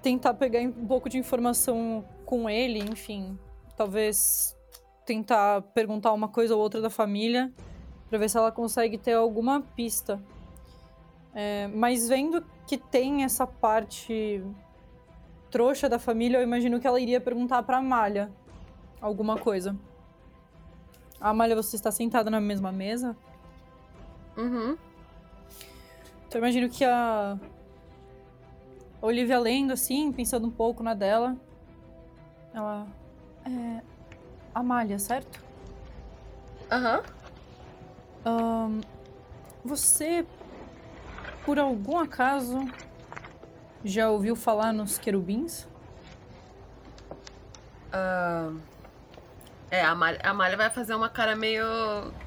tentar 0.01 0.33
pegar 0.33 0.61
um 0.61 0.87
pouco 0.87 1.11
de 1.11 1.19
informação 1.19 2.03
com 2.25 2.49
ele, 2.49 2.79
enfim, 2.79 3.39
talvez 3.77 4.57
tentar 5.05 5.61
perguntar 5.61 6.15
uma 6.15 6.29
coisa 6.29 6.55
ou 6.57 6.63
outra 6.63 6.81
da 6.81 6.89
família, 6.89 7.53
pra 8.09 8.19
ver 8.19 8.31
se 8.31 8.39
ela 8.39 8.51
consegue 8.51 8.97
ter 8.97 9.13
alguma 9.13 9.61
pista. 9.61 10.19
É, 11.39 11.69
mas 11.69 12.09
vendo 12.09 12.43
que 12.67 12.79
tem 12.79 13.23
essa 13.23 13.47
parte 13.47 14.43
trouxa 15.51 15.87
da 15.87 15.99
família, 15.99 16.39
eu 16.39 16.43
imagino 16.43 16.81
que 16.81 16.87
ela 16.87 16.99
iria 16.99 17.21
perguntar 17.21 17.63
pra 17.63 17.77
Amália 17.77 18.33
alguma 19.03 19.37
coisa. 19.37 19.77
Amália, 21.21 21.55
você 21.55 21.77
está 21.77 21.91
sentada 21.91 22.31
na 22.31 22.41
mesma 22.41 22.73
mesa? 22.73 23.15
Uhum. 24.35 24.79
Então 26.27 26.37
eu 26.37 26.39
imagino 26.39 26.71
que 26.71 26.87
a 26.87 27.39
Olivia 29.03 29.39
lendo 29.39 29.75
assim, 29.75 30.11
pensando 30.13 30.47
um 30.47 30.51
pouco 30.51 30.83
na 30.83 30.95
dela. 30.95 31.37
Ela. 32.55 32.87
É. 33.45 33.83
Amália, 34.55 34.99
certo? 34.99 35.45
Aham. 36.71 37.03
Ahn, 38.25 38.81
você, 39.63 40.27
por 41.47 41.61
algum 41.61 41.97
acaso, 41.97 42.69
já 43.85 44.11
ouviu 44.11 44.35
falar 44.35 44.73
nos 44.73 44.99
querubins? 44.99 45.69
Ah, 47.93 48.51
É, 49.71 49.81
a 49.81 49.91
Amália, 49.91 50.21
a 50.25 50.31
Amália 50.31 50.57
vai 50.57 50.71
fazer 50.71 50.95
uma 50.95 51.09
cara 51.09 51.37
meio 51.37 51.65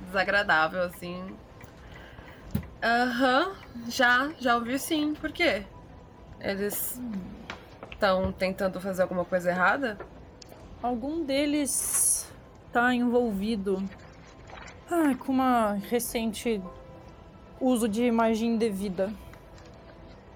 desagradável, 0.05 0.83
assim. 0.83 1.35
Aham, 2.81 3.55
já, 3.89 4.31
já 4.39 4.55
ouvi 4.55 4.79
sim. 4.79 5.13
Por 5.13 5.33
quê? 5.33 5.63
Eles 6.39 7.01
estão 7.91 8.31
tentando 8.31 8.79
fazer 8.79 9.01
alguma 9.01 9.25
coisa 9.25 9.49
errada? 9.49 9.97
Algum 10.81 11.25
deles 11.25 12.31
tá 12.71 12.93
envolvido 12.93 13.83
ah, 14.89 15.13
com 15.19 15.33
uma 15.33 15.73
recente 15.73 16.61
uso 17.59 17.87
de 17.87 18.09
magia 18.11 18.47
indevida. 18.47 19.11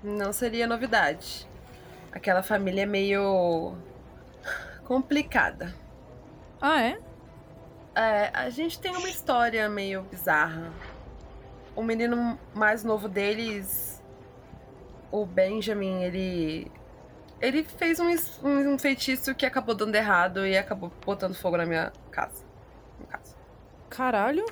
Não 0.03 0.33
seria 0.33 0.67
novidade. 0.67 1.47
Aquela 2.11 2.43
família 2.43 2.83
é 2.83 2.85
meio 2.85 3.75
complicada. 4.85 5.73
Ah, 6.61 6.81
é? 6.81 6.99
É, 7.95 8.31
a 8.33 8.49
gente 8.49 8.79
tem 8.79 8.91
uma 8.95 9.09
história 9.09 9.67
meio 9.69 10.01
bizarra. 10.03 10.71
O 11.75 11.81
menino 11.83 12.37
mais 12.53 12.83
novo 12.83 13.07
deles, 13.07 14.03
o 15.11 15.25
Benjamin, 15.25 16.03
ele. 16.03 16.71
Ele 17.41 17.63
fez 17.63 17.99
um, 17.99 18.09
es- 18.09 18.39
um 18.43 18.77
feitiço 18.77 19.35
que 19.35 19.45
acabou 19.45 19.75
dando 19.75 19.95
errado 19.95 20.45
e 20.45 20.57
acabou 20.57 20.91
botando 21.05 21.33
fogo 21.35 21.57
na 21.57 21.65
minha 21.65 21.91
casa. 22.11 22.43
No 22.99 23.05
caso. 23.07 23.35
Caralho. 23.89 24.45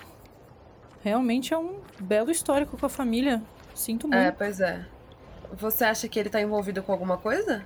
Realmente 1.04 1.54
é 1.54 1.58
um 1.58 1.80
belo 1.99 2.32
histórico 2.32 2.78
com 2.78 2.86
a 2.86 2.89
família. 2.89 3.41
Sinto 3.74 4.08
muito. 4.08 4.20
É, 4.20 4.32
pois 4.32 4.60
é. 4.60 4.86
Você 5.54 5.84
acha 5.84 6.08
que 6.08 6.20
ele 6.20 6.30
tá 6.30 6.41
envolvido 6.41 6.82
com 6.84 6.91
alguma 6.91 7.18
coisa? 7.18 7.66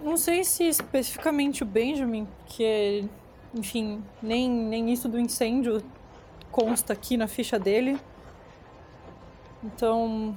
Não 0.00 0.16
sei 0.16 0.44
se 0.44 0.64
especificamente 0.64 1.62
o 1.62 1.66
Benjamin, 1.66 2.26
que 2.46 3.08
enfim, 3.54 4.02
nem, 4.20 4.50
nem 4.50 4.92
isso 4.92 5.08
do 5.08 5.18
incêndio 5.18 5.82
consta 6.50 6.92
aqui 6.92 7.16
na 7.16 7.28
ficha 7.28 7.58
dele. 7.58 7.98
Então, 9.62 10.34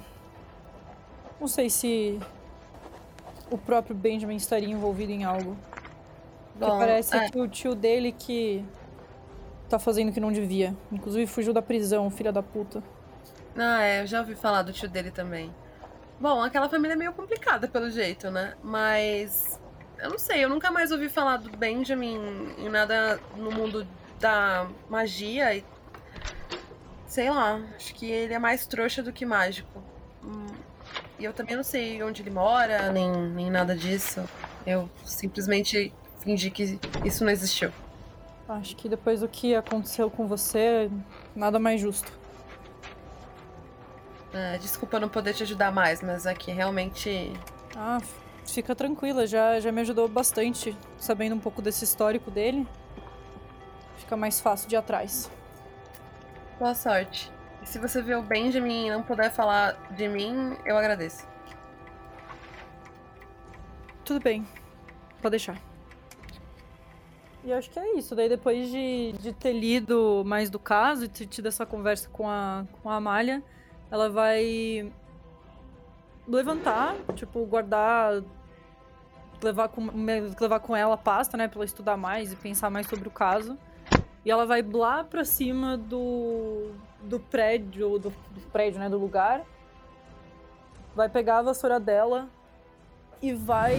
não 1.40 1.48
sei 1.48 1.70
se 1.70 2.20
o 3.52 3.58
próprio 3.58 3.96
Benjamin 3.96 4.36
estaria 4.36 4.70
envolvido 4.70 5.12
em 5.12 5.24
algo. 5.24 5.58
Porque 6.54 6.72
Bom, 6.72 6.80
parece 6.80 7.16
é. 7.16 7.30
que 7.30 7.40
o 7.40 7.48
tio 7.48 7.76
dele 7.76 8.12
que 8.12 8.64
tá 9.68 9.80
fazendo 9.80 10.10
o 10.10 10.14
que 10.14 10.20
não 10.20 10.32
devia. 10.32 10.76
Inclusive 10.92 11.28
fugiu 11.28 11.54
da 11.54 11.62
prisão, 11.62 12.10
filha 12.10 12.32
da 12.32 12.42
puta. 12.44 12.84
Ah, 13.58 13.82
é, 13.84 14.02
eu 14.02 14.08
já 14.08 14.20
ouvi 14.20 14.36
falar 14.36 14.62
do 14.62 14.72
tio 14.72 14.90
dele 14.90 15.12
também. 15.12 15.54
Bom, 16.20 16.42
aquela 16.44 16.70
família 16.70 16.94
é 16.94 16.98
meio 16.98 17.14
complicada 17.14 17.68
pelo 17.68 17.90
jeito, 17.90 18.30
né? 18.32 18.54
Mas. 18.64 19.60
Eu 20.00 20.12
não 20.12 20.20
sei, 20.20 20.44
eu 20.44 20.50
nunca 20.50 20.70
mais 20.70 20.92
ouvi 20.92 21.10
falar 21.10 21.38
do 21.38 21.50
Benjamin 21.58 22.54
em 22.60 22.70
nada 22.70 23.20
no 23.36 23.52
mundo 23.52 23.88
da 24.20 24.68
magia 24.90 25.56
e. 25.56 25.64
Sei 27.08 27.30
lá, 27.30 27.60
acho 27.76 27.96
que 27.96 28.06
ele 28.10 28.34
é 28.34 28.40
mais 28.40 28.68
trouxa 28.68 29.02
do 29.02 29.12
que 29.14 29.26
mágico. 29.26 29.82
Hum, 30.24 30.46
E 31.18 31.24
eu 31.26 31.34
também 31.34 31.56
não 31.56 31.64
sei 31.64 32.04
onde 32.04 32.22
ele 32.22 32.30
mora, 32.30 32.92
nem, 32.92 33.10
nem 33.12 33.50
nada 33.50 33.76
disso. 33.76 34.24
Eu 34.66 34.90
simplesmente 35.06 35.92
fingi 36.20 36.52
que 36.52 36.80
isso 37.06 37.24
não 37.24 37.32
existiu. 37.32 37.72
Acho 38.48 38.76
que 38.78 38.88
depois 38.88 39.20
do 39.20 39.28
que 39.28 39.54
aconteceu 39.56 40.10
com 40.10 40.26
você, 40.26 40.90
nada 41.36 41.60
mais 41.60 41.82
justo. 41.82 42.12
É, 44.34 44.58
desculpa 44.58 45.00
não 45.00 45.10
poder 45.10 45.34
te 45.34 45.44
ajudar 45.44 45.72
mais, 45.72 46.02
mas 46.02 46.26
aqui 46.26 46.52
realmente. 46.52 47.34
Ah, 47.76 48.00
fica 48.46 48.74
tranquila, 48.74 49.28
já, 49.28 49.60
já 49.60 49.72
me 49.72 49.82
ajudou 49.82 50.08
bastante 50.08 50.78
sabendo 50.98 51.36
um 51.36 51.40
pouco 51.40 51.62
desse 51.62 51.84
histórico 51.84 52.32
dele. 52.32 52.66
Fica 53.98 54.16
mais 54.16 54.40
fácil 54.40 54.70
de 54.70 54.76
ir 54.76 54.78
atrás. 54.78 55.30
Boa 56.58 56.74
sorte. 56.74 57.32
E 57.62 57.66
se 57.66 57.78
você 57.80 58.02
ver 58.02 58.18
o 58.18 58.24
Benjamin 58.24 58.88
e 58.88 58.92
não 58.92 59.04
puder 59.04 59.32
falar 59.32 59.74
de 59.92 60.08
mim, 60.08 60.56
eu 60.66 60.78
agradeço. 60.78 61.28
Tudo 64.06 64.22
bem, 64.22 64.48
pode 65.22 65.32
deixar. 65.32 65.67
E 67.48 67.54
acho 67.54 67.70
que 67.70 67.80
é 67.80 67.98
isso. 67.98 68.14
Daí 68.14 68.28
depois 68.28 68.70
de, 68.70 69.14
de 69.14 69.32
ter 69.32 69.54
lido 69.54 70.22
mais 70.26 70.50
do 70.50 70.60
caso 70.60 71.06
e 71.06 71.08
ter 71.08 71.26
tido 71.28 71.48
essa 71.48 71.66
conversa 71.66 72.10
com 72.10 72.30
a, 72.30 72.66
com 72.84 72.90
a 72.90 72.98
Amália, 72.98 73.42
ela 73.90 74.10
vai 74.10 74.92
levantar, 76.28 76.94
tipo, 77.16 77.46
guardar. 77.46 78.22
Levar 79.42 79.70
com, 79.70 79.88
levar 80.42 80.60
com 80.60 80.76
ela 80.76 80.96
a 80.96 80.98
pasta, 80.98 81.38
né? 81.38 81.48
Pra 81.48 81.60
ela 81.60 81.66
estudar 81.66 81.96
mais 81.96 82.34
e 82.34 82.36
pensar 82.36 82.70
mais 82.70 82.86
sobre 82.86 83.08
o 83.08 83.12
caso. 83.12 83.58
E 84.26 84.30
ela 84.30 84.46
vai 84.46 84.62
lá 84.62 85.06
pra 85.06 85.24
cima 85.24 85.78
do. 85.78 86.72
do 87.02 87.18
prédio. 87.18 87.98
Do, 87.98 88.10
do 88.10 88.42
prédio, 88.52 88.78
né? 88.78 88.90
Do 88.90 88.98
lugar. 88.98 89.46
Vai 90.94 91.08
pegar 91.08 91.38
a 91.38 91.44
vassoura 91.44 91.80
dela 91.80 92.28
e 93.22 93.32
vai 93.32 93.78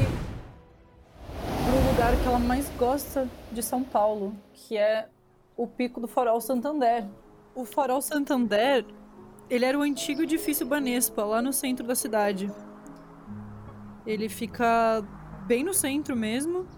lugar 1.99 2.17
que 2.17 2.29
ela 2.29 2.39
mais 2.39 2.71
gosta 2.79 3.29
de 3.51 3.61
São 3.61 3.83
Paulo, 3.83 4.33
que 4.55 4.77
é 4.77 5.09
o 5.57 5.67
Pico 5.67 6.01
do 6.01 6.07
Farol 6.07 6.41
Santander. 6.41 7.05
O 7.57 7.65
Farol 7.65 8.01
Santander, 8.01 8.87
ele 9.51 9.65
era 9.65 9.77
o 9.77 9.83
antigo 9.83 10.23
edifício 10.23 10.65
Banespa, 10.65 11.25
lá 11.25 11.43
no 11.43 11.53
centro 11.53 11.85
da 11.85 11.97
cidade. 11.97 12.53
Ele 14.07 14.29
fica 14.29 15.05
bem 15.45 15.65
no 15.65 15.75
centro 15.75 16.15
mesmo. 16.15 16.69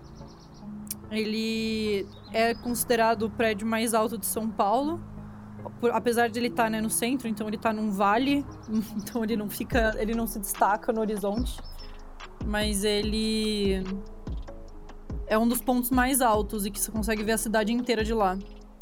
Ele 1.11 2.07
é 2.33 2.55
considerado 2.55 3.25
o 3.25 3.31
prédio 3.31 3.66
mais 3.66 3.93
alto 3.93 4.16
de 4.16 4.25
São 4.25 4.49
Paulo. 4.51 5.05
Apesar 5.93 6.31
de 6.31 6.39
ele 6.39 6.49
estar 6.49 6.64
tá, 6.64 6.71
né, 6.71 6.81
no 6.81 6.89
centro, 6.89 7.29
então 7.29 7.47
ele 7.47 7.57
está 7.57 7.75
num 7.75 7.91
vale, 7.91 8.43
então 8.97 9.23
ele 9.23 9.37
não 9.37 9.51
fica, 9.51 9.95
ele 9.99 10.14
não 10.14 10.27
se 10.27 10.39
destaca 10.39 10.95
no 10.95 11.03
horizonte, 11.03 11.61
mas 12.47 12.85
ele 12.85 13.85
é 15.31 15.39
um 15.39 15.47
dos 15.47 15.62
pontos 15.62 15.91
mais 15.93 16.20
altos 16.20 16.66
e 16.66 16.72
que 16.72 16.81
você 16.81 16.91
consegue 16.91 17.22
ver 17.22 17.33
a 17.33 17.39
cidade 17.39 17.72
inteira 17.72 18.03
de 18.03 18.12
lá. 18.12 18.37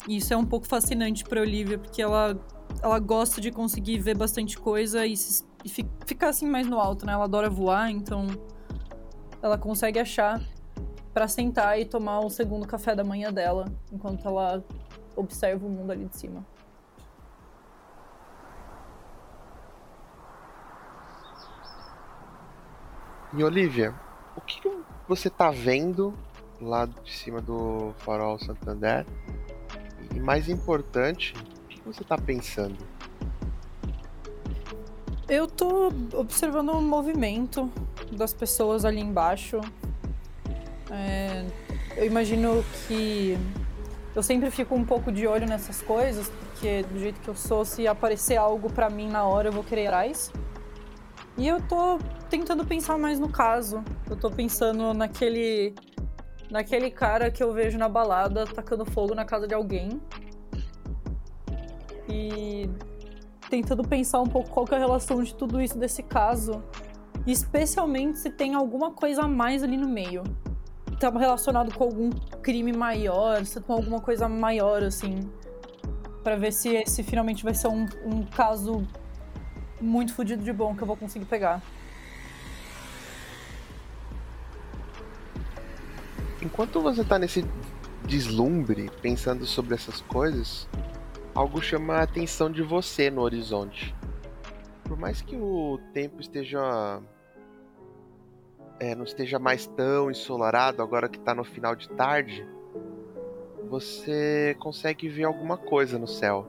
E 0.07 0.17
isso 0.17 0.33
é 0.33 0.37
um 0.37 0.43
pouco 0.43 0.65
fascinante 0.65 1.23
para 1.23 1.39
Olivia, 1.39 1.77
porque 1.77 2.01
ela 2.01 2.35
ela 2.81 2.97
gosta 2.97 3.39
de 3.39 3.51
conseguir 3.51 3.99
ver 3.99 4.17
bastante 4.17 4.57
coisa 4.57 5.05
e, 5.05 5.15
se, 5.15 5.45
e 5.63 5.69
ficar 5.69 6.29
assim 6.29 6.47
mais 6.47 6.65
no 6.65 6.79
alto, 6.79 7.05
né? 7.05 7.13
Ela 7.13 7.25
adora 7.25 7.49
voar, 7.49 7.91
então 7.91 8.27
ela 9.43 9.57
consegue 9.59 9.99
achar 9.99 10.41
para 11.13 11.27
sentar 11.27 11.79
e 11.79 11.85
tomar 11.85 12.19
o 12.19 12.29
segundo 12.29 12.67
café 12.67 12.95
da 12.95 13.03
manhã 13.03 13.31
dela, 13.31 13.65
enquanto 13.91 14.27
ela 14.27 14.63
observa 15.15 15.67
o 15.67 15.69
mundo 15.69 15.91
ali 15.91 16.05
de 16.05 16.17
cima. 16.17 16.43
E 23.33 23.43
Olivia, 23.43 23.93
o 24.35 24.41
que 24.41 24.59
você 25.07 25.29
tá 25.29 25.51
vendo 25.51 26.17
lá 26.61 26.85
de 26.85 27.15
cima 27.15 27.41
do 27.41 27.93
farol 27.99 28.37
Santander? 28.39 29.05
E 30.15 30.19
mais 30.19 30.49
importante, 30.49 31.33
o 31.65 31.67
que 31.67 31.81
você 31.85 32.03
tá 32.03 32.17
pensando? 32.17 32.77
Eu 35.27 35.47
tô 35.47 35.91
observando 36.15 36.69
o 36.69 36.81
movimento 36.81 37.71
das 38.11 38.33
pessoas 38.33 38.83
ali 38.83 38.99
embaixo. 38.99 39.61
É, 40.89 41.45
eu 41.95 42.05
imagino 42.05 42.63
que 42.87 43.37
eu 44.15 44.23
sempre 44.23 44.49
fico 44.49 44.73
um 44.73 44.83
pouco 44.83 45.11
de 45.11 45.27
olho 45.27 45.45
nessas 45.45 45.81
coisas, 45.81 46.29
porque 46.29 46.83
do 46.83 46.99
jeito 46.99 47.21
que 47.21 47.27
eu 47.27 47.35
sou, 47.35 47.63
se 47.63 47.87
aparecer 47.87 48.37
algo 48.37 48.71
para 48.71 48.89
mim 48.89 49.07
na 49.07 49.23
hora, 49.23 49.49
eu 49.49 49.51
vou 49.51 49.63
querer 49.63 49.87
atrás. 49.87 50.31
E 51.37 51.47
eu 51.47 51.61
tô 51.61 51.99
tentando 52.29 52.65
pensar 52.65 52.97
mais 52.97 53.19
no 53.19 53.29
caso. 53.29 53.83
Eu 54.09 54.17
tô 54.17 54.29
pensando 54.29 54.93
naquele 54.93 55.73
naquele 56.49 56.89
cara 56.89 57.29
que 57.29 57.43
eu 57.43 57.53
vejo 57.53 57.77
na 57.77 57.87
balada 57.87 58.45
tacando 58.45 58.85
fogo 58.85 59.13
na 59.13 59.25
casa 59.25 59.47
de 59.47 59.53
alguém. 59.53 60.01
E 62.07 62.69
tentando 63.49 63.87
pensar 63.87 64.19
um 64.21 64.27
pouco 64.27 64.49
qual 64.49 64.67
é 64.71 64.75
a 64.75 64.79
relação 64.79 65.21
de 65.21 65.33
tudo 65.33 65.61
isso 65.61 65.77
desse 65.77 66.03
caso. 66.03 66.63
Especialmente 67.27 68.19
se 68.19 68.29
tem 68.29 68.55
alguma 68.55 68.91
coisa 68.91 69.23
a 69.23 69.27
mais 69.27 69.63
ali 69.63 69.77
no 69.77 69.87
meio. 69.87 70.23
Tá 70.99 71.09
relacionado 71.09 71.73
com 71.73 71.83
algum 71.83 72.09
crime 72.41 72.73
maior, 72.73 73.45
se 73.45 73.61
tem 73.61 73.75
alguma 73.75 74.01
coisa 74.01 74.27
maior, 74.27 74.83
assim. 74.83 75.19
para 76.23 76.35
ver 76.35 76.51
se 76.51 76.69
esse 76.75 77.03
finalmente 77.03 77.43
vai 77.43 77.53
ser 77.53 77.67
um, 77.69 77.87
um 78.05 78.23
caso 78.25 78.85
muito 79.79 80.13
fodido 80.13 80.43
de 80.43 80.51
bom 80.51 80.75
que 80.75 80.81
eu 80.81 80.87
vou 80.87 80.97
conseguir 80.97 81.25
pegar. 81.25 81.61
Enquanto 86.41 86.81
você 86.81 87.03
tá 87.03 87.19
nesse 87.19 87.45
deslumbre, 88.05 88.89
pensando 89.01 89.45
sobre 89.45 89.75
essas 89.75 89.99
coisas, 90.01 90.69
algo 91.35 91.61
chama 91.61 91.95
a 91.95 92.03
atenção 92.03 92.49
de 92.49 92.63
você 92.63 93.11
no 93.11 93.21
horizonte. 93.21 93.93
Por 94.85 94.97
mais 94.97 95.21
que 95.21 95.35
o 95.35 95.79
tempo 95.93 96.21
esteja. 96.21 97.01
É, 98.79 98.95
não 98.95 99.03
esteja 99.03 99.37
mais 99.37 99.67
tão 99.67 100.09
ensolarado, 100.09 100.81
agora 100.81 101.09
que 101.09 101.19
tá 101.19 101.35
no 101.35 101.43
final 101.43 101.75
de 101.75 101.89
tarde, 101.89 102.47
você 103.69 104.55
consegue 104.59 105.09
ver 105.09 105.25
alguma 105.25 105.57
coisa 105.57 105.99
no 105.99 106.07
céu. 106.07 106.47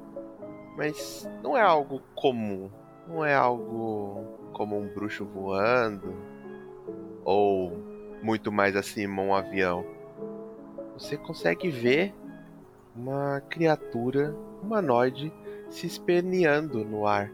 Mas 0.76 1.28
não 1.42 1.56
é 1.56 1.62
algo 1.62 2.00
comum. 2.14 2.70
Não 3.08 3.24
é 3.24 3.34
algo 3.34 4.24
como 4.52 4.78
um 4.78 4.86
bruxo 4.86 5.24
voando. 5.24 6.14
Ou 7.24 7.89
muito 8.22 8.52
mais 8.52 8.76
acima 8.76 9.22
um 9.22 9.34
avião. 9.34 9.84
Você 10.94 11.16
consegue 11.16 11.70
ver 11.70 12.14
uma 12.94 13.40
criatura 13.48 14.34
humanoide 14.62 15.32
se 15.70 15.86
esperneando 15.86 16.84
no 16.84 17.06
ar. 17.06 17.32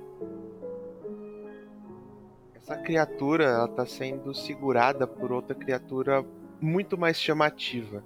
Essa 2.54 2.76
criatura 2.76 3.64
está 3.64 3.86
sendo 3.86 4.34
segurada 4.34 5.06
por 5.06 5.32
outra 5.32 5.54
criatura 5.54 6.24
muito 6.60 6.98
mais 6.98 7.20
chamativa, 7.20 8.02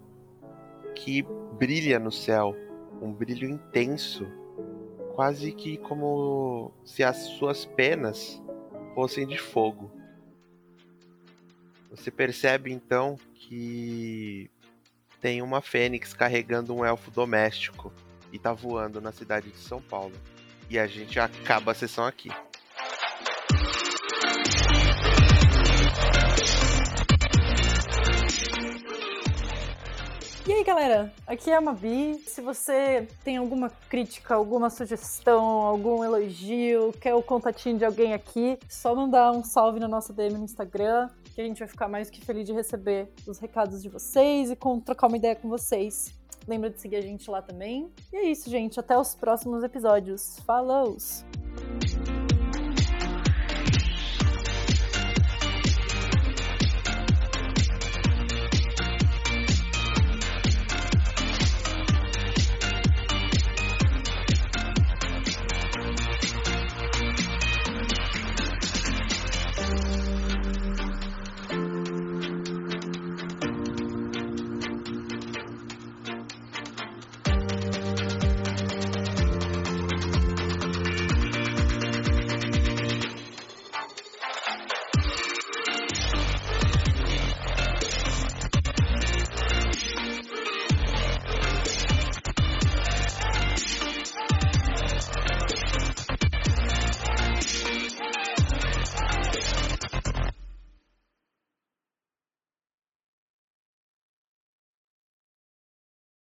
que 0.94 1.22
brilha 1.58 1.98
no 1.98 2.12
céu, 2.12 2.54
um 3.00 3.12
brilho 3.12 3.48
intenso, 3.48 4.26
quase 5.14 5.52
que 5.52 5.76
como 5.78 6.72
se 6.84 7.02
as 7.02 7.16
suas 7.16 7.64
penas 7.64 8.42
fossem 8.94 9.26
de 9.26 9.38
fogo. 9.38 9.90
Você 11.91 12.11
percebe 12.11 12.72
então 12.72 13.18
que 13.34 14.49
tem 15.20 15.43
uma 15.43 15.61
fênix 15.61 16.14
carregando 16.14 16.75
um 16.75 16.84
elfo 16.84 17.11
doméstico 17.11 17.92
e 18.33 18.38
tá 18.38 18.53
voando 18.53 19.00
na 19.00 19.12
cidade 19.12 19.50
de 19.50 19.58
São 19.58 19.83
Paulo. 19.83 20.14
E 20.68 20.79
a 20.79 20.87
gente 20.87 21.18
acaba 21.18 21.72
a 21.72 21.75
sessão 21.75 22.07
aqui. 22.07 22.30
E 30.46 30.53
aí, 30.53 30.64
galera? 30.64 31.12
Aqui 31.26 31.50
é 31.50 31.57
a 31.57 31.61
Mabi. 31.61 32.14
Se 32.26 32.41
você 32.41 33.07
tem 33.22 33.37
alguma 33.37 33.68
crítica, 33.91 34.34
alguma 34.34 34.71
sugestão, 34.71 35.45
algum 35.45 36.03
elogio, 36.03 36.92
quer 36.99 37.14
o 37.14 37.22
contatinho 37.22 37.76
de 37.76 37.84
alguém 37.84 38.14
aqui, 38.14 38.58
só 38.68 38.95
mandar 38.95 39.33
um 39.33 39.45
salve 39.45 39.79
na 39.79 39.87
nossa 39.87 40.14
DM 40.14 40.38
no 40.38 40.45
Instagram, 40.45 41.11
que 41.34 41.42
a 41.42 41.45
gente 41.45 41.58
vai 41.58 41.68
ficar 41.68 41.88
mais 41.88 42.08
que 42.08 42.25
feliz 42.25 42.46
de 42.46 42.54
receber 42.54 43.12
os 43.26 43.38
recados 43.38 43.83
de 43.83 43.91
vocês 43.91 44.50
e 44.50 44.57
com, 44.57 44.80
trocar 44.80 45.08
uma 45.08 45.17
ideia 45.18 45.37
com 45.37 45.49
vocês. 45.49 46.18
Lembra 46.49 46.71
de 46.71 46.80
seguir 46.80 46.96
a 46.96 47.03
gente 47.03 47.30
lá 47.30 47.42
também. 47.42 47.92
E 48.11 48.17
é 48.17 48.25
isso, 48.25 48.49
gente. 48.49 48.80
Até 48.80 48.99
os 48.99 49.14
próximos 49.14 49.62
episódios. 49.62 50.38
Falou! 50.46 50.96